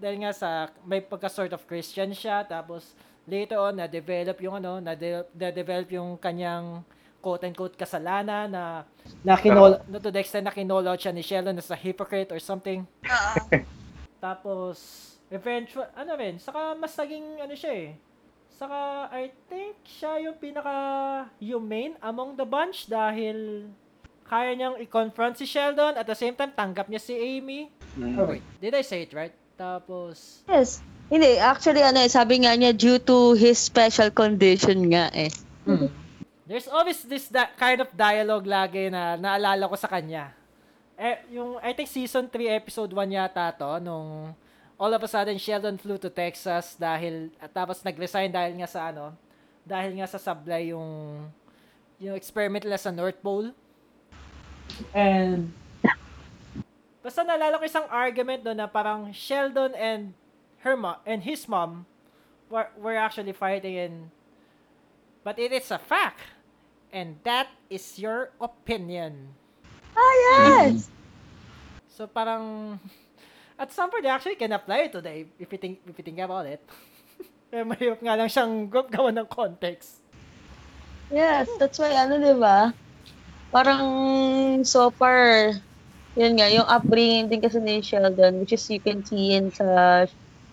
dahil 0.00 0.16
nga 0.24 0.32
sa, 0.32 0.72
may 0.88 1.04
pagka 1.04 1.28
sort 1.28 1.52
of 1.52 1.60
Christian 1.68 2.16
siya, 2.16 2.40
tapos, 2.48 2.96
later 3.26 3.58
on, 3.58 3.76
na-develop 3.76 4.36
yung 4.40 4.56
ano, 4.56 4.78
na-de- 4.78 5.28
na-develop 5.34 5.88
yung 5.92 6.16
kanyang 6.16 6.84
quote-unquote 7.20 7.76
kasalanan 7.76 8.48
na 8.48 8.64
na 9.20 9.36
kinol 9.36 9.76
na 9.84 10.00
to 10.00 10.08
the 10.08 10.20
extent 10.20 10.48
na 10.48 10.54
kinol 10.54 10.80
out 10.88 10.96
siya 10.96 11.12
ni 11.12 11.20
Sheldon 11.20 11.52
as 11.52 11.68
a 11.68 11.76
hypocrite 11.76 12.32
or 12.32 12.40
something. 12.40 12.88
Oo. 13.04 13.60
Tapos, 14.24 14.76
eventual, 15.28 15.88
ano 15.92 16.12
rin, 16.16 16.40
saka 16.40 16.76
mas 16.76 16.92
naging, 16.92 17.40
ano 17.40 17.52
siya 17.52 17.72
eh, 17.72 17.88
saka, 18.50 19.08
I 19.08 19.32
think, 19.48 19.80
siya 19.84 20.20
yung 20.20 20.36
pinaka 20.36 20.76
humane 21.40 21.96
among 22.00 22.36
the 22.36 22.44
bunch 22.44 22.84
dahil 22.84 23.68
kaya 24.24 24.52
niyang 24.52 24.76
i-confront 24.78 25.36
si 25.36 25.44
Sheldon 25.44 25.96
at 25.96 26.04
the 26.04 26.14
same 26.14 26.36
time, 26.36 26.52
tanggap 26.52 26.88
niya 26.88 27.00
si 27.00 27.16
Amy. 27.16 27.72
mm. 27.96 28.16
Oh, 28.16 28.28
wait, 28.28 28.44
did 28.60 28.76
I 28.76 28.84
say 28.84 29.04
it 29.04 29.12
right? 29.12 29.32
Tapos, 29.56 30.44
Yes. 30.48 30.80
Hindi, 31.10 31.42
actually, 31.42 31.82
ano 31.82 31.98
eh, 31.98 32.06
sabi 32.06 32.46
nga 32.46 32.54
niya, 32.54 32.70
due 32.70 33.02
to 33.02 33.34
his 33.34 33.58
special 33.58 34.14
condition 34.14 34.94
nga 34.94 35.10
eh. 35.10 35.26
There's 36.46 36.70
always 36.70 37.02
this 37.02 37.26
that 37.34 37.58
kind 37.58 37.82
of 37.82 37.90
dialogue 37.90 38.46
lagi 38.46 38.94
na 38.94 39.18
naalala 39.18 39.66
ko 39.66 39.74
sa 39.74 39.90
kanya. 39.90 40.30
Eh, 40.94 41.18
yung, 41.34 41.58
I 41.58 41.74
think 41.74 41.90
season 41.90 42.30
3 42.30 42.54
episode 42.54 42.94
1 42.94 43.10
yata 43.10 43.50
to, 43.58 43.82
nung 43.82 44.38
all 44.78 44.92
of 44.94 45.02
a 45.02 45.10
sudden 45.10 45.34
Sheldon 45.34 45.82
flew 45.82 45.98
to 45.98 46.14
Texas 46.14 46.78
dahil, 46.78 47.34
at 47.42 47.50
tapos 47.50 47.82
nag-resign 47.82 48.30
dahil 48.30 48.54
nga 48.62 48.70
sa 48.70 48.94
ano, 48.94 49.10
dahil 49.66 49.98
nga 49.98 50.06
sa 50.06 50.22
sablay 50.22 50.70
yung, 50.70 51.26
yung 51.98 52.14
experiment 52.14 52.62
nila 52.62 52.78
sa 52.78 52.94
North 52.94 53.18
Pole. 53.18 53.50
And, 54.94 55.50
Basta 57.02 57.26
naalala 57.26 57.58
ko 57.58 57.64
isang 57.66 57.88
argument 57.90 58.46
doon 58.46 58.60
na 58.60 58.68
parang 58.70 59.08
Sheldon 59.10 59.74
and 59.74 60.14
her 60.60 60.76
mo- 60.76 61.00
and 61.06 61.24
his 61.24 61.48
mom 61.48 61.86
were, 62.48 62.68
were 62.76 62.96
actually 62.96 63.32
fighting 63.32 63.76
and 63.78 63.96
but 65.24 65.38
it 65.38 65.52
is 65.52 65.70
a 65.70 65.78
fact 65.78 66.20
and 66.92 67.16
that 67.24 67.48
is 67.68 67.98
your 67.98 68.30
opinion. 68.40 69.34
Ah, 69.96 70.14
yes! 70.16 70.88
So 71.88 72.06
parang 72.06 72.78
at 73.60 73.72
some 73.72 73.90
point 73.90 74.02
they 74.04 74.10
actually 74.12 74.36
can 74.36 74.52
apply 74.52 74.88
it 74.88 74.92
today 74.92 75.26
if 75.38 75.52
you 75.52 75.58
think 75.58 75.80
if 75.86 75.94
you 75.96 76.04
think 76.04 76.18
about 76.18 76.46
it. 76.46 76.60
Pero 77.50 77.66
mahirap 77.66 77.98
nga 77.98 78.14
lang 78.14 78.30
siyang 78.30 78.70
gaw- 78.70 78.86
gawan 78.86 79.16
ng 79.18 79.26
context. 79.26 79.98
Yes, 81.10 81.50
that's 81.58 81.74
why, 81.82 81.90
ano, 81.90 82.22
di 82.22 82.38
ba? 82.38 82.70
Parang 83.50 83.82
so 84.62 84.94
far, 84.94 85.50
yun 86.14 86.38
nga, 86.38 86.46
yung 86.46 86.62
upbringing 86.70 87.26
din 87.26 87.42
kasi 87.42 87.58
ni 87.58 87.82
Sheldon, 87.82 88.38
which 88.38 88.54
is 88.54 88.62
you 88.70 88.78
can 88.78 89.02
see 89.02 89.34
in 89.34 89.50
sa 89.50 90.06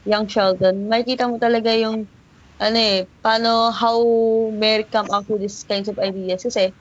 young 0.08 0.26
Sheldon, 0.32 0.88
makikita 0.88 1.28
mo 1.28 1.36
talaga 1.38 1.76
yung, 1.76 2.08
ano 2.58 2.78
eh, 2.80 3.06
paano, 3.22 3.70
how 3.76 4.00
Mary 4.56 4.88
come 4.88 5.12
up 5.12 5.28
with 5.30 5.44
these 5.44 5.62
kinds 5.68 5.92
of 5.92 6.00
ideas. 6.00 6.42
Kasi, 6.48 6.72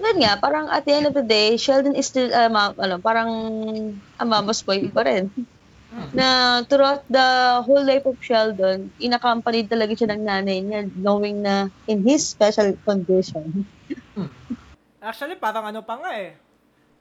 yun 0.00 0.16
nga, 0.24 0.40
parang 0.40 0.72
at 0.72 0.88
the 0.88 0.92
end 0.96 1.06
of 1.06 1.14
the 1.14 1.22
day, 1.22 1.60
Sheldon 1.60 1.94
is 1.94 2.08
still, 2.08 2.32
uh, 2.32 2.48
ma- 2.48 2.74
ano, 2.80 2.98
parang 2.98 3.30
a 4.18 4.24
mama's 4.24 4.64
boy 4.64 4.88
pa 4.90 5.04
rin. 5.04 5.28
na 6.10 6.60
throughout 6.66 7.06
the 7.06 7.62
whole 7.62 7.84
life 7.86 8.02
of 8.02 8.18
Sheldon, 8.18 8.90
inaccompanied 8.98 9.70
talaga 9.70 9.94
siya 9.94 10.10
ng 10.10 10.22
nanay 10.26 10.58
niya, 10.66 10.90
knowing 10.98 11.38
na 11.44 11.70
in 11.86 12.02
his 12.02 12.26
special 12.26 12.74
condition. 12.82 13.68
Actually, 15.00 15.38
parang 15.38 15.70
ano 15.70 15.86
pa 15.86 15.96
nga 16.02 16.12
eh. 16.18 16.34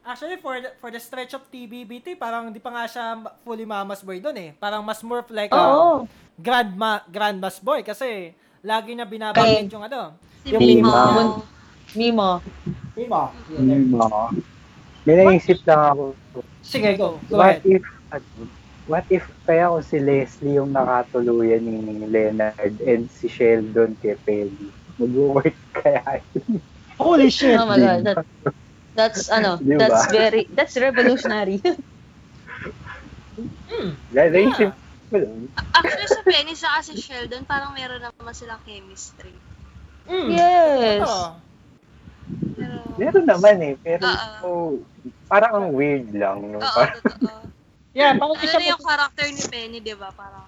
Actually, 0.09 0.41
for 0.41 0.57
the, 0.57 0.73
for 0.81 0.89
the 0.89 0.97
stretch 0.97 1.37
of 1.37 1.45
TBBT, 1.53 2.17
parang 2.17 2.49
di 2.49 2.57
pa 2.57 2.73
nga 2.73 2.89
siya 2.89 3.21
fully 3.45 3.61
mama's 3.61 4.01
boy 4.01 4.17
doon 4.17 4.33
eh. 4.41 4.49
Parang 4.57 4.81
mas 4.81 5.05
more 5.05 5.21
like 5.29 5.53
a 5.53 5.61
Oo. 5.61 6.09
grandma, 6.33 6.97
grandma's 7.05 7.61
boy 7.61 7.85
kasi 7.85 8.33
lagi 8.65 8.97
na 8.97 9.05
binabanggit 9.05 9.69
yung 9.69 9.85
ano. 9.85 10.17
Si 10.41 10.57
Yung 10.57 10.65
Mimo. 10.65 10.89
Mimo. 11.93 12.29
Mimo. 12.97 13.21
Mimo. 13.53 14.33
May 15.05 15.13
naisip 15.13 15.61
lang 15.69 15.93
ako. 15.93 16.17
Sige, 16.65 16.97
go. 16.97 17.21
Go 17.29 17.37
What 17.37 17.61
ahead. 17.61 17.69
if, 17.69 17.83
what 18.89 19.05
if 19.13 19.29
kaya 19.45 19.69
kung 19.69 19.85
si 19.85 20.01
Leslie 20.01 20.57
yung 20.57 20.73
nakatuluyan 20.73 21.61
ni 21.61 22.09
Leonard 22.09 22.81
and 22.81 23.05
si 23.13 23.29
Sheldon 23.29 23.93
kay 24.01 24.17
Penny? 24.25 24.73
Mag-work 24.97 25.53
kaya 25.77 26.17
yun? 26.33 26.57
Holy 26.97 27.29
shit! 27.29 27.61
Oh 27.61 27.69
my 27.69 27.77
god, 27.77 28.09
that, 28.09 28.25
that's 28.99 29.31
ano, 29.37 29.55
Di 29.63 29.79
ba? 29.79 29.87
that's 29.87 30.11
very 30.11 30.43
that's 30.51 30.75
revolutionary. 30.75 31.63
Naisip 34.11 34.75
ko 35.07 35.15
lang. 35.15 35.47
Actually, 35.71 36.09
sa 36.11 36.21
Penny 36.27 36.53
sa 36.59 36.69
kasi 36.79 36.99
Sheldon, 36.99 37.47
parang 37.47 37.71
meron 37.71 38.03
naman 38.03 38.35
silang 38.35 38.59
chemistry. 38.67 39.31
Mm. 40.09 40.27
yes. 40.35 41.07
Pero, 42.59 42.77
Meron 42.99 43.25
naman 43.25 43.55
eh, 43.63 43.73
pero 43.79 44.03
Oo. 44.03 44.83
parang 45.31 45.53
ang 45.55 45.67
weird 45.71 46.11
lang. 46.11 46.43
Yung 46.43 46.59
oo, 46.59 46.67
parang, 46.67 46.99
totoo. 46.99 47.39
Yeah, 47.89 48.13
parang 48.21 48.37
Ano 48.37 48.45
isa 48.45 48.61
yung 48.61 48.85
character 48.85 49.25
ni 49.25 49.43
Penny, 49.49 49.77
di 49.81 49.97
ba? 49.97 50.13
Parang 50.13 50.45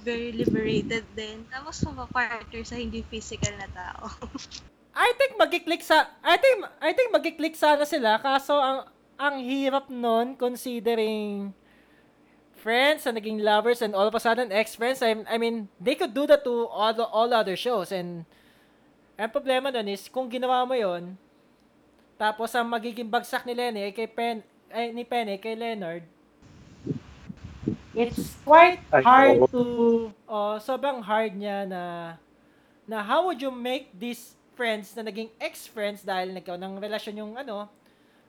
very 0.00 0.32
liberated 0.32 1.04
din. 1.12 1.44
Tapos 1.52 1.76
mapapartner 1.84 2.64
sa 2.64 2.80
hindi 2.80 3.04
physical 3.04 3.52
na 3.60 3.68
tao. 3.68 4.08
I 5.00 5.16
think 5.16 5.40
magki-click 5.40 5.80
sa 5.80 6.12
I 6.20 6.36
think 6.36 6.56
I 6.76 6.92
think 6.92 7.08
magki-click 7.08 7.56
sana 7.56 7.88
sila. 7.88 8.20
Kaso 8.20 8.60
ang 8.60 8.84
ang 9.16 9.40
hirap 9.40 9.88
nun 9.88 10.36
considering 10.36 11.56
friends 12.60 13.08
and 13.08 13.16
naging 13.16 13.40
lovers 13.40 13.80
and 13.80 13.96
all 13.96 14.04
of 14.04 14.12
a 14.12 14.20
sudden 14.20 14.52
ex-friends. 14.52 15.00
I, 15.00 15.24
I 15.24 15.40
mean, 15.40 15.72
they 15.80 15.96
could 15.96 16.12
do 16.12 16.28
that 16.28 16.44
to 16.44 16.68
all 16.68 16.92
the, 16.92 17.08
all 17.08 17.32
other 17.32 17.56
shows. 17.56 17.88
And 17.88 18.28
ang 19.16 19.32
problema 19.32 19.72
nun 19.72 19.88
is 19.88 20.04
kung 20.12 20.28
ginawa 20.28 20.68
mo 20.68 20.76
yon 20.76 21.16
tapos 22.20 22.52
ang 22.52 22.68
magiging 22.68 23.08
bagsak 23.08 23.48
ni 23.48 23.56
Lenny 23.56 23.88
ay 23.88 23.92
kay 23.96 24.04
Pen 24.04 24.44
ay, 24.68 24.92
ni 24.92 25.08
Penny 25.08 25.40
kay 25.40 25.56
Leonard. 25.56 26.04
It's 27.96 28.36
quite 28.44 28.84
hard 28.92 29.48
to 29.48 29.64
oh, 30.28 30.60
sobrang 30.60 31.00
hard 31.00 31.32
niya 31.36 31.64
na 31.64 31.82
na 32.84 33.00
how 33.00 33.24
would 33.24 33.40
you 33.40 33.48
make 33.48 33.88
these 33.96 34.36
friends 34.60 34.92
na 34.92 35.08
naging 35.08 35.32
ex-friends 35.40 36.04
dahil 36.04 36.36
nagkaroon 36.36 36.60
ng 36.60 36.76
relasyon 36.84 37.16
yung 37.16 37.32
ano 37.32 37.64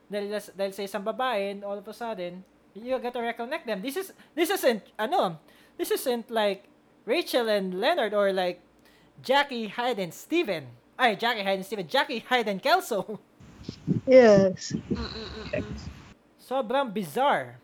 dahil, 0.08 0.40
dahil 0.56 0.72
sa 0.72 0.88
isang 0.88 1.04
babae 1.04 1.52
and 1.52 1.68
all 1.68 1.76
of 1.76 1.84
a 1.84 1.92
sudden 1.92 2.40
you 2.72 2.96
got 3.04 3.12
to 3.12 3.20
reconnect 3.20 3.68
them. 3.68 3.84
This 3.84 4.00
is 4.00 4.16
this 4.32 4.48
isn't 4.48 4.88
ano 4.96 5.36
this 5.76 5.92
isn't 5.92 6.32
like 6.32 6.72
Rachel 7.04 7.52
and 7.52 7.84
Leonard 7.84 8.16
or 8.16 8.32
like 8.32 8.64
Jackie 9.20 9.68
Hyde 9.68 10.00
and 10.00 10.16
Steven. 10.16 10.72
Ay 10.96 11.20
Jackie 11.20 11.44
Hyde 11.44 11.60
and 11.60 11.68
Steven. 11.68 11.84
Jackie 11.84 12.24
Hyde 12.24 12.48
and 12.48 12.64
Kelso. 12.64 13.20
Yes. 14.08 14.72
Sobrang 16.40 16.88
bizarre. 16.96 17.60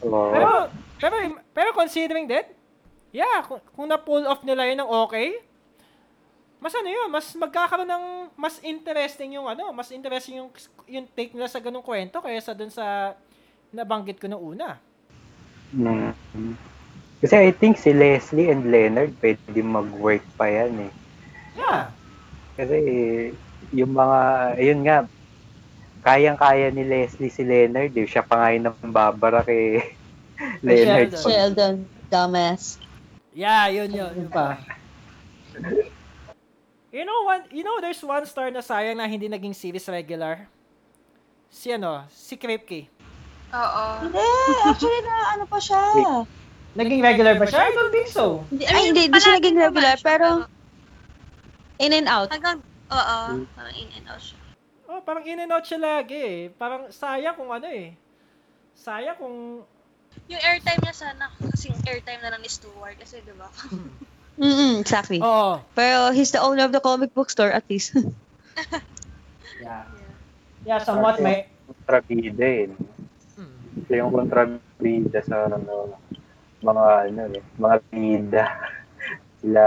Oo. 0.00 0.32
Pero, 0.32 0.48
pero, 0.96 1.16
pero 1.52 1.68
considering 1.76 2.28
that, 2.32 2.48
yeah, 3.12 3.44
kung, 3.44 3.60
kung 3.76 3.86
na-pull 3.88 4.24
off 4.24 4.42
nila 4.42 4.68
yun 4.68 4.82
ng 4.82 4.90
okay, 5.06 5.40
mas 6.64 6.72
ano 6.72 6.88
yun, 6.88 7.12
mas 7.12 7.28
magkakaroon 7.36 7.84
ng 7.92 8.04
mas 8.40 8.56
interesting 8.64 9.36
yung 9.36 9.44
ano, 9.44 9.68
mas 9.76 9.92
interesting 9.92 10.40
yung, 10.40 10.48
yung 10.88 11.04
take 11.12 11.36
nila 11.36 11.44
sa 11.44 11.60
ganung 11.60 11.84
kwento 11.84 12.24
kaysa 12.24 12.56
dun 12.56 12.72
sa 12.72 13.12
nabanggit 13.68 14.16
ko 14.16 14.32
nung 14.32 14.56
una. 14.56 14.80
Mm. 15.76 16.16
Kasi 17.20 17.36
I 17.36 17.52
think 17.52 17.76
si 17.76 17.92
Leslie 17.92 18.48
and 18.48 18.72
Leonard 18.72 19.12
pwede 19.20 19.60
mag-work 19.60 20.24
pa 20.40 20.48
yan 20.48 20.88
eh. 20.88 20.92
Yeah. 21.52 21.92
Kasi 22.56 22.78
yung 23.76 23.92
mga, 23.92 24.20
ayun 24.56 24.80
nga, 24.88 25.04
kayang-kaya 26.00 26.72
ni 26.72 26.88
Leslie 26.88 27.28
si 27.28 27.44
Leonard 27.44 27.92
eh. 27.92 28.08
Siya 28.08 28.24
pa 28.24 28.40
nga 28.40 28.56
yung 28.56 28.72
nambabara 28.72 29.44
kay 29.44 29.84
Leonard. 30.64 31.12
Sheldon. 31.12 31.28
Sheldon, 31.28 31.74
dumbass. 32.08 32.80
Yeah, 33.36 33.68
yun 33.68 33.92
yun. 33.92 34.12
yun 34.16 34.30
pa. 34.32 34.56
You 36.94 37.02
know 37.02 37.26
what? 37.26 37.50
You 37.50 37.66
know 37.66 37.82
there's 37.82 37.98
one 38.06 38.22
star 38.22 38.54
na 38.54 38.62
sayang 38.62 39.02
na 39.02 39.10
hindi 39.10 39.26
naging 39.26 39.50
series 39.50 39.90
regular? 39.90 40.46
Si 41.50 41.74
ano, 41.74 42.06
si 42.06 42.38
Kripke. 42.38 42.86
Oo. 43.50 43.84
Hindi, 44.06 44.22
actually 44.62 45.02
na 45.02 45.14
ano 45.34 45.44
pa 45.50 45.58
siya. 45.58 45.82
Naging 46.78 47.02
regular 47.02 47.34
ba 47.34 47.50
siya? 47.50 47.66
I 47.66 47.74
don't 47.74 47.90
think 47.90 48.06
so. 48.06 48.46
Hindi, 48.46 48.70
ay, 48.70 48.94
hindi, 48.94 49.10
hindi 49.10 49.18
siya 49.18 49.42
naging 49.42 49.58
regular, 49.58 49.98
pero 50.06 50.46
in 51.82 51.90
and 51.90 52.06
out. 52.06 52.30
Hanggang, 52.30 52.62
oo, 52.62 53.18
parang 53.58 53.74
in 53.74 53.90
and 53.98 54.06
out 54.06 54.22
siya. 54.22 54.38
Oh, 54.86 55.02
parang 55.02 55.26
in 55.26 55.42
and 55.42 55.50
out 55.50 55.66
siya 55.66 55.82
lagi 55.82 56.18
eh. 56.22 56.40
Parang 56.54 56.94
sayang 56.94 57.34
kung 57.34 57.50
ano 57.50 57.66
eh. 57.74 57.98
Sayang 58.78 59.18
kung 59.18 59.66
Yung 60.30 60.42
airtime 60.46 60.78
niya 60.78 60.94
sana, 60.94 61.26
kasing 61.50 61.74
airtime 61.90 62.22
na 62.22 62.30
lang 62.30 62.38
ni 62.38 62.46
Stewart. 62.46 62.94
Kasi, 63.02 63.18
di 63.26 63.34
ba? 64.36 64.44
Mm 64.44 64.82
exactly. 64.82 65.18
Oo. 65.22 65.62
Pero 65.78 66.10
he's 66.10 66.34
the 66.34 66.42
owner 66.42 66.66
of 66.66 66.72
the 66.74 66.82
comic 66.82 67.14
book 67.14 67.30
store 67.30 67.50
at 67.50 67.64
least. 67.70 67.94
Yeah. 69.64 69.88
Yeah, 70.64 70.80
somewhat 70.84 71.20
may... 71.24 71.48
kontrabida 71.64 72.44
eh. 72.44 72.68
no? 72.68 72.76
Hmm. 73.40 73.56
Siya 73.88 74.04
yung 74.04 74.12
kontrabida 74.12 75.18
sa 75.24 75.48
ano, 75.48 75.96
mga 76.60 76.84
ano 77.08 77.20
eh, 77.32 77.44
mga 77.56 77.76
bida. 77.88 78.44
Sila 79.40 79.64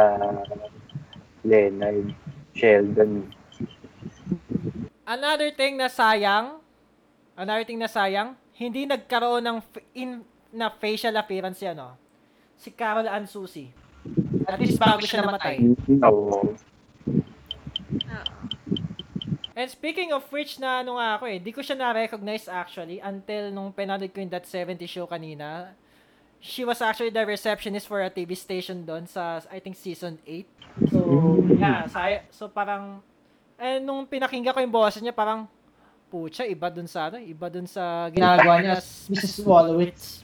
Leonard, 1.46 2.14
Sheldon. 2.54 3.34
Another 5.08 5.50
thing 5.54 5.82
na 5.82 5.90
sayang, 5.90 6.60
another 7.38 7.66
thing 7.66 7.80
na 7.80 7.90
sayang, 7.90 8.38
hindi 8.58 8.86
nagkaroon 8.90 9.46
ng 9.46 9.58
in 9.94 10.22
na 10.52 10.74
facial 10.74 11.14
appearance 11.16 11.62
yan, 11.62 11.78
no? 11.78 11.94
Si 12.58 12.74
Carol 12.74 13.06
Ann 13.06 13.30
Susi. 13.30 13.70
At 14.48 14.58
least 14.64 14.80
bago 14.80 15.04
siya 15.04 15.28
namatay. 15.28 15.60
Oo. 16.08 16.56
And 19.58 19.68
speaking 19.74 20.14
of 20.14 20.24
which 20.30 20.62
na 20.62 20.86
ano 20.86 21.02
nga 21.02 21.18
ako 21.18 21.26
eh, 21.28 21.42
di 21.42 21.50
ko 21.50 21.66
siya 21.66 21.76
na-recognize 21.76 22.46
actually 22.46 23.02
until 23.02 23.50
nung 23.50 23.74
pinanood 23.74 24.14
ko 24.14 24.22
yung 24.22 24.30
That 24.30 24.46
70 24.46 24.86
show 24.86 25.10
kanina. 25.10 25.74
She 26.38 26.62
was 26.62 26.86
actually 26.86 27.10
the 27.10 27.26
receptionist 27.26 27.90
for 27.90 27.98
a 28.06 28.14
TV 28.14 28.38
station 28.38 28.86
doon 28.86 29.10
sa, 29.10 29.42
I 29.50 29.58
think, 29.58 29.74
season 29.74 30.22
8. 30.22 30.46
So, 30.94 31.00
yeah. 31.58 31.90
Say, 31.90 32.22
so, 32.30 32.46
parang, 32.46 33.02
eh, 33.58 33.82
nung 33.82 34.06
pinakinggan 34.06 34.54
ko 34.54 34.62
yung 34.62 34.70
boses 34.70 35.02
niya, 35.02 35.18
parang, 35.18 35.50
pucha, 36.14 36.46
iba 36.46 36.70
dun 36.70 36.86
sa, 36.86 37.10
ano, 37.10 37.18
iba 37.18 37.50
dun 37.50 37.66
sa 37.66 38.14
ginagawa 38.14 38.62
niya 38.62 38.78
as 38.78 39.10
Mrs. 39.10 39.42
Wallowitz. 39.42 40.22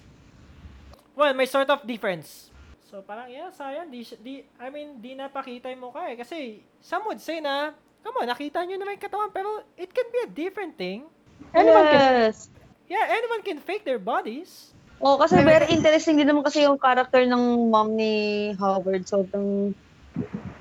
Well, 1.18 1.34
may 1.34 1.50
sort 1.50 1.74
of 1.74 1.82
difference. 1.82 2.53
So, 2.94 3.02
parang, 3.02 3.26
yeah, 3.26 3.50
sayang, 3.50 3.90
di, 3.90 4.06
di, 4.22 4.46
I 4.62 4.70
mean, 4.70 5.02
di 5.02 5.18
napakita 5.18 5.66
yung 5.74 5.90
mukha 5.90 6.14
eh. 6.14 6.16
Kasi, 6.22 6.62
some 6.78 7.02
would 7.10 7.18
say 7.18 7.42
na, 7.42 7.74
come 8.06 8.22
on, 8.22 8.30
nakita 8.30 8.62
nyo 8.62 8.78
naman 8.78 9.02
yung 9.02 9.06
katawan, 9.10 9.34
pero 9.34 9.66
it 9.74 9.90
can 9.90 10.06
be 10.14 10.22
a 10.22 10.30
different 10.30 10.78
thing. 10.78 11.02
Kasi, 11.50 11.74
yes. 11.74 12.54
Yeah, 12.86 13.02
anyone 13.10 13.42
can 13.42 13.58
fake 13.58 13.82
their 13.82 13.98
bodies. 13.98 14.78
Oh, 15.02 15.18
kasi 15.18 15.42
very 15.42 15.74
interesting 15.74 16.22
din 16.22 16.30
naman 16.30 16.46
kasi 16.46 16.70
yung 16.70 16.78
character 16.78 17.26
ng 17.26 17.74
mom 17.74 17.98
ni 17.98 18.54
Howard. 18.62 19.10
Sobrang 19.10 19.74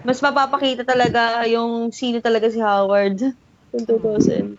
mas 0.00 0.24
mapapakita 0.24 0.88
talaga 0.88 1.44
yung 1.44 1.92
sino 1.92 2.24
talaga 2.24 2.48
si 2.48 2.64
Howard. 2.64 3.20
Kung 3.76 3.84
tutusin. 3.84 4.56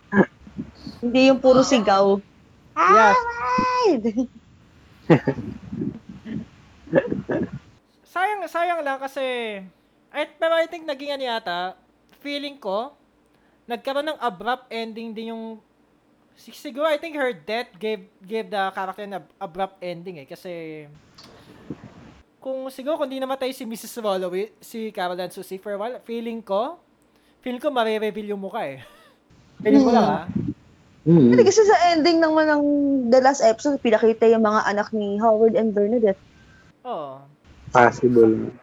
Hindi 1.02 1.26
yung 1.26 1.42
puro 1.42 1.66
sigaw. 1.66 2.22
Yes. 2.78 3.18
Howard! 3.18 4.04
Sayang, 8.14 8.46
sayang 8.46 8.80
lang 8.86 9.02
kasi 9.02 9.26
ay, 10.14 10.30
pero 10.38 10.54
I 10.54 10.70
think 10.70 10.86
naging 10.86 11.18
ano 11.18 11.24
yata, 11.26 11.74
feeling 12.22 12.54
ko, 12.54 12.94
nagkaroon 13.66 14.14
ng 14.14 14.22
abrupt 14.22 14.70
ending 14.70 15.10
din 15.10 15.34
yung 15.34 15.58
sig- 16.38 16.54
siguro 16.54 16.86
I 16.86 17.02
think 17.02 17.18
her 17.18 17.34
death 17.34 17.74
gave 17.74 18.06
gave 18.22 18.46
the 18.46 18.62
character 18.70 19.02
an 19.02 19.18
ab- 19.18 19.34
abrupt 19.42 19.82
ending 19.82 20.22
eh 20.22 20.26
kasi 20.30 20.86
kung 22.38 22.70
siguro 22.70 23.00
kung 23.00 23.10
di 23.10 23.18
namatay 23.18 23.50
si 23.50 23.66
Mrs. 23.66 23.98
Holloway, 23.98 24.54
si 24.62 24.94
Carol 24.94 25.18
Ann 25.18 25.34
Susie 25.34 25.58
for 25.58 25.74
a 25.74 25.78
while, 25.80 25.98
feeling 26.06 26.38
ko, 26.38 26.78
feeling 27.42 27.58
ko 27.58 27.72
marireveal 27.72 28.30
yung 28.30 28.42
mukha 28.44 28.68
eh. 28.68 28.78
Feeling 29.64 29.80
ko 29.80 29.90
lang 29.90 30.06
ah. 30.06 30.24
Mm. 31.08 31.32
Hindi 31.32 31.42
kasi 31.42 31.64
sa 31.64 31.96
ending 31.96 32.20
naman 32.20 32.44
ng 32.52 32.62
the 33.08 33.18
last 33.24 33.40
episode, 33.40 33.80
pinakita 33.80 34.28
yung 34.28 34.44
mga 34.44 34.60
anak 34.68 34.92
ni 34.92 35.16
Howard 35.16 35.56
and 35.56 35.72
Bernadette. 35.72 36.20
Oo. 36.84 37.24
Possible. 37.74 38.54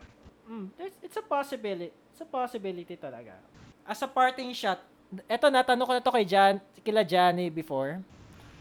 Mm, 0.47 0.71
it's 1.03 1.19
a 1.19 1.25
possibility. 1.27 1.91
It's 1.91 2.23
a 2.23 2.29
possibility 2.29 2.95
talaga. 2.95 3.35
As 3.83 3.99
a 3.99 4.07
parting 4.07 4.55
shot, 4.55 4.79
eto 5.27 5.51
natanong 5.51 5.83
ko 5.83 5.93
na 5.99 6.03
to 6.03 6.15
kay 6.15 6.23
Jan, 6.23 6.63
kila 6.79 7.03
Johnny 7.03 7.51
before. 7.51 7.99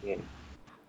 Yeah. 0.03 0.19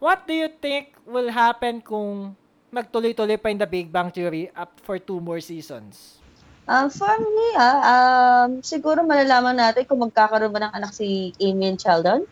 What 0.01 0.26
do 0.26 0.34
you 0.34 0.49
think 0.49 0.97
will 1.05 1.30
happen 1.30 1.78
kung 1.86 2.34
magtuloy-tuloy 2.74 3.38
pa 3.38 3.53
in 3.53 3.62
The 3.62 3.70
Big 3.70 3.93
Bang 3.93 4.09
Theory 4.09 4.49
up 4.57 4.82
for 4.82 4.97
two 4.97 5.22
more 5.22 5.38
seasons? 5.38 6.18
Um, 6.66 6.89
for 6.89 7.14
me, 7.22 7.47
ah, 7.53 7.78
um, 7.86 8.66
siguro 8.66 9.05
malalaman 9.05 9.62
natin 9.62 9.86
kung 9.86 10.01
magkakaroon 10.01 10.49
ba 10.49 10.66
ng 10.66 10.74
anak 10.74 10.97
si 10.97 11.38
Amy 11.38 11.70
and 11.70 11.78
Sheldon. 11.78 12.26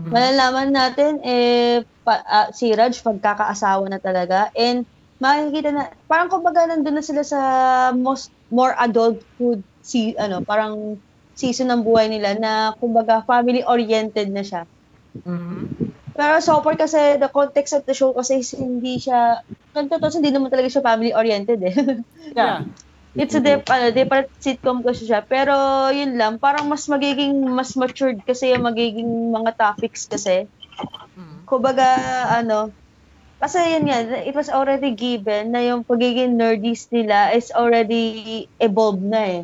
Malalaman 0.00 0.72
natin 0.72 1.20
eh, 1.24 1.84
pa, 2.04 2.24
ah, 2.24 2.48
si 2.52 2.72
Raj 2.72 3.00
pagkakaasawa 3.00 3.84
na 3.88 4.00
talaga. 4.00 4.48
And 4.56 4.88
makikita 5.20 5.70
na, 5.70 5.92
parang 6.08 6.32
kumbaga 6.32 6.64
nandun 6.64 6.96
na 6.96 7.04
sila 7.04 7.22
sa 7.22 7.40
most, 7.92 8.32
more 8.50 8.74
adulthood, 8.80 9.62
si, 9.84 10.16
ano, 10.16 10.42
parang 10.42 10.98
season 11.36 11.70
ng 11.70 11.84
buhay 11.86 12.08
nila 12.10 12.36
na 12.36 12.52
kumbaga 12.76 13.22
family-oriented 13.24 14.28
na 14.32 14.42
siya. 14.42 14.62
Pero 16.16 16.36
so 16.42 16.60
far 16.60 16.74
kasi 16.76 17.16
the 17.16 17.30
context 17.30 17.72
of 17.72 17.86
the 17.86 17.94
show 17.94 18.12
kasi 18.12 18.42
hindi 18.58 18.98
siya, 18.98 19.40
kung 19.72 19.86
totoo, 19.88 20.18
hindi 20.18 20.34
naman 20.34 20.50
talaga 20.50 20.68
siya 20.68 20.82
family-oriented 20.84 21.60
eh. 21.62 21.74
Yeah. 22.36 22.64
It's 23.10 23.34
a 23.34 23.42
dip, 23.42 23.66
ano, 23.66 23.90
different 23.90 24.30
sitcom 24.38 24.86
kasi 24.86 25.02
siya. 25.10 25.26
Pero 25.26 25.54
yun 25.90 26.14
lang, 26.14 26.38
parang 26.38 26.70
mas 26.70 26.86
magiging, 26.86 27.42
mas 27.42 27.74
matured 27.74 28.22
kasi 28.22 28.54
yung 28.54 28.62
magiging 28.62 29.34
mga 29.34 29.58
topics 29.58 30.06
kasi. 30.06 30.46
Kumbaga, 31.42 31.90
ano, 32.30 32.70
kasi 33.40 33.58
yun 33.74 33.88
nga, 33.88 34.04
it 34.20 34.36
was 34.36 34.52
already 34.52 34.92
given 34.92 35.50
na 35.50 35.64
yung 35.64 35.82
pagiging 35.82 36.36
nerdies 36.36 36.86
nila 36.92 37.32
is 37.32 37.48
already 37.56 38.44
evolved 38.60 39.02
na 39.02 39.40
eh. 39.40 39.42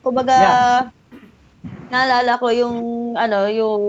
Kumbaga, 0.00 0.36
naalala 1.90 2.38
ko 2.38 2.48
yung, 2.54 2.78
ano, 3.18 3.50
yung 3.50 3.82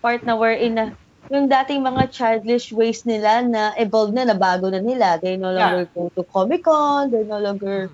part 0.00 0.22
na 0.24 0.38
wherein 0.38 0.74
na, 0.78 0.84
yung 1.30 1.46
dating 1.46 1.82
mga 1.86 2.10
childish 2.10 2.74
ways 2.74 3.06
nila 3.06 3.42
na 3.46 3.74
evolved 3.78 4.14
na, 4.14 4.26
na 4.26 4.34
bago 4.38 4.66
na 4.70 4.82
nila. 4.82 5.18
They 5.22 5.38
no 5.38 5.50
longer 5.54 5.86
go 5.94 6.10
to 6.14 6.22
Comic-Con, 6.26 7.10
they 7.10 7.22
no 7.26 7.38
longer 7.38 7.90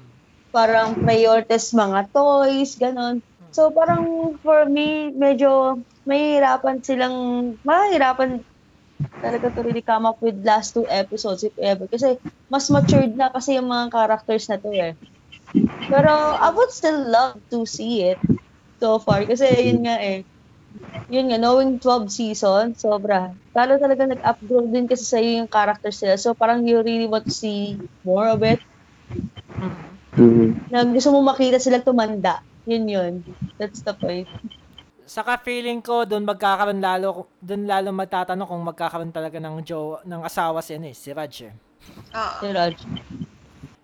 parang 0.52 0.96
priorities 1.04 1.76
mga 1.76 2.12
toys, 2.16 2.80
ganon. 2.80 3.20
So 3.52 3.72
parang 3.72 4.36
for 4.40 4.64
me, 4.68 5.12
medyo 5.12 5.80
mahihirapan 6.08 6.80
silang, 6.80 7.16
mahihirapan 7.60 8.40
talaga 9.20 9.52
to 9.52 9.60
really 9.64 9.84
come 9.84 10.04
up 10.06 10.20
with 10.20 10.38
last 10.44 10.72
two 10.76 10.86
episodes 10.88 11.42
if 11.42 11.56
ever. 11.58 11.88
Kasi 11.88 12.20
mas 12.48 12.68
matured 12.70 13.16
na 13.16 13.32
kasi 13.32 13.58
yung 13.58 13.68
mga 13.68 13.90
characters 13.92 14.46
na 14.46 14.60
to 14.60 14.70
eh. 14.72 14.94
Pero 15.86 16.10
I 16.36 16.48
would 16.52 16.72
still 16.72 17.06
love 17.08 17.40
to 17.50 17.64
see 17.66 18.06
it 18.06 18.20
so 18.78 18.98
far. 18.98 19.24
Kasi 19.24 19.72
yun 19.72 19.86
nga 19.86 19.96
eh. 19.98 20.26
Yun 21.06 21.30
nga, 21.30 21.38
knowing 21.38 21.78
12 21.78 22.10
season, 22.10 22.74
sobra. 22.74 23.30
Lalo 23.54 23.78
talaga 23.78 24.10
nag-upgrade 24.10 24.70
din 24.74 24.86
kasi 24.90 25.04
sa'yo 25.06 25.30
yung 25.42 25.50
characters 25.50 26.02
nila. 26.02 26.18
So 26.18 26.34
parang 26.34 26.66
you 26.66 26.82
really 26.82 27.06
want 27.06 27.30
to 27.30 27.34
see 27.34 27.78
more 28.02 28.26
of 28.26 28.42
it. 28.42 28.58
Mm. 30.16 30.66
Na 30.68 30.82
gusto 30.82 31.14
mo 31.14 31.22
makita 31.22 31.62
sila 31.62 31.78
tumanda. 31.78 32.42
Yun 32.66 32.84
yun. 32.90 33.12
That's 33.56 33.86
the 33.86 33.94
point. 33.94 34.26
Saka 35.06 35.38
feeling 35.38 35.78
ko 35.78 36.02
doon 36.02 36.26
magkakaroon 36.26 36.82
lalo 36.82 37.30
doon 37.38 37.62
lalo 37.62 37.94
magtatanong 37.94 38.48
kung 38.50 38.66
magkakaroon 38.66 39.14
talaga 39.14 39.38
ng 39.38 39.62
Joe 39.62 40.02
ng 40.02 40.26
asawa 40.26 40.58
si 40.58 40.74
ano 40.74 40.90
eh, 40.90 40.96
si 40.98 41.14
Raj. 41.14 41.46
eh. 41.46 41.54
Oo. 42.10 42.38
Si 42.42 42.46
Raj. 42.50 42.76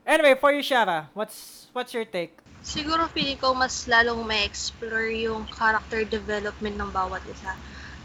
Anyway, 0.03 0.35
for 0.35 0.51
you 0.51 0.67
Shara, 0.67 1.07
what's 1.15 1.71
what's 1.71 1.95
your 1.95 2.03
take? 2.03 2.43
Siguro 2.67 3.07
feeling 3.15 3.39
ko 3.39 3.55
mas 3.55 3.87
lalong 3.87 4.27
may 4.27 4.43
explore 4.43 5.11
yung 5.15 5.47
character 5.47 6.03
development 6.03 6.75
ng 6.75 6.91
bawat 6.91 7.23
isa. 7.31 7.55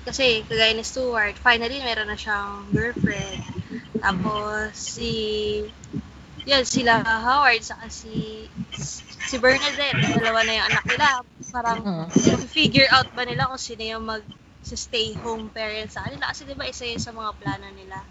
Kasi 0.05 0.45
kagaya 0.45 0.77
ni 0.77 0.85
Stuart, 0.85 1.35
finally 1.41 1.81
meron 1.81 2.07
na 2.07 2.15
siyang 2.15 2.69
girlfriend. 2.69 3.41
Tapos 3.97 4.77
si 4.77 5.09
yan 6.45 6.63
sila 6.63 7.01
Howard 7.01 7.65
saka 7.65 7.89
si 7.89 8.45
si 9.27 9.37
Bernadette, 9.37 9.99
dalawa 10.15 10.39
na 10.47 10.53
yung 10.55 10.67
anak 10.71 10.83
nila. 10.87 11.07
Parang 11.51 11.79
figure 12.47 12.87
out 12.95 13.11
ba 13.11 13.27
nila 13.27 13.51
kung 13.51 13.59
sino 13.59 13.83
yung 13.83 14.07
mag 14.07 14.23
stay 14.67 15.15
home 15.23 15.47
parents 15.47 15.95
sa 15.95 16.03
kanila 16.03 16.27
kasi 16.27 16.43
'di 16.43 16.51
ba 16.59 16.67
isa 16.67 16.83
yun 16.83 16.99
sa 16.99 17.15
mga 17.15 17.31
plano 17.39 17.67
nila. 17.71 18.03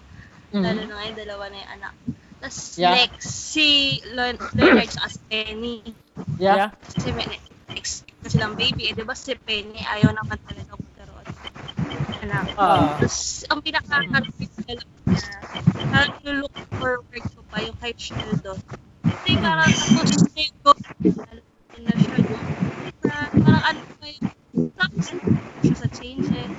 Lalo 0.57 0.89
na 0.89 0.95
ngayon 1.05 1.17
dalawa 1.21 1.45
na 1.53 1.57
yung 1.61 1.73
anak. 1.81 1.95
Tapos 2.41 2.81
Yeah. 2.81 2.97
next 2.97 3.29
si 3.53 4.01
Leon- 4.09 4.41
Leonard 4.57 4.89
saka 4.89 5.09
si 5.13 5.21
Penny. 5.29 5.85
Yeah. 6.41 6.73
Kasi 6.81 7.13
may 7.13 7.29
next 7.69 8.09
na 8.25 8.29
silang 8.33 8.57
baby. 8.57 8.89
Eh, 8.89 8.97
di 8.97 9.05
ba 9.05 9.13
si 9.13 9.37
Penny 9.37 9.77
ayaw 9.85 10.17
naman 10.17 10.41
talaga 10.49 10.81
magkaroon. 10.81 11.27
Anak. 12.25 12.45
Ah. 12.57 12.97
Tapos, 12.97 13.45
ang 13.53 13.61
pinaka-character 13.61 14.81
na 15.05 15.21
nag-look 15.93 16.57
forward 16.81 17.25
ko 17.37 17.41
pa 17.53 17.61
yung 17.61 17.77
kay 17.79 17.93
Sheldon. 17.95 18.57
Kasi 19.07 19.31
parang 19.39 19.71
na 19.71 20.41
yung 20.43 20.57
go 20.63 20.73
na 21.77 21.93
siya 21.95 22.19
no? 22.19 22.39
Parang, 23.07 23.31
parang 23.43 23.65
ano 23.71 23.81
pa 24.01 24.07
yung 24.11 24.71
tapos 24.75 25.05
siya 25.07 25.75
sa 25.79 25.89
changes. 25.95 26.53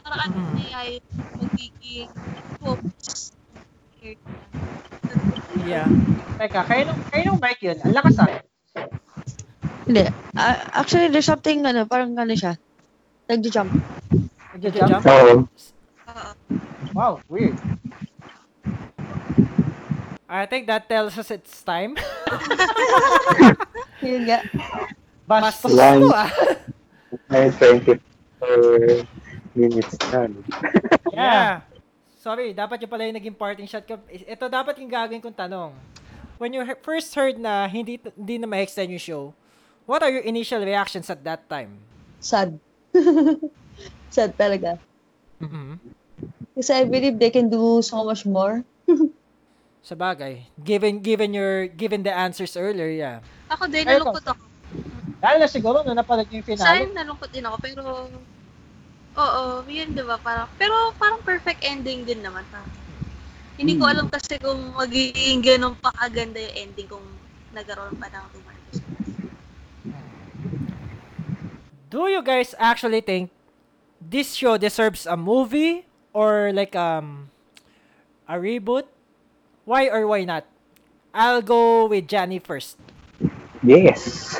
Parang 0.00 0.20
ano 0.24 0.36
na 0.56 0.80
yung 0.88 1.04
magiging 1.38 2.10
focus. 2.60 3.36
Yeah. 5.68 5.86
Teka, 6.40 6.64
kayo 6.64 6.82
nung, 6.88 7.00
kayo 7.12 7.22
nung 7.28 7.40
mic 7.40 7.60
yun. 7.60 7.76
Ang 7.84 7.92
lakas 7.92 8.16
ah. 8.24 8.30
Hindi. 9.84 10.08
Ah, 10.32 10.56
actually, 10.80 11.12
there's 11.12 11.28
something, 11.28 11.66
ano, 11.68 11.84
parang 11.84 12.16
ano 12.16 12.32
siya. 12.32 12.56
Nag-jump. 13.28 13.68
Nagja-jump. 14.56 15.04
Oo. 15.04 15.44
Oo. 15.44 16.30
Wow, 16.96 17.12
weird. 17.28 17.54
I 20.30 20.46
think 20.46 20.70
that 20.70 20.86
tells 20.86 21.18
us 21.18 21.26
it's 21.34 21.58
time. 21.66 21.98
Yun 24.06 24.30
nga. 24.30 24.46
Bastos. 25.26 25.74
To 25.74 26.06
ah. 26.14 26.30
May 27.34 27.50
24 27.50 27.98
minutes 29.58 29.98
na. 30.14 30.30
Yeah. 31.10 31.66
Sorry, 32.22 32.54
dapat 32.54 32.78
yung 32.78 32.92
pala 32.94 33.10
yung 33.10 33.18
naging 33.18 33.34
parting 33.34 33.66
shot 33.66 33.82
ko. 33.90 33.98
Ito 34.06 34.46
dapat 34.46 34.78
yung 34.78 34.86
gagawin 34.86 35.18
kong 35.18 35.34
tanong. 35.34 35.74
When 36.38 36.54
you 36.54 36.62
first 36.78 37.10
heard 37.18 37.34
na 37.34 37.66
hindi 37.66 37.98
hindi 38.14 38.38
na 38.38 38.46
ma-extend 38.46 38.94
yung 38.94 39.02
show, 39.02 39.24
what 39.90 40.06
are 40.06 40.14
your 40.14 40.22
initial 40.22 40.62
reactions 40.62 41.10
at 41.10 41.26
that 41.26 41.50
time? 41.50 41.82
Sad. 42.22 42.54
Sad 44.14 44.38
talaga. 44.38 44.78
Mhm. 45.42 45.82
Kasi 46.54 46.70
I 46.70 46.86
believe 46.86 47.18
they 47.18 47.34
can 47.34 47.50
do 47.50 47.82
so 47.82 48.06
much 48.06 48.22
more. 48.22 48.62
Sa 49.80 49.96
bagay, 49.96 50.44
given 50.60 51.00
given 51.00 51.32
your 51.32 51.66
given 51.72 52.04
the 52.04 52.12
answers 52.12 52.52
earlier, 52.56 52.88
yeah. 52.92 53.24
Ako 53.48 53.64
din, 53.66 53.88
nalungkot 53.88 54.24
ako. 54.28 54.42
Lalo 55.20 55.36
na 55.40 55.48
siguro 55.48 55.76
nung 55.84 55.96
napanood 55.96 56.28
yung 56.32 56.44
Sa 56.44 56.48
finale. 56.52 56.84
akin, 56.84 56.90
nalungkot 56.96 57.30
din 57.32 57.44
ako, 57.44 57.56
pero... 57.60 57.82
Oo, 59.20 59.42
yun, 59.68 59.92
di 59.92 60.00
ba? 60.00 60.16
Parang, 60.16 60.48
pero 60.56 60.94
parang 60.96 61.20
perfect 61.20 61.60
ending 61.60 62.08
din 62.08 62.24
naman. 62.24 62.40
Parang, 62.48 62.70
hindi 63.60 63.76
ko 63.76 63.84
alam 63.84 64.08
kasi 64.08 64.40
kung 64.40 64.72
magiging 64.72 65.44
ganun 65.44 65.76
pa 65.76 65.92
kaganda 65.92 66.40
yung 66.40 66.56
ending 66.70 66.88
kung 66.88 67.04
nagkaroon 67.52 67.92
pa 68.00 68.08
ng 68.08 68.24
two 68.32 68.40
episodes. 68.48 69.08
Do 71.90 72.06
you 72.08 72.22
guys 72.22 72.54
actually 72.56 73.02
think 73.02 73.28
this 74.00 74.32
show 74.32 74.56
deserves 74.56 75.04
a 75.04 75.18
movie 75.18 75.84
or 76.14 76.54
like 76.54 76.72
um 76.78 77.28
a 78.30 78.38
reboot? 78.40 78.88
Why 79.70 79.86
or 79.86 80.02
why 80.10 80.26
not? 80.26 80.50
I'll 81.14 81.46
go 81.46 81.86
with 81.86 82.10
Johnny 82.10 82.42
first. 82.42 82.74
Yes. 83.62 84.34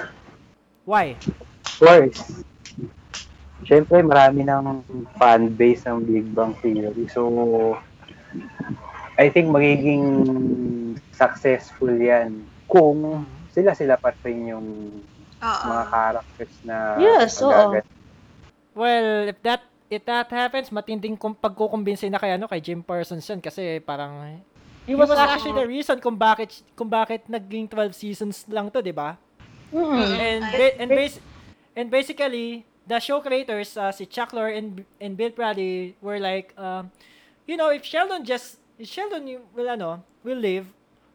Why? 0.83 1.15
Of 1.23 1.79
course. 1.79 2.43
Siyempre, 3.63 4.03
marami 4.03 4.43
ng 4.43 4.83
fan 5.15 5.55
base 5.55 5.87
ng 5.87 6.03
Big 6.03 6.27
Bang 6.35 6.59
Theory. 6.59 7.07
So, 7.15 7.79
I 9.15 9.31
think 9.31 9.55
magiging 9.55 10.03
successful 11.15 11.95
yan 11.95 12.43
kung 12.67 13.23
sila-sila 13.55 14.03
pa 14.03 14.11
rin 14.27 14.51
yung 14.51 14.67
Oo. 15.39 15.65
mga 15.71 15.85
characters 15.95 16.55
na 16.67 16.99
Yes, 16.99 17.39
oo. 17.39 17.55
magagat- 17.55 17.87
Well, 18.75 19.31
if 19.31 19.39
that 19.47 19.63
if 19.87 20.03
that 20.11 20.27
happens, 20.27 20.75
matinding 20.75 21.15
kung 21.15 21.39
pagkukumbinsi 21.39 22.11
na 22.11 22.19
kay 22.19 22.35
ano 22.35 22.51
kay 22.51 22.59
Jim 22.59 22.83
Parsons 22.83 23.27
yun 23.31 23.39
kasi 23.39 23.79
parang 23.79 24.43
he 24.91 24.95
was 24.99 25.07
actually 25.15 25.55
the 25.55 25.67
reason 25.71 26.03
kung 26.03 26.19
bakit 26.19 26.51
kung 26.75 26.91
bakit 26.91 27.23
naging 27.31 27.71
12 27.71 27.95
seasons 27.95 28.43
lang 28.51 28.67
to, 28.75 28.83
'di 28.83 28.91
ba? 28.91 29.15
Mm. 29.71 30.03
And 30.19 30.43
ba- 30.51 30.77
and 30.83 30.89
bas- 30.91 31.23
and 31.79 31.87
basically 31.87 32.67
the 32.91 32.99
show 32.99 33.23
creators 33.23 33.79
uh, 33.79 33.95
si 33.95 34.03
Chuck 34.11 34.35
Lorre 34.35 34.59
and 34.59 34.83
and 34.99 35.15
Bill 35.15 35.31
Prady 35.31 35.95
were 36.03 36.19
like 36.19 36.51
um 36.59 36.91
you 37.47 37.55
know, 37.55 37.71
if 37.71 37.87
Sheldon 37.87 38.27
just 38.27 38.59
if 38.83 38.91
Sheldon 38.91 39.23
will 39.55 39.71
ano, 39.71 40.03
will 40.27 40.39
live, 40.43 40.67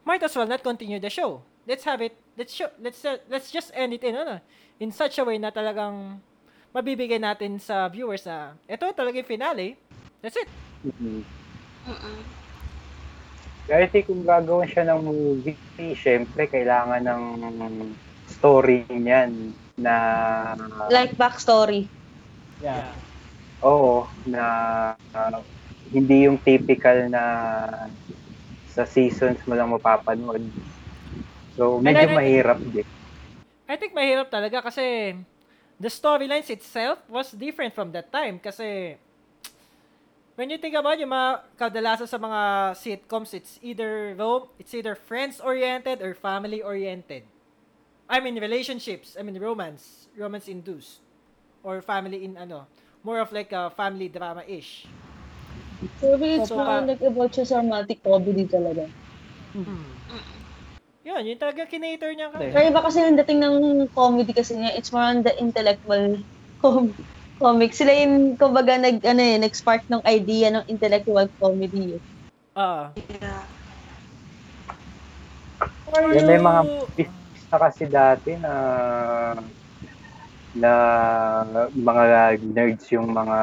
might 0.08 0.24
as 0.24 0.32
well 0.40 0.48
not 0.48 0.64
continue 0.64 1.00
the 1.04 1.12
show. 1.12 1.44
Let's 1.68 1.84
have 1.84 2.00
it. 2.00 2.16
Let's 2.40 2.56
show, 2.56 2.72
let's 2.80 3.04
uh, 3.04 3.20
let's 3.28 3.52
just 3.52 3.76
end 3.76 3.92
it 3.92 4.04
in 4.08 4.16
ano, 4.16 4.40
in 4.80 4.92
such 4.96 5.20
a 5.20 5.24
way 5.28 5.36
na 5.36 5.52
talagang 5.52 6.20
mabibigay 6.72 7.20
natin 7.20 7.60
sa 7.60 7.88
viewers 7.92 8.24
na 8.24 8.56
ito 8.68 8.88
talaga 8.96 9.20
yung 9.20 9.28
finale. 9.28 9.76
That's 10.24 10.40
it. 10.40 10.48
Mhm. 10.84 11.24
Mm-mm. 11.86 12.45
Kaya 13.66 13.86
I 13.86 13.90
think 13.90 14.06
kung 14.06 14.22
gagawin 14.22 14.70
siya 14.70 14.86
ng 14.94 15.02
movie, 15.02 15.58
syempre 15.98 16.46
kailangan 16.46 17.02
ng 17.02 17.24
story 18.30 18.86
niyan 18.90 19.54
na 19.78 19.96
Like 20.90 21.18
backstory. 21.18 21.90
Yeah. 22.62 22.94
oo, 23.66 24.06
na 24.30 24.44
ah, 25.14 25.42
hindi 25.90 26.30
yung 26.30 26.38
typical 26.38 27.10
na 27.10 27.24
sa 28.70 28.86
seasons 28.86 29.42
mo 29.50 29.58
lang 29.58 29.74
mapapanood. 29.74 30.46
So, 31.58 31.82
medyo 31.82 32.12
I- 32.12 32.16
mahirap 32.16 32.60
din. 32.62 32.88
I 33.66 33.76
think 33.82 33.98
mahirap 33.98 34.30
talaga 34.30 34.62
kasi 34.62 35.18
the 35.82 35.90
storylines 35.90 36.54
itself 36.54 37.02
was 37.10 37.34
different 37.34 37.74
from 37.74 37.90
that 37.90 38.14
time 38.14 38.38
kasi 38.38 38.94
when 40.36 40.52
you 40.52 40.60
think 40.60 40.76
about 40.76 41.00
yung 41.00 41.12
mga 41.12 41.56
kadalasan 41.58 42.08
sa 42.08 42.20
mga 42.20 42.42
sitcoms, 42.76 43.34
it's 43.34 43.58
either 43.64 44.14
rom- 44.16 44.52
it's 44.60 44.76
either 44.76 44.96
friends 44.96 45.40
oriented 45.40 46.04
or 46.04 46.14
family 46.14 46.62
oriented. 46.62 47.24
I 48.06 48.22
mean 48.22 48.38
relationships, 48.38 49.18
I 49.18 49.24
mean 49.24 49.40
romance, 49.42 50.08
romance 50.14 50.48
induced 50.48 51.02
or 51.66 51.82
family 51.82 52.24
in 52.24 52.38
ano, 52.38 52.68
more 53.02 53.18
of 53.18 53.34
like 53.34 53.50
a 53.56 53.72
family 53.74 54.12
drama 54.12 54.46
ish. 54.46 54.86
So, 56.00 56.16
it's 56.22 56.50
So, 56.50 56.60
parang 56.62 56.90
about 56.90 57.32
siya 57.34 57.46
sa 57.48 57.56
romantic 57.60 58.04
comedy 58.06 58.46
talaga. 58.46 58.86
Yun, 61.06 61.22
yun 61.22 61.38
talaga 61.38 61.70
kinator 61.70 62.12
niya 62.18 62.34
kasi. 62.34 62.50
Pero 62.50 62.66
iba 62.66 62.82
kasi 62.82 62.98
yung 63.02 63.18
dating 63.18 63.42
ng 63.42 63.58
comedy 63.94 64.34
kasi 64.34 64.58
niya, 64.58 64.74
it's 64.74 64.90
more 64.90 65.06
on 65.06 65.22
the 65.22 65.34
intellectual 65.38 66.18
com- 66.62 66.94
comic. 67.38 67.72
Sila 67.76 67.92
yung, 67.94 68.36
kumbaga, 68.36 68.76
nag, 68.80 69.04
ano 69.04 69.22
eh, 69.22 69.38
nag-spark 69.40 69.86
ng 69.88 70.04
idea 70.08 70.52
ng 70.52 70.66
intellectual 70.68 71.28
comedy. 71.40 72.00
eh. 72.00 72.02
Ah. 72.56 72.92
Yeah. 73.10 73.46
Or 75.86 76.02
may 76.08 76.40
mga 76.40 76.62
business 76.96 77.44
na 77.52 77.58
kasi 77.60 77.84
dati 77.88 78.36
na 78.36 78.54
na 80.56 80.72
mga 81.76 82.04
nerds 82.40 82.88
yung 82.96 83.12
mga 83.12 83.38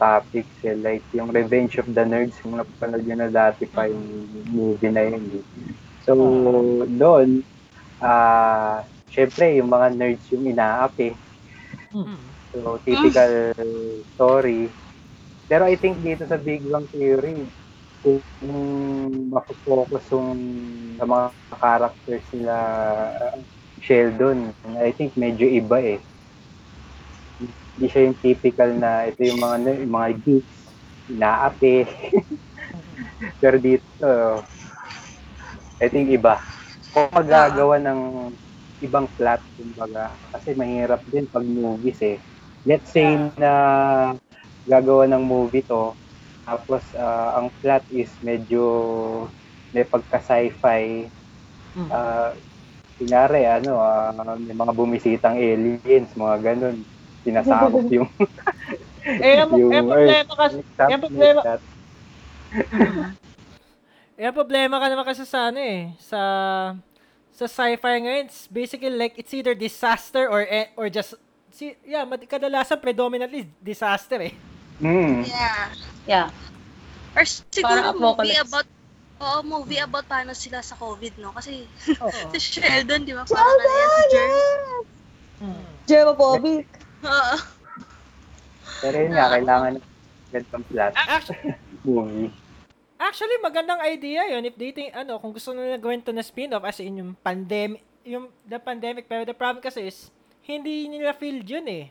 topics 0.00 0.64
eh. 0.64 0.72
like 0.72 1.04
yung 1.12 1.28
Revenge 1.28 1.76
of 1.76 1.92
the 1.92 2.04
Nerds 2.08 2.40
yung 2.40 2.56
napanood 2.56 3.04
yun 3.04 3.20
na 3.20 3.28
dati 3.28 3.68
pa 3.68 3.84
yung 3.84 4.24
movie 4.48 4.88
na 4.88 5.04
yun 5.04 5.28
eh. 5.28 5.44
so 6.00 6.16
doon 6.88 7.44
ah 8.00 8.80
syempre 9.12 9.60
yung 9.60 9.68
mga 9.68 9.92
nerds 9.92 10.24
yung 10.32 10.48
inaapi 10.48 11.12
Mm. 11.94 12.33
So 12.54 12.78
typical 12.86 13.50
story 14.14 14.70
pero 15.44 15.68
I 15.68 15.76
think 15.76 16.00
dito 16.00 16.24
sa 16.24 16.40
Big 16.40 16.64
Bang 16.64 16.88
Theory 16.88 17.44
kung 18.04 18.20
mafocus 19.32 20.12
yung 20.12 20.32
sa 20.96 21.04
mga 21.08 21.26
characters 21.56 22.26
nila 22.36 22.56
Sheldon, 23.80 24.54
I 24.80 24.92
think 24.96 25.16
medyo 25.18 25.44
iba 25.48 25.80
eh. 25.82 26.00
Hindi 27.74 27.86
siya 27.90 28.06
yung 28.06 28.18
typical 28.22 28.70
na 28.78 29.08
ito 29.10 29.20
yung 29.26 29.40
mga 29.40 29.56
yung 29.82 29.92
mga 29.92 30.08
geeks, 30.22 30.58
inaapi. 31.10 31.74
Pero 33.42 33.56
dito, 33.58 34.08
I 35.82 35.86
think 35.90 36.08
iba. 36.12 36.38
Kung 36.94 37.10
magagawa 37.10 37.76
ng 37.82 38.00
ibang 38.80 39.10
plot, 39.12 39.42
kumbaga, 39.58 40.16
kasi 40.30 40.54
mahirap 40.54 41.02
din 41.08 41.26
pag 41.26 41.42
movies 41.44 42.00
eh. 42.04 42.22
Let's 42.64 42.88
say 42.88 43.16
na 43.36 43.52
gagawa 44.64 45.04
ng 45.12 45.20
movie 45.20 45.64
to, 45.68 45.92
tapos 46.48 46.80
ah, 46.96 47.36
ang 47.40 47.52
plot 47.60 47.84
is 47.92 48.08
medyo 48.24 48.64
may 49.76 49.84
pagka 49.84 50.20
sci-fi. 50.20 51.08
Mm. 51.76 51.90
Ah, 51.92 52.32
kunyari, 52.96 53.44
ano, 53.44 53.80
ah, 53.80 54.12
may 54.40 54.56
mga 54.56 54.72
bumisitang 54.72 55.36
aliens, 55.36 56.08
mga 56.16 56.36
ganun. 56.40 56.80
Sinasakop 57.24 57.88
yung, 57.92 58.08
Eh, 59.04 59.36
ang, 59.36 59.52
yung 59.52 59.68
eh, 59.68 59.84
problema 59.84 60.32
kasi, 60.32 60.56
Something 60.80 60.96
eh, 60.96 61.00
problema. 61.04 61.40
Eh, 64.14 64.30
problema 64.30 64.78
ka 64.78 64.86
naman 64.86 65.04
kasi 65.10 65.26
sa 65.26 65.50
ano 65.50 65.58
eh, 65.58 65.90
sa 65.98 66.20
sa 67.34 67.50
sci-fi 67.50 67.98
ngayon, 67.98 68.30
it's 68.30 68.46
basically 68.46 68.94
like 68.94 69.18
it's 69.18 69.34
either 69.34 69.58
disaster 69.58 70.30
or 70.30 70.46
eh, 70.46 70.70
or 70.78 70.86
just 70.86 71.18
si 71.54 71.78
yeah, 71.84 72.02
mad- 72.02 72.26
kadalasan 72.26 72.76
predominantly 72.76 73.46
disaster 73.62 74.18
eh. 74.20 74.34
Mm. 74.82 75.22
Yeah. 75.22 75.62
Yeah. 76.04 76.26
Or 77.14 77.22
siguro 77.22 77.62
Parang 77.62 77.94
movie 77.94 78.34
apocalypse. 78.34 78.42
about 78.44 78.66
Oo, 79.16 79.40
movie 79.40 79.78
about 79.78 80.04
paano 80.04 80.34
sila 80.34 80.58
sa 80.60 80.74
COVID, 80.74 81.16
no? 81.16 81.30
Kasi 81.30 81.70
Oo. 81.96 82.10
si 82.34 82.58
Sheldon, 82.58 83.06
di 83.06 83.14
ba? 83.14 83.22
Parang 83.24 83.46
ano 83.54 83.70
yan, 83.72 83.88
si 83.88 84.02
Jerry. 84.10 84.42
Germophobic. 85.84 86.66
Oo. 87.02 87.36
Pero 88.80 88.96
yun 88.98 89.12
nga, 89.14 89.30
kailangan 89.30 89.70
ng 89.78 89.84
ganitong 90.28 90.64
plot 90.66 90.92
Actually, 90.98 91.54
movie. 91.86 92.30
actually 92.96 93.36
magandang 93.38 93.78
idea 93.80 94.26
'yon 94.26 94.42
if 94.42 94.56
they 94.56 94.72
think 94.72 94.90
ano, 94.90 95.16
kung 95.16 95.30
gusto 95.30 95.52
nila 95.52 95.78
gawin 95.78 96.00
to 96.00 96.10
na 96.10 96.20
spin-off 96.20 96.64
as 96.64 96.80
in 96.80 96.98
yung 96.98 97.12
pandemic, 97.16 97.80
yung 98.02 98.26
the 98.42 98.58
pandemic 98.58 99.06
pero 99.06 99.22
the 99.22 99.32
problem 99.32 99.60
kasi 99.60 99.86
is 99.86 100.10
hindi 100.44 100.88
nila 100.92 101.16
feel 101.16 101.40
yun 101.40 101.66
eh. 101.68 101.86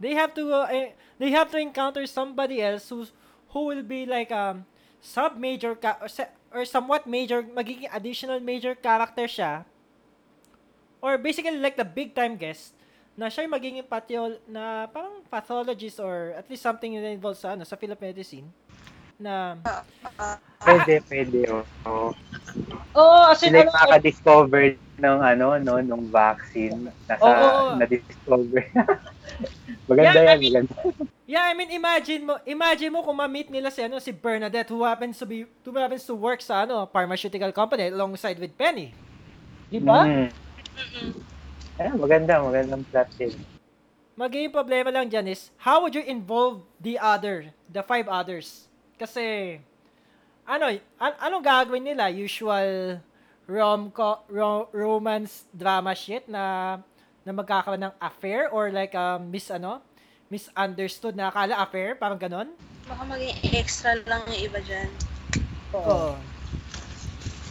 They 0.00 0.16
have 0.16 0.34
to 0.34 0.44
uh, 0.50 0.68
eh, 0.72 0.96
they 1.20 1.30
have 1.30 1.52
to 1.52 1.58
encounter 1.60 2.04
somebody 2.08 2.60
else 2.60 2.88
who 2.88 3.06
who 3.52 3.70
will 3.70 3.84
be 3.84 4.08
like 4.08 4.32
um 4.32 4.64
sub 5.04 5.36
major 5.36 5.76
ka 5.76 6.00
or, 6.00 6.08
sa- 6.08 6.32
or 6.48 6.64
somewhat 6.64 7.04
major 7.04 7.44
magiging 7.44 7.92
additional 7.92 8.40
major 8.40 8.72
character 8.74 9.28
siya 9.28 9.68
or 11.04 11.20
basically 11.20 11.60
like 11.60 11.76
the 11.76 11.84
big 11.84 12.16
time 12.16 12.40
guest 12.40 12.72
na 13.14 13.28
siya 13.30 13.46
magiging 13.46 13.84
patio 13.86 14.40
na 14.48 14.90
parang 14.90 15.22
pathologist 15.30 16.00
or 16.00 16.34
at 16.34 16.48
least 16.50 16.64
something 16.64 16.96
na 16.98 17.12
involved 17.12 17.38
sa 17.38 17.54
ano 17.54 17.62
sa 17.62 17.76
Philip 17.78 18.00
medicine 18.00 18.48
na 19.18 19.58
Pwede, 20.64 21.04
pwede. 21.12 21.38
Oh. 21.84 22.10
Oo, 22.96 23.20
kasi 23.28 23.52
Sila 23.52 23.60
yung 23.60 23.68
ano, 23.68 23.76
makaka-discover 23.76 24.64
ng 24.96 25.18
ano, 25.20 25.46
no, 25.60 25.74
nung 25.84 26.08
vaccine. 26.08 26.88
Nasa, 27.04 27.20
Oo. 27.20 27.76
na-discover. 27.76 28.64
maganda 29.90 30.16
Yeah, 30.16 30.24
I 30.24 30.24
yan, 30.24 30.38
mean- 30.40 30.52
maganda. 30.54 30.74
Yeah, 31.24 31.44
I 31.44 31.52
mean 31.52 31.72
imagine 31.72 32.22
mo, 32.24 32.36
imagine 32.44 32.92
mo 32.92 33.00
kung 33.00 33.16
ma-meet 33.16 33.48
nila 33.48 33.72
si 33.72 33.80
ano 33.80 33.96
si 33.96 34.12
Bernadette 34.12 34.68
who 34.68 34.84
happens 34.84 35.16
to 35.16 35.24
be 35.24 35.48
who 35.64 35.72
happens 35.72 36.04
to 36.04 36.12
work 36.12 36.44
sa 36.44 36.68
ano 36.68 36.84
pharmaceutical 36.88 37.48
company 37.48 37.88
alongside 37.88 38.36
with 38.36 38.52
Penny. 38.56 38.92
di 39.68 39.80
ba? 39.80 40.04
Mm. 40.04 40.28
Ayan, 41.80 41.96
maganda, 41.96 42.38
magandang 42.38 42.84
plot 42.88 43.08
din. 43.16 43.32
Magiging 44.14 44.52
problema 44.52 44.92
lang 44.94 45.10
dyan 45.10 45.26
is 45.26 45.48
how 45.58 45.82
would 45.82 45.96
you 45.96 46.04
involve 46.04 46.62
the 46.78 46.94
other, 47.00 47.50
the 47.66 47.82
five 47.82 48.06
others? 48.06 48.68
Kasi 48.94 49.58
ano, 50.44 50.70
an- 51.00 51.20
anong 51.20 51.44
gagawin 51.44 51.84
nila? 51.84 52.10
Usual 52.12 53.00
rom 53.44 53.92
ro- 54.28 54.68
romance 54.72 55.44
drama 55.52 55.92
shit 55.92 56.24
na 56.28 56.76
na 57.24 57.32
magkakaroon 57.32 57.80
ng 57.88 57.94
affair 58.00 58.48
or 58.52 58.72
like 58.72 58.92
um, 58.96 59.28
mis 59.28 59.48
ano 59.52 59.80
misunderstood 60.32 61.12
na 61.12 61.28
akala 61.28 61.60
affair 61.60 61.92
parang 61.92 62.16
ganon 62.16 62.48
Baka 62.84 63.04
maging 63.08 63.32
extra 63.56 63.96
lang 64.04 64.20
yung 64.28 64.42
iba 64.52 64.60
dyan. 64.60 64.88
Oo. 65.72 66.12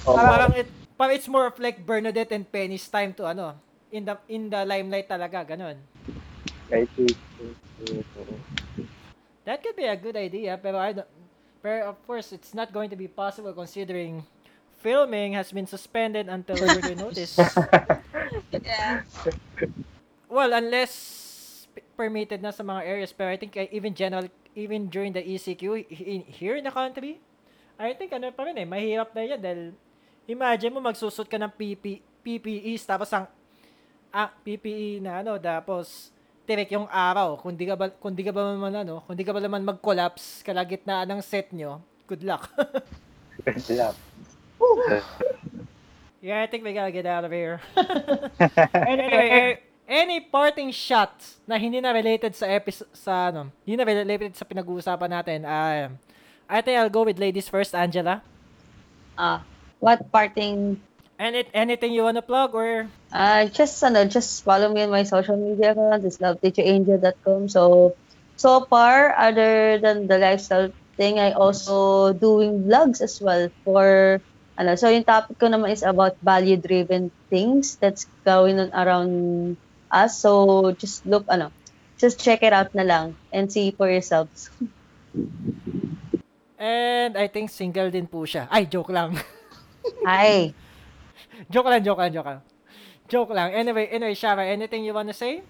Oo. 0.05 0.13
Parang 0.13 0.53
it 0.53 0.69
parang 0.93 1.15
it's 1.17 1.25
more 1.25 1.49
of 1.49 1.57
like 1.57 1.81
Bernadette 1.81 2.37
and 2.37 2.45
Penny's 2.45 2.85
time 2.85 3.17
to 3.17 3.25
ano, 3.25 3.57
in 3.89 4.05
the 4.05 4.13
in 4.29 4.53
the 4.53 4.61
limelight 4.61 5.09
talaga, 5.09 5.41
ganun. 5.41 5.77
Kahit 6.69 6.85
That 9.43 9.59
could 9.59 9.75
be 9.75 9.89
a 9.89 9.97
good 9.97 10.15
idea, 10.15 10.55
pero 10.55 10.77
I 10.79 10.93
don't, 10.95 11.09
pero 11.63 11.87
of 11.87 11.97
course, 12.03 12.35
it's 12.35 12.51
not 12.51 12.75
going 12.75 12.91
to 12.91 12.99
be 12.99 13.07
possible 13.07 13.55
considering 13.55 14.27
filming 14.83 15.31
has 15.31 15.55
been 15.55 15.65
suspended 15.65 16.27
until 16.27 16.59
further 16.59 16.93
notice. 17.07 17.39
Yeah. 18.51 19.07
Well, 20.27 20.51
unless 20.51 20.91
permitted 21.95 22.43
na 22.43 22.51
sa 22.51 22.67
mga 22.67 22.81
areas, 22.83 23.15
pero 23.15 23.31
I 23.31 23.39
think 23.39 23.55
uh, 23.55 23.71
even 23.71 23.95
general, 23.95 24.27
even 24.59 24.91
during 24.91 25.15
the 25.15 25.23
ECQ 25.23 25.87
in, 25.87 26.27
here 26.27 26.59
in 26.59 26.67
the 26.67 26.73
country, 26.75 27.23
I 27.79 27.95
think 27.95 28.11
ano 28.11 28.29
pa 28.35 28.43
rin 28.43 28.59
eh, 28.59 28.67
mahirap 28.67 29.15
na 29.15 29.23
yan 29.23 29.39
dahil 29.39 29.61
imagine 30.27 30.73
mo 30.75 30.83
magsusot 30.83 31.25
ka 31.31 31.39
ng 31.39 31.53
PP, 31.55 32.03
PPEs 32.21 32.83
tapos 32.85 33.09
ang 33.15 33.25
ah, 34.13 34.29
PPE 34.43 35.01
na 35.01 35.23
ano, 35.25 35.39
tapos 35.39 36.13
tirik 36.43 36.75
yung 36.75 36.87
araw. 36.91 37.39
Kung 37.39 37.55
di 37.55 37.65
ka 37.67 37.75
ba, 37.75 37.89
kung 37.89 38.15
di 38.15 38.23
ka 38.23 38.31
ba 38.35 38.55
naman 38.55 38.75
ano, 38.75 39.01
kung 39.07 39.15
di 39.15 39.23
ka 39.23 39.31
ba 39.31 39.39
naman 39.39 39.63
mag-collapse 39.63 40.43
kalagitnaan 40.43 41.07
ng 41.07 41.21
set 41.23 41.51
nyo, 41.55 41.79
good 42.07 42.23
luck. 42.23 42.51
Good 43.43 43.59
yeah, 46.23 46.43
I 46.43 46.47
think 46.47 46.63
we 46.63 46.71
gotta 46.71 46.91
get 46.91 47.07
out 47.07 47.25
of 47.25 47.31
here. 47.31 47.59
anyway, 48.75 49.27
eh, 49.31 49.57
any 49.87 50.19
parting 50.23 50.71
shots 50.71 51.39
na 51.47 51.59
hindi 51.59 51.79
na 51.83 51.91
related 51.91 52.35
sa 52.35 52.47
episode 52.47 52.87
sa 52.95 53.31
ano, 53.31 53.51
hindi 53.67 53.79
na 53.79 53.85
related 53.87 54.35
sa 54.35 54.47
pinag-uusapan 54.47 55.11
natin. 55.11 55.39
Um, 55.43 55.99
I 56.47 56.61
think 56.61 56.79
I'll 56.79 56.91
go 56.91 57.03
with 57.03 57.19
ladies 57.19 57.47
first, 57.47 57.75
Angela. 57.75 58.21
Ah, 59.17 59.43
what 59.79 60.11
parting 60.11 60.79
Any, 61.23 61.47
anything 61.55 61.95
you 61.95 62.03
wanna 62.03 62.21
plug 62.21 62.51
or 62.51 62.91
Uh, 63.07 63.45
just 63.47 63.79
ano, 63.79 64.03
just 64.03 64.43
follow 64.43 64.67
me 64.73 64.83
on 64.83 64.91
my 64.91 65.07
social 65.07 65.39
media 65.39 65.71
accounts. 65.71 66.03
It's 66.03 66.17
loveteacherangel.com. 66.19 67.47
So, 67.47 67.95
so 68.35 68.67
far, 68.67 69.15
other 69.15 69.79
than 69.79 70.11
the 70.11 70.17
lifestyle 70.17 70.73
thing, 70.97 71.21
I 71.23 71.31
also 71.31 72.11
doing 72.11 72.67
vlogs 72.67 72.99
as 72.99 73.21
well 73.21 73.47
for 73.63 74.19
ano. 74.57 74.75
So, 74.75 74.89
yung 74.89 75.05
topic 75.05 75.39
ko 75.39 75.47
naman 75.47 75.71
is 75.71 75.85
about 75.85 76.19
value-driven 76.19 77.13
things 77.29 77.77
that's 77.77 78.09
going 78.25 78.59
on 78.59 78.73
around 78.75 79.55
us. 79.93 80.17
So, 80.19 80.73
just 80.75 81.05
look 81.05 81.29
ano, 81.29 81.53
just 82.01 82.19
check 82.19 82.41
it 82.41 82.51
out 82.51 82.73
na 82.75 82.83
lang 82.83 83.15
and 83.31 83.47
see 83.47 83.71
for 83.71 83.87
yourselves. 83.87 84.49
and 86.59 87.13
I 87.15 87.29
think 87.29 87.53
single 87.53 87.93
din 87.93 88.09
po 88.09 88.25
siya. 88.25 88.49
Ay, 88.49 88.65
joke 88.65 88.89
lang. 88.89 89.15
Hi. 90.09 90.57
Joke 91.49 91.67
lang, 91.67 91.81
joke 91.83 91.99
lang, 91.99 92.11
joke 92.13 92.29
lang. 92.29 92.41
Joke 93.07 93.31
lang. 93.35 93.49
Anyway, 93.51 93.87
anyway, 93.91 94.15
Shara, 94.15 94.47
anything 94.47 94.83
you 94.83 94.93
wanna 94.93 95.13
say? 95.13 95.43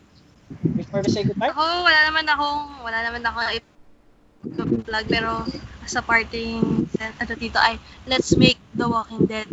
Before 0.75 1.01
we 1.01 1.09
say 1.09 1.23
goodbye. 1.23 1.49
Ako, 1.53 1.61
wala 1.85 1.99
naman 2.09 2.25
akong, 2.29 2.61
wala 2.81 2.97
naman 3.05 3.21
akong 3.25 3.49
i-plug, 3.57 5.05
pero 5.07 5.45
sa 5.85 6.01
parting, 6.01 6.87
ano 6.99 7.33
dito 7.37 7.57
ay, 7.61 7.79
let's 8.05 8.35
make 8.35 8.59
The 8.75 8.89
Walking 8.89 9.25
Dead 9.25 9.49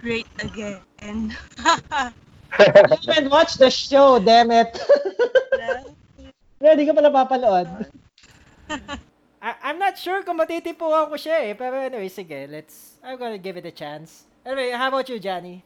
great 0.00 0.28
again. 0.40 1.34
You 2.58 3.14
haven't 3.14 3.30
watched 3.30 3.62
the 3.62 3.70
show, 3.70 4.18
damn 4.18 4.50
it. 4.50 4.74
Hindi 6.60 6.84
ka 6.84 6.92
pala 6.92 7.08
papanood. 7.14 7.68
I, 9.40 9.54
I'm 9.64 9.78
not 9.78 9.96
sure 9.96 10.20
kung 10.26 10.36
matitipuhan 10.36 11.08
ko 11.08 11.16
siya 11.16 11.48
eh. 11.48 11.52
Pero 11.56 11.80
anyway, 11.80 12.12
sige. 12.12 12.44
Let's, 12.50 13.00
I'm 13.00 13.16
gonna 13.16 13.40
give 13.40 13.56
it 13.56 13.64
a 13.64 13.72
chance. 13.72 14.28
Anyway, 14.44 14.74
how 14.76 14.92
about 14.92 15.08
you, 15.08 15.16
Johnny? 15.16 15.64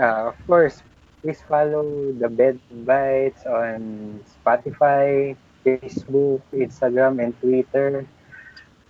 Uh, 0.00 0.32
of 0.32 0.36
course, 0.46 0.80
please 1.20 1.40
follow 1.48 2.12
the 2.16 2.28
Bed 2.28 2.58
Bites 2.84 3.44
on 3.46 4.20
Spotify, 4.26 5.36
Facebook, 5.64 6.40
Instagram, 6.52 7.22
and 7.22 7.32
Twitter. 7.40 8.06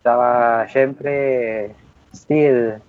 Saka, 0.02 0.66
syempre, 0.70 1.70
still, 2.10 2.80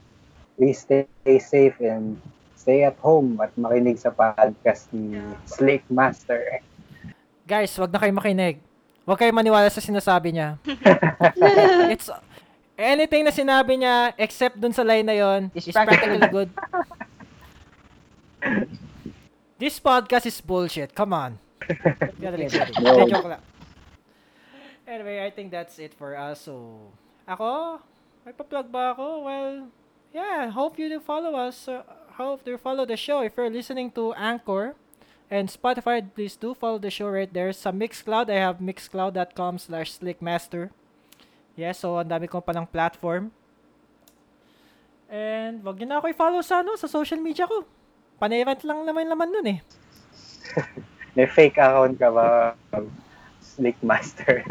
please 0.58 0.80
stay 0.82 1.06
safe 1.40 1.78
and 1.82 2.18
stay 2.56 2.88
at 2.88 2.96
home 3.04 3.38
at 3.44 3.52
makinig 3.60 4.00
sa 4.00 4.10
podcast 4.16 4.88
ni 4.96 5.20
Slake 5.44 5.86
Master. 5.92 6.64
Guys, 7.44 7.76
wag 7.76 7.92
na 7.92 8.00
kayo 8.00 8.16
makinig. 8.16 8.64
Wag 9.04 9.20
kayo 9.20 9.36
maniwala 9.36 9.68
sa 9.68 9.84
sinasabi 9.84 10.32
niya. 10.32 10.56
It's, 11.94 12.08
anything 12.80 13.28
na 13.28 13.36
sinabi 13.36 13.84
niya, 13.84 14.16
except 14.16 14.56
dun 14.56 14.72
sa 14.72 14.88
line 14.88 15.04
na 15.04 15.16
yon, 15.20 15.52
is 15.52 15.68
Is 15.68 15.76
practically 15.76 16.24
good. 16.32 16.48
This 19.64 19.80
podcast 19.80 20.28
is 20.28 20.44
bullshit. 20.44 20.92
Come 20.92 21.16
on. 21.16 21.40
Gotta 22.20 22.36
be 22.36 22.52
kidding. 22.52 22.84
No. 22.84 23.00
Hindi, 23.00 23.16
joke 23.16 23.32
lang. 23.32 23.44
Anyway, 24.84 25.24
I 25.24 25.32
think 25.32 25.56
that's 25.56 25.80
it 25.80 25.96
for 25.96 26.20
us. 26.20 26.52
So, 26.52 26.92
ako, 27.24 27.80
may 28.28 28.36
pa-plug 28.36 28.68
ba 28.68 28.92
ako? 28.92 29.24
Well, 29.24 29.72
yeah, 30.12 30.52
hope 30.52 30.76
you 30.76 30.92
do 30.92 31.00
follow 31.00 31.40
us. 31.40 31.72
Uh, 31.72 31.80
hope 32.20 32.44
you 32.44 32.60
follow 32.60 32.84
the 32.84 33.00
show. 33.00 33.24
If 33.24 33.40
you're 33.40 33.48
listening 33.48 33.96
to 33.96 34.12
Anchor 34.20 34.76
and 35.32 35.48
Spotify, 35.48 36.04
please 36.04 36.36
do 36.36 36.52
follow 36.52 36.76
the 36.76 36.92
show 36.92 37.08
right 37.08 37.32
there. 37.32 37.56
Sa 37.56 37.72
Mixcloud, 37.72 38.28
I 38.28 38.44
have 38.44 38.60
mixcloud.com 38.60 39.64
slash 39.64 39.96
slickmaster. 39.96 40.76
Yeah, 41.56 41.72
so 41.72 41.96
ang 41.96 42.12
dami 42.12 42.28
kong 42.28 42.44
palang 42.44 42.68
platform. 42.68 43.32
And 45.08 45.64
wag 45.64 45.80
niyo 45.80 45.88
na 45.88 46.04
ako 46.04 46.12
i-follow 46.12 46.44
sa, 46.44 46.60
ano, 46.60 46.76
sa 46.76 46.92
social 46.92 47.24
media 47.24 47.48
ko. 47.48 47.64
Panirant 48.24 48.64
lang 48.64 48.88
naman 48.88 49.12
laman 49.12 49.30
nun 49.36 49.48
eh. 49.52 49.60
May 51.20 51.28
fake 51.28 51.60
account 51.60 52.00
ka 52.00 52.08
ba? 52.08 52.56
Slake 53.44 53.84
Master. 53.84 54.48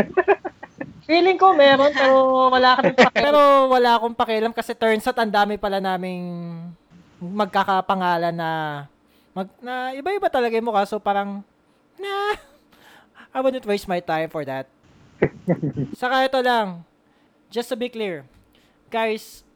Feeling 1.09 1.41
ko 1.41 1.57
meron, 1.57 1.89
pero 1.97 2.53
wala 2.53 2.77
ka 2.77 2.81
rin 2.85 2.93
pakialam. 2.93 3.25
Pero 3.25 3.41
wala 3.73 3.97
akong 3.97 4.13
pakialam 4.13 4.53
kasi 4.53 4.77
turns 4.77 5.09
out 5.09 5.17
ang 5.17 5.33
dami 5.33 5.57
pala 5.57 5.81
naming 5.81 6.21
magkakapangalan 7.17 8.37
na 8.37 8.51
mag, 9.33 9.49
na 9.65 9.97
iba-iba 9.97 10.29
talaga 10.29 10.53
yung 10.53 10.69
mukha. 10.69 10.85
So 10.85 11.01
parang, 11.01 11.41
nah, 11.97 12.37
I 13.33 13.41
wouldn't 13.41 13.65
waste 13.65 13.89
my 13.89 14.05
time 14.05 14.29
for 14.29 14.45
that. 14.45 14.69
Saka 15.97 16.29
ito 16.29 16.45
lang, 16.45 16.85
just 17.49 17.73
to 17.73 17.77
be 17.81 17.89
clear, 17.89 18.29
guys, 18.93 19.49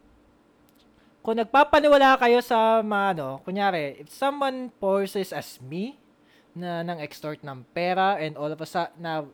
kung 1.27 1.43
nagpapaniwala 1.43 2.23
kayo 2.23 2.39
sa 2.39 2.79
mga 2.87 3.19
ano, 3.19 3.43
kunyari, 3.43 3.99
if 3.99 4.15
someone 4.15 4.71
poses 4.79 5.35
as 5.35 5.59
me, 5.59 5.99
na 6.55 6.87
nang 6.87 7.03
extort 7.03 7.43
ng 7.43 7.67
pera 7.75 8.15
and 8.23 8.39
all 8.39 8.47
of 8.47 8.63
a 8.63 8.69
sudden, 8.71 8.95
na 9.03 9.27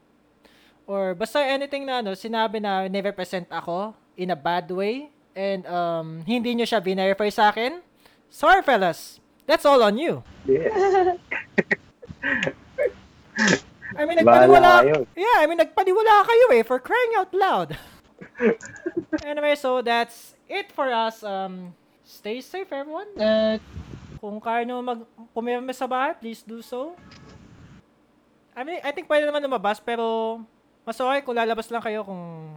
or 0.88 1.12
basta 1.12 1.44
anything 1.44 1.84
na 1.84 2.00
ano, 2.00 2.16
sinabi 2.16 2.64
na 2.64 2.88
never 2.88 3.12
present 3.12 3.44
ako 3.52 3.92
in 4.16 4.32
a 4.32 4.38
bad 4.40 4.72
way 4.72 5.12
and 5.36 5.68
um, 5.68 6.24
hindi 6.24 6.56
nyo 6.56 6.64
siya 6.64 6.80
verify 6.80 7.28
sa 7.28 7.52
akin, 7.52 7.84
sorry 8.32 8.64
fellas, 8.64 9.20
that's 9.44 9.68
all 9.68 9.84
on 9.84 10.00
you. 10.00 10.24
Yeah. 10.48 10.72
I 13.92 14.08
mean, 14.08 14.16
nagpaniwala, 14.16 15.04
yeah, 15.12 15.44
I 15.44 15.46
mean, 15.46 15.60
nagpaniwala 15.60 16.24
kayo 16.24 16.56
eh, 16.56 16.64
for 16.64 16.80
crying 16.80 17.20
out 17.20 17.36
loud. 17.36 17.76
anyway, 19.28 19.60
so 19.60 19.84
that's 19.84 20.32
it 20.48 20.72
for 20.72 20.88
us. 20.88 21.20
Um, 21.20 21.76
stay 22.04 22.42
safe, 22.42 22.70
everyone. 22.70 23.08
Uh, 23.16 23.58
Kung 24.22 24.38
kaya 24.38 24.62
nyo 24.62 24.78
mag 24.78 25.02
pumirme 25.34 25.74
sa 25.74 25.90
bahay, 25.90 26.14
please 26.14 26.46
do 26.46 26.62
so. 26.62 26.94
I 28.54 28.62
mean, 28.62 28.78
I 28.86 28.94
think 28.94 29.10
pwede 29.10 29.26
naman 29.26 29.42
lumabas, 29.42 29.82
pero 29.82 30.38
mas 30.86 30.94
okay 30.94 31.26
kung 31.26 31.34
lalabas 31.34 31.66
lang 31.74 31.82
kayo 31.82 32.06
kung 32.06 32.54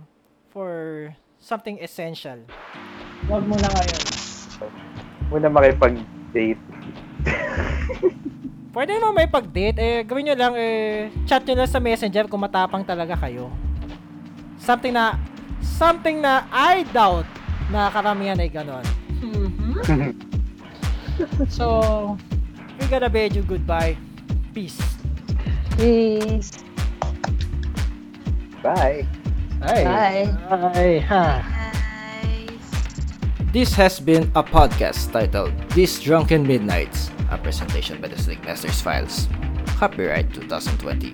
for 0.54 1.10
something 1.42 1.82
essential. 1.82 2.38
wag 3.26 3.42
mo 3.50 3.58
na 3.58 3.66
ngayon. 3.66 4.02
Muna 5.34 5.50
makipag-date. 5.50 6.62
Pwede 8.76 8.92
naman 9.00 9.24
may 9.24 9.30
pag-date, 9.32 9.80
eh, 9.80 10.04
gawin 10.04 10.30
nyo 10.30 10.36
lang, 10.36 10.54
eh, 10.60 11.08
chat 11.24 11.42
nyo 11.48 11.56
lang 11.64 11.72
sa 11.72 11.80
messenger 11.80 12.28
kung 12.28 12.44
matapang 12.44 12.84
talaga 12.84 13.16
kayo. 13.16 13.48
Something 14.60 14.92
na, 14.94 15.16
something 15.64 16.20
na 16.20 16.44
I 16.52 16.84
doubt 16.92 17.26
na 17.72 17.88
karamihan 17.88 18.36
ay 18.36 18.52
ganon. 18.52 18.84
so, 21.50 22.18
we 22.80 22.88
gotta 22.88 23.10
bid 23.10 23.36
you 23.36 23.44
goodbye. 23.44 23.98
Peace. 24.54 24.80
Peace. 25.78 26.52
Bye. 28.64 29.06
Ay. 29.62 29.84
Bye. 29.84 30.72
Ay, 30.76 31.00
ha. 31.00 31.52
This 33.52 33.74
has 33.76 34.00
been 34.00 34.32
a 34.36 34.44
podcast 34.44 35.12
titled 35.12 35.54
These 35.72 36.00
Drunken 36.02 36.48
Midnights, 36.48 37.12
a 37.32 37.38
presentation 37.38 38.02
by 38.02 38.08
the 38.08 38.18
Slick 38.18 38.44
Masters 38.44 38.82
Files. 38.82 39.28
Copyright 39.78 40.34
2020. 40.34 41.14